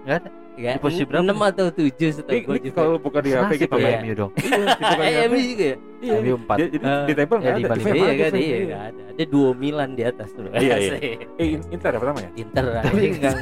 nggak 0.02 0.18
ada 0.18 0.30
Ya, 0.60 0.76
Di 0.76 0.84
posisi 0.84 1.08
berapa? 1.08 1.24
6 1.24 1.40
atau 1.50 1.66
7 1.72 1.88
setahu 2.12 2.36
Ini, 2.36 2.44
gue 2.44 2.56
ini 2.60 2.70
kalau 2.70 3.00
buka 3.00 3.24
di 3.24 3.32
HP 3.32 3.64
sama 3.64 3.80
ya. 3.80 4.00
MU 4.04 4.12
dong 4.14 4.32
Iya, 4.44 4.60
di 4.92 5.08
Eh. 5.16 5.24
MU 5.26 5.40
juga 5.40 5.64
ya? 5.64 5.76
Iya. 6.00 6.14
MU 6.20 6.36
4 6.38 6.52
Jadi, 6.52 6.70
jadi 6.70 6.84
Eh, 6.84 7.00
di 7.00 7.14
table 7.16 7.38
nggak 7.40 7.54
di 7.56 7.64
ada. 7.64 7.70
balik. 7.70 7.80
Juve 7.80 7.90
Iya 7.90 8.04
mana, 8.04 8.12
kan, 8.12 8.30
Juve? 8.30 8.44
iya 8.44 8.58
nggak 8.60 8.84
ada. 8.84 9.02
Ada 9.10 9.24
duo 9.26 9.50
Milan 9.54 9.90
di 9.94 10.04
atas 10.04 10.28
tuh. 10.30 10.44
Iya, 10.50 10.76
iya. 10.76 10.94
Eh, 11.00 11.16
In- 11.50 11.68
Inter 11.70 11.90
ya 11.90 11.98
pertama 11.98 12.20
ya? 12.20 12.30
Inter 12.36 12.64
tapi 12.70 12.84
anjing. 12.92 13.14
nggak 13.18 13.36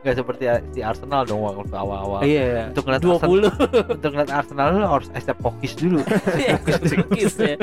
nggak 0.00 0.14
seperti 0.16 0.42
si 0.70 0.80
Arsenal 0.80 1.22
dong 1.24 1.40
waktu 1.42 1.74
awal-awal 1.74 2.20
Iya. 2.22 2.70
untuk 2.70 2.84
ngeliat 2.84 3.02
Arsenal 3.02 3.18
20 3.20 3.90
untuk 3.90 4.10
ngeliat 4.10 4.30
Arsenal 4.32 4.66
lu 4.70 4.86
harus 4.86 5.08
accept 5.10 5.38
Pokis 5.40 5.72
dulu 5.74 6.00
Iya, 6.40 6.54
Kukis 6.56 7.34
ya. 7.36 7.56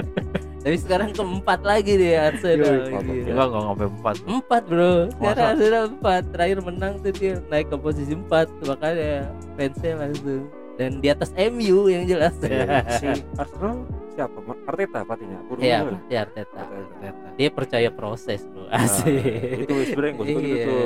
Tapi 0.68 0.84
sekarang 0.84 1.16
keempat 1.16 1.64
lagi 1.64 1.96
deh 1.96 2.20
Arsenal. 2.20 2.92
Gila. 2.92 3.24
enggak 3.24 3.48
enggak 3.48 3.64
sampai 3.64 3.88
4 3.88 4.36
Empat 4.36 4.62
bro. 4.68 4.92
Sekarang 5.08 5.24
Masa? 5.24 5.44
Arsenal 5.56 5.86
empat. 5.96 6.22
Terakhir 6.36 6.60
menang 6.60 6.94
tuh 7.00 7.12
dia 7.16 7.34
naik 7.48 7.68
ke 7.72 7.78
posisi 7.80 8.12
empat. 8.12 8.48
Makanya 8.68 9.32
fansnya 9.56 9.94
langsung. 9.96 10.44
Dan 10.76 11.00
di 11.00 11.08
atas 11.08 11.32
MU 11.40 11.88
yang 11.88 12.04
jelas. 12.04 12.36
Iya. 12.44 12.84
Si 13.00 13.08
Arsenal 13.40 13.88
siapa? 14.12 14.38
Arteta 14.68 15.08
pelatihnya. 15.08 15.38
Aku 15.40 15.52
Iya, 15.56 15.78
pasti 15.88 16.14
Arteta. 16.20 16.60
Arteta. 16.68 17.28
Dia 17.40 17.50
percaya 17.50 17.90
proses 17.90 18.44
bro. 18.52 18.68
Nah, 18.68 18.84
Asik. 18.84 19.64
itu 19.64 19.72
sebenarnya 19.88 20.14
gue 20.20 20.26
gitu 20.28 20.42
Iya. 20.44 20.66
tuh. 20.68 20.84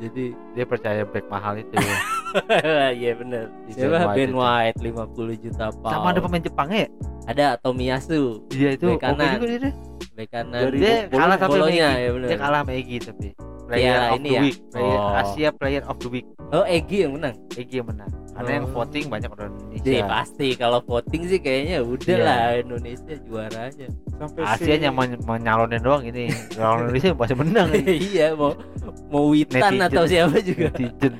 Jadi 0.00 0.24
dia 0.50 0.64
percaya 0.64 1.02
back 1.04 1.28
mahal 1.28 1.54
itu 1.56 1.76
Iya 2.96 3.12
benar. 3.14 3.44
Si 3.66 3.76
Siapa 3.76 3.90
Ben 3.90 4.00
White 4.00 4.16
Ben 4.16 4.30
itu. 4.30 4.38
White 4.38 4.78
50 4.80 5.44
juta 5.44 5.64
pound. 5.76 5.92
sama 5.92 6.06
ada 6.08 6.20
pemain 6.20 6.40
Jepangnya 6.40 6.78
ya 6.78 6.88
Ada 7.26 7.44
Tomiyasu 7.60 8.20
dia 8.48 8.70
itu 8.72 8.86
Bek 8.86 8.96
oke 8.96 9.04
kanan. 9.04 9.30
juga 9.36 9.46
dia 9.46 9.58
deh. 9.60 9.74
bek 10.10 10.28
kanan. 10.30 10.60
Dari 10.62 10.78
dia 10.78 10.94
kalah 11.06 11.36
sama 11.36 11.54
Egy. 11.68 11.78
ya 11.78 12.10
benar. 12.10 12.28
dia 12.28 12.38
kalah 12.38 12.60
sama 12.62 12.72
Egy 12.72 12.96
tapi 12.98 13.28
Iya, 13.70 13.78
player 13.86 14.00
of 14.02 14.16
ini 14.16 14.24
the 14.24 14.32
ya. 14.32 14.42
week 14.42 14.58
player 14.68 14.98
Oh. 14.98 15.14
Asia 15.16 15.48
player 15.50 15.82
of 15.84 15.96
the 15.96 16.08
week 16.08 16.26
Oh 16.50 16.64
Egi 16.64 16.96
yang 17.00 17.12
menang. 17.14 17.34
Egy 17.52 17.70
yang 17.72 17.86
menang 17.86 18.10
karena 18.30 18.50
yang 18.52 18.66
Oh. 18.66 18.72
voting 18.74 19.06
banyak 19.06 19.30
orang 19.30 19.52
Iya 19.52 19.76
Indonesia 19.76 20.06
pasti 20.08 20.48
kalau 20.54 20.78
voting 20.80 21.22
sih 21.24 21.38
kayaknya 21.38 21.78
udah 21.80 22.08
Iya. 22.10 22.24
lah 22.24 22.42
Indonesia 22.58 23.14
juaranya. 23.20 23.88
Sampai 24.12 24.40
Asia 24.42 24.58
si- 24.70 24.80
yang 24.80 24.94
men- 24.94 25.20
menyalonin 25.20 25.78
doang 25.78 26.02
ini 26.02 26.28
orang 26.56 26.80
Indonesia 26.84 27.14
pasti 27.14 27.34
menang 27.34 27.68
iya 28.10 28.26
mau 28.32 28.52
mau 29.06 29.28
Witan 29.28 29.60
Netizen. 29.72 29.86
atau 29.86 30.04
siapa 30.04 30.36
juga. 30.40 30.68
netizen 30.72 31.12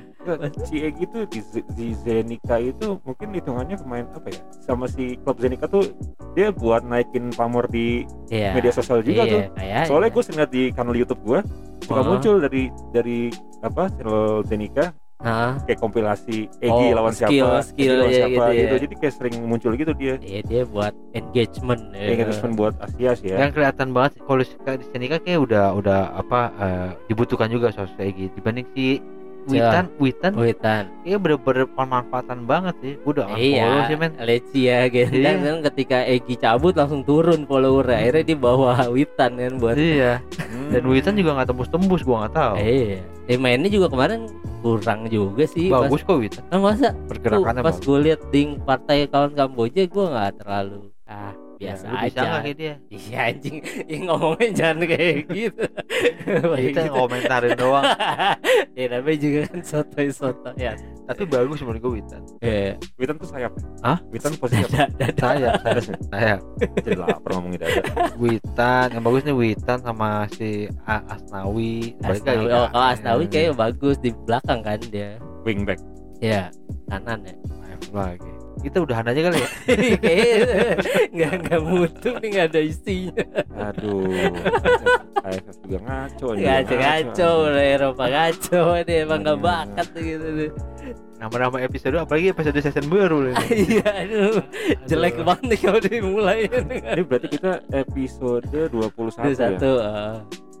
si 0.63 0.75
Egi 0.81 1.05
tuh 1.05 1.23
di, 1.25 1.39
di 1.71 1.87
Zenica 1.95 2.57
itu 2.57 2.99
mungkin 3.01 3.31
hitungannya 3.31 3.75
pemain 3.75 4.05
apa 4.09 4.27
ya 4.27 4.39
sama 4.59 4.85
si 4.85 5.17
klub 5.17 5.37
Zenica 5.37 5.65
tuh 5.65 5.83
dia 6.31 6.49
buat 6.49 6.81
naikin 6.81 7.29
pamor 7.31 7.67
di 7.67 8.05
Iya. 8.27 8.53
media 8.53 8.71
sosial 8.71 9.01
juga 9.01 9.25
tuh 9.25 9.41
Iya, 9.41 9.51
kayak 9.51 9.83
soalnya 9.85 10.09
gue 10.09 10.23
sering 10.23 10.39
liat 10.39 10.51
di 10.51 10.63
kanal 10.69 10.93
YouTube 10.93 11.21
gue 11.21 11.39
suka 11.81 11.99
Oh. 11.99 12.07
muncul 12.07 12.35
dari 12.39 12.63
dari 12.89 13.27
apa 13.59 13.89
channel 13.91 14.21
Zenica 14.43 14.93
Hah? 15.19 15.53
kayak 15.61 15.77
kompilasi 15.77 16.49
Egi 16.59 16.85
Oh, 16.87 16.95
lawan 16.95 17.13
skill- 17.13 17.45
siapa 17.45 17.61
skill 17.63 17.85
Egi 17.87 17.93
lawan 17.95 18.09
ya 18.09 18.17
siapa 18.17 18.29
gitu 18.31 18.41
ya. 18.41 18.57
gitu 18.59 18.75
jadi 18.81 18.95
kayak 18.97 19.13
sering 19.13 19.35
muncul 19.43 19.71
gitu 19.75 19.91
dia 19.93 20.13
Iya 20.17 20.41
dia 20.41 20.61
buat 20.65 20.93
engagement. 21.11 21.81
ya. 21.91 22.07
engagement 22.09 22.53
buat 22.55 22.73
Asia 22.79 23.11
sih 23.13 23.27
ya 23.29 23.37
yang 23.39 23.51
kelihatan 23.51 23.91
banget 23.91 24.17
kalau 24.19 24.41
di 24.41 24.47
sini 24.87 25.05
kan 25.07 25.19
kayak 25.19 25.39
udah 25.39 25.65
udah 25.73 25.99
apa 26.15 26.39
eh, 26.55 26.89
dibutuhkan 27.05 27.47
juga 27.47 27.69
sosok 27.69 28.01
gitu 28.09 28.33
dibanding 28.33 28.65
si 28.71 28.97
Witan 29.43 29.85
Witan 29.97 30.31
Witan. 30.33 30.83
kayak 31.01 31.17
bener-bener 31.17 31.65
pemanfaatan 31.67 32.39
banget 32.43 32.75
sih 32.77 32.93
gue 32.95 33.11
udah 33.11 33.25
Iya, 33.33 33.69
sih 33.85 33.95
men 33.95 34.13
Lecia 34.17 34.77
gitu 34.87 35.15
Iya. 35.15 35.33
kan 35.33 35.57
ketika 35.65 35.97
Egi 36.03 36.35
cabut 36.35 36.73
langsung 36.73 37.01
turun 37.01 37.43
follower 37.43 37.87
akhirnya 37.87 38.23
dia 38.23 38.37
bawa 38.37 38.85
Witan 38.87 39.35
kan 39.35 39.53
buat 39.57 39.75
iya 39.75 40.21
Hmm. 40.51 40.69
dan 40.69 40.83
Witan 40.83 41.15
juga 41.15 41.31
nggak 41.33 41.47
tembus-tembus 41.47 42.01
gue 42.01 42.11
nggak 42.13 42.33
tahu 42.33 42.55
Iya. 42.57 42.99
Eh 43.25 43.37
mainnya 43.39 43.71
juga 43.71 43.87
kemarin 43.87 44.27
kurang 44.59 45.07
juga 45.07 45.47
sih. 45.47 45.71
bagus 45.71 46.03
kok 46.03 46.19
Witan 46.19 46.43
Pas, 46.43 46.53
ah, 46.53 46.59
masa 46.59 46.87
pergerakannya 47.07 47.61
pas 47.61 47.71
bagus 47.71 47.81
gue 47.81 47.97
liat 48.03 48.21
ding 48.29 48.59
partai 48.59 49.07
kawan 49.07 49.31
Kamboja 49.31 49.83
gue 49.83 50.05
nggak 50.05 50.31
terlalu 50.37 50.90
ah 51.11 51.31
biasa 51.59 51.83
Ya, 51.83 51.91
lu 51.91 51.97
bisa 51.99 52.07
aja. 52.09 52.21
nggak 52.23 52.41
kayak 52.41 52.57
dia 52.57 52.73
Iya 52.89 53.19
anjing, 53.27 53.57
ya, 53.85 53.97
ngomongnya 54.01 54.49
jangan 54.51 54.77
kayak 54.87 55.15
gitu. 55.29 55.63
kita 56.57 56.81
ngomentarin 56.89 57.53
doang 57.53 57.85
ya 58.79 58.85
namanya 58.89 59.17
juga 59.19 59.39
kan 59.45 59.59
soto-soto 59.61 60.49
ya. 60.55 60.73
tapi 61.05 61.23
bagus 61.25 61.61
menurut 61.61 61.79
gue 61.79 61.91
Witan 61.99 62.21
Eh, 62.39 62.73
Witan 62.95 63.15
tuh 63.15 63.27
sayap 63.27 63.51
Hah? 63.81 63.99
Witan 64.07 64.33
posisi 64.35 64.63
apa? 64.63 64.89
dada, 64.89 65.05
dada. 65.05 65.21
saya 65.21 65.49
saya 65.59 65.81
saya 66.09 66.33
jadi 66.79 66.97
lapar 66.97 67.29
ngomongin 67.31 67.59
dada 67.59 67.81
Witan 68.15 68.87
yang 68.89 69.03
bagus 69.03 69.21
nih 69.21 69.35
Witan 69.35 69.79
sama 69.81 70.09
si 70.31 70.49
A- 70.83 71.05
Asnawi 71.11 71.93
Asnawi. 72.01 72.45
Oh, 72.47 72.67
kalau 72.69 72.87
Asnawi 72.89 73.23
Eh, 73.23 73.29
kayak 73.29 73.53
bagus 73.53 73.99
di 73.99 74.09
belakang 74.23 74.63
kan 74.63 74.79
dia. 74.87 75.19
wingback 75.43 75.77
Ya, 76.17 76.49
kanan 76.87 77.21
ya. 77.21 77.33
Lagi 77.91 78.30
kita 78.61 78.77
udahan 78.79 79.05
aja 79.05 79.21
kali 79.25 79.37
ya 79.37 79.49
nggak 81.13 81.33
nggak 81.41 81.61
mutu 81.61 82.09
nih 82.17 82.29
nggak 82.29 82.47
ada 82.47 82.61
isinya. 82.61 83.23
aduh 83.59 84.05
AFF 85.21 85.57
juga 85.61 85.79
ngaco. 85.81 86.27
Ngaco 86.33 86.73
ngaco, 86.75 87.29
udah 87.45 87.65
Eropa 87.67 88.05
ngaco 88.05 88.61
dia 88.81 88.97
emang 89.01 89.19
nggak 89.21 89.37
Iya. 89.37 89.45
bakat 89.45 89.87
gitu. 89.95 90.27
tuh. 90.27 90.51
nama-nama 91.15 91.57
episode 91.61 91.93
apalagi 91.95 92.33
episode 92.33 92.57
season 92.57 92.89
baru 92.89 93.29
ini 93.29 93.37
Iya, 93.69 93.85
aduh, 93.85 94.41
jelek 94.85 95.13
Aduh. 95.15 95.25
banget 95.27 95.45
nih 95.45 95.59
kalau 95.61 95.79
dimulai. 95.79 96.39
ini 96.49 97.01
berarti 97.05 97.27
kita 97.29 97.53
episode 97.69 98.45
21 98.49 98.73
Itu 98.73 99.21
ya 99.21 99.33
satu. 99.35 99.71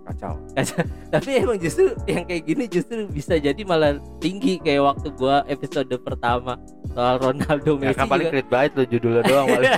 Eh. 0.01 0.07
kacau. 0.09 0.33
Tapi 1.13 1.29
emang 1.37 1.57
justru 1.57 1.93
yang 2.05 2.25
kayak 2.25 2.43
gini 2.43 2.65
justru 2.65 3.05
bisa 3.05 3.37
jadi 3.37 3.61
malah 3.61 3.95
tinggi 4.17 4.57
kayak 4.57 4.81
waktu 4.81 5.07
gua 5.13 5.45
episode 5.45 5.93
pertama 6.01 6.57
soal 6.91 7.17
Ronaldo 7.17 7.77
ya 7.77 7.93
Messi 7.93 7.99
kan 7.99 8.07
paling 8.07 8.27
clickbait 8.29 8.71
lo 8.73 8.83
judulnya 8.83 9.21
doang 9.23 9.45
paling. 9.47 9.71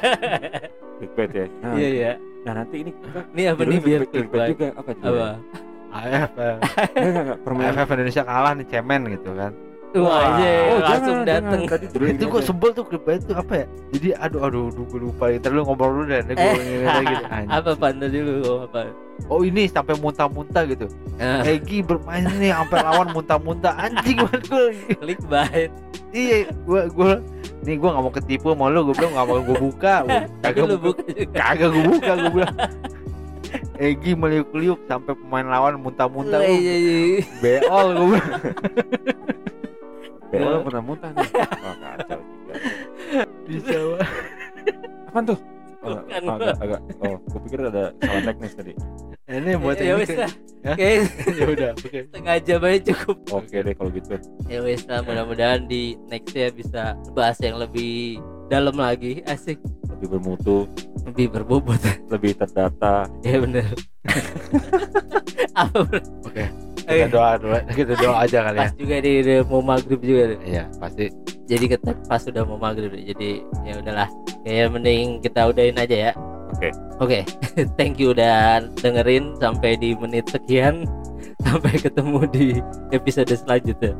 Clickbait 1.04 1.32
ya. 1.32 1.46
Nah, 1.60 1.72
Iya. 1.76 1.90
iya. 1.90 2.14
nah 2.44 2.54
nanti 2.60 2.76
ini 2.80 2.92
Ini 3.34 3.44
apa 3.52 3.62
nih 3.64 3.80
biar 3.80 4.02
clickbait 4.06 4.52
juga 4.52 4.68
apa 4.74 4.90
juga 4.94 5.08
Apa? 5.10 5.28
AF 5.94 6.32
Enggak, 6.34 6.58
enggak, 6.98 7.24
enggak, 7.24 7.38
permainan. 7.46 7.74
AFF 7.78 7.90
Indonesia 7.94 8.24
kalah 8.24 8.54
nih 8.54 8.68
cemen 8.68 9.02
gitu 9.12 9.32
kan 9.34 9.52
Wah, 9.94 10.20
aja 10.34 10.50
oh, 10.50 10.80
langsung 10.82 11.18
jangan, 11.22 11.30
dateng. 11.30 11.62
jangan. 11.70 11.80
tadi 11.94 12.10
itu 12.10 12.26
gue 12.26 12.42
sebel 12.42 12.70
tuh 12.74 12.84
clickbait 12.84 13.22
itu 13.22 13.34
apa 13.34 13.54
ya 13.62 13.66
jadi 13.94 14.08
aduh 14.18 14.42
aduh 14.42 14.64
aduh 14.74 14.86
gue 14.90 15.00
lupa 15.06 15.26
ntar 15.38 15.52
lu 15.52 15.62
ngobrol 15.62 15.90
dulu 15.94 16.04
deh 16.10 16.22
ntar 16.26 16.34
gue 16.34 16.52
Eh. 16.64 16.90
Anjing. 16.90 17.48
apa 17.62 17.72
panda 17.74 18.06
dulu 18.08 18.66
apa? 18.66 18.80
oh 19.30 19.42
ini 19.42 19.70
sampai 19.70 19.94
muntah-muntah 19.98 20.64
gitu 20.66 20.90
Ah, 21.22 21.46
Egi 21.46 21.86
bermain 21.86 22.26
nih 22.26 22.50
sampai 22.50 22.80
lawan 22.82 23.08
muntah-muntah 23.14 23.74
anjing 23.78 24.18
banget 24.18 24.42
gue 24.50 24.66
clickbait. 24.98 25.70
iya 26.10 26.50
gue 26.50 26.82
gue 26.90 27.12
nih 27.64 27.76
gue 27.78 27.90
nggak 27.90 28.04
mau 28.04 28.12
ketipu 28.12 28.48
sama 28.52 28.68
lu 28.68 28.90
gue 28.90 28.96
bilang 28.98 29.14
nggak 29.14 29.28
mau 29.30 29.40
gue 29.40 29.58
buka 29.62 29.94
kagak 30.44 30.66
lu 30.66 30.78
buka 30.82 31.02
kagak 31.32 31.70
gue 31.70 31.84
buka 31.86 32.12
gue 32.18 32.32
bilang 32.34 32.56
Egi 33.74 34.14
meliuk-liuk 34.14 34.82
sampai 34.86 35.14
pemain 35.14 35.46
lawan 35.46 35.78
muntah-muntah 35.78 36.42
iya, 36.42 36.74
iya. 36.74 37.22
beol 37.38 37.88
gue 37.94 38.20
orang 40.42 40.64
pernah 40.66 40.82
muntah 40.82 41.10
nih 41.14 41.30
wah 41.36 41.76
kacau 41.78 42.20
juga 42.22 42.56
bisa 43.46 43.78
Wak. 43.78 44.02
apaan 45.12 45.26
tuh 45.30 45.40
Oh, 45.84 46.00
Bukan, 46.00 46.24
agak, 46.40 46.56
agak, 46.64 46.82
oh, 47.04 47.20
gue 47.28 47.40
pikir 47.44 47.60
ada 47.68 47.92
salah 48.00 48.24
teknis 48.24 48.56
tadi. 48.56 48.72
ini 49.28 49.52
buat 49.60 49.76
ya 49.76 50.00
ini. 50.00 50.16
Ya? 50.64 50.74
Kayak 50.80 50.96
ya 51.44 51.46
udah 51.52 51.70
oke 51.76 52.00
setengah 52.08 52.36
jam 52.40 52.60
aja 52.64 52.80
cukup. 52.88 53.18
Oke 53.36 53.58
deh 53.60 53.74
kalau 53.76 53.92
gitu. 53.92 54.16
Ya 54.48 54.64
wes 54.64 54.88
lah 54.88 55.04
mudah-mudahan 55.04 55.68
di 55.68 56.00
next 56.08 56.32
ya 56.32 56.48
bisa 56.56 56.96
bahas 57.12 57.36
yang 57.44 57.60
lebih 57.60 58.24
dalam 58.48 58.80
lagi 58.80 59.28
asik 59.28 59.60
Lebih 59.92 60.08
bermutu, 60.16 60.72
lebih 61.04 61.28
berbobot 61.36 61.84
lebih 62.08 62.32
terdata. 62.40 63.04
ya 63.28 63.44
apa 65.68 65.80
bro? 65.84 66.00
Oke. 66.24 66.48
Eh, 66.48 66.50
kita 66.84 67.08
doa 67.10 67.32
doa 67.40 67.60
kita 67.72 67.94
doa 67.98 68.16
aja 68.28 68.38
kali 68.48 68.58
ya 68.58 68.62
pas 68.68 68.74
juga 68.76 68.96
di 69.00 69.14
di 69.24 69.34
mau 69.48 69.62
maghrib 69.64 70.00
juga 70.04 70.24
deh. 70.36 70.40
iya 70.44 70.64
pasti 70.78 71.06
jadi 71.48 71.66
kita 71.76 71.90
pas 72.08 72.22
udah 72.28 72.44
mau 72.44 72.60
maghrib 72.60 72.92
deh. 72.92 73.04
jadi 73.14 73.30
ya 73.64 73.74
udahlah 73.80 74.10
kayak 74.44 74.68
mending 74.72 75.08
kita 75.24 75.42
udahin 75.48 75.78
aja 75.80 75.98
ya 76.10 76.14
Oke. 76.54 76.70
oke 77.02 77.20
thank 77.80 77.98
you 77.98 78.14
udah 78.14 78.62
dengerin 78.84 79.34
sampai 79.42 79.80
di 79.80 79.98
menit 79.98 80.28
sekian 80.30 80.86
sampai 81.46 81.74
ketemu 81.80 82.20
di 82.30 82.48
episode 82.94 83.32
selanjutnya 83.34 83.98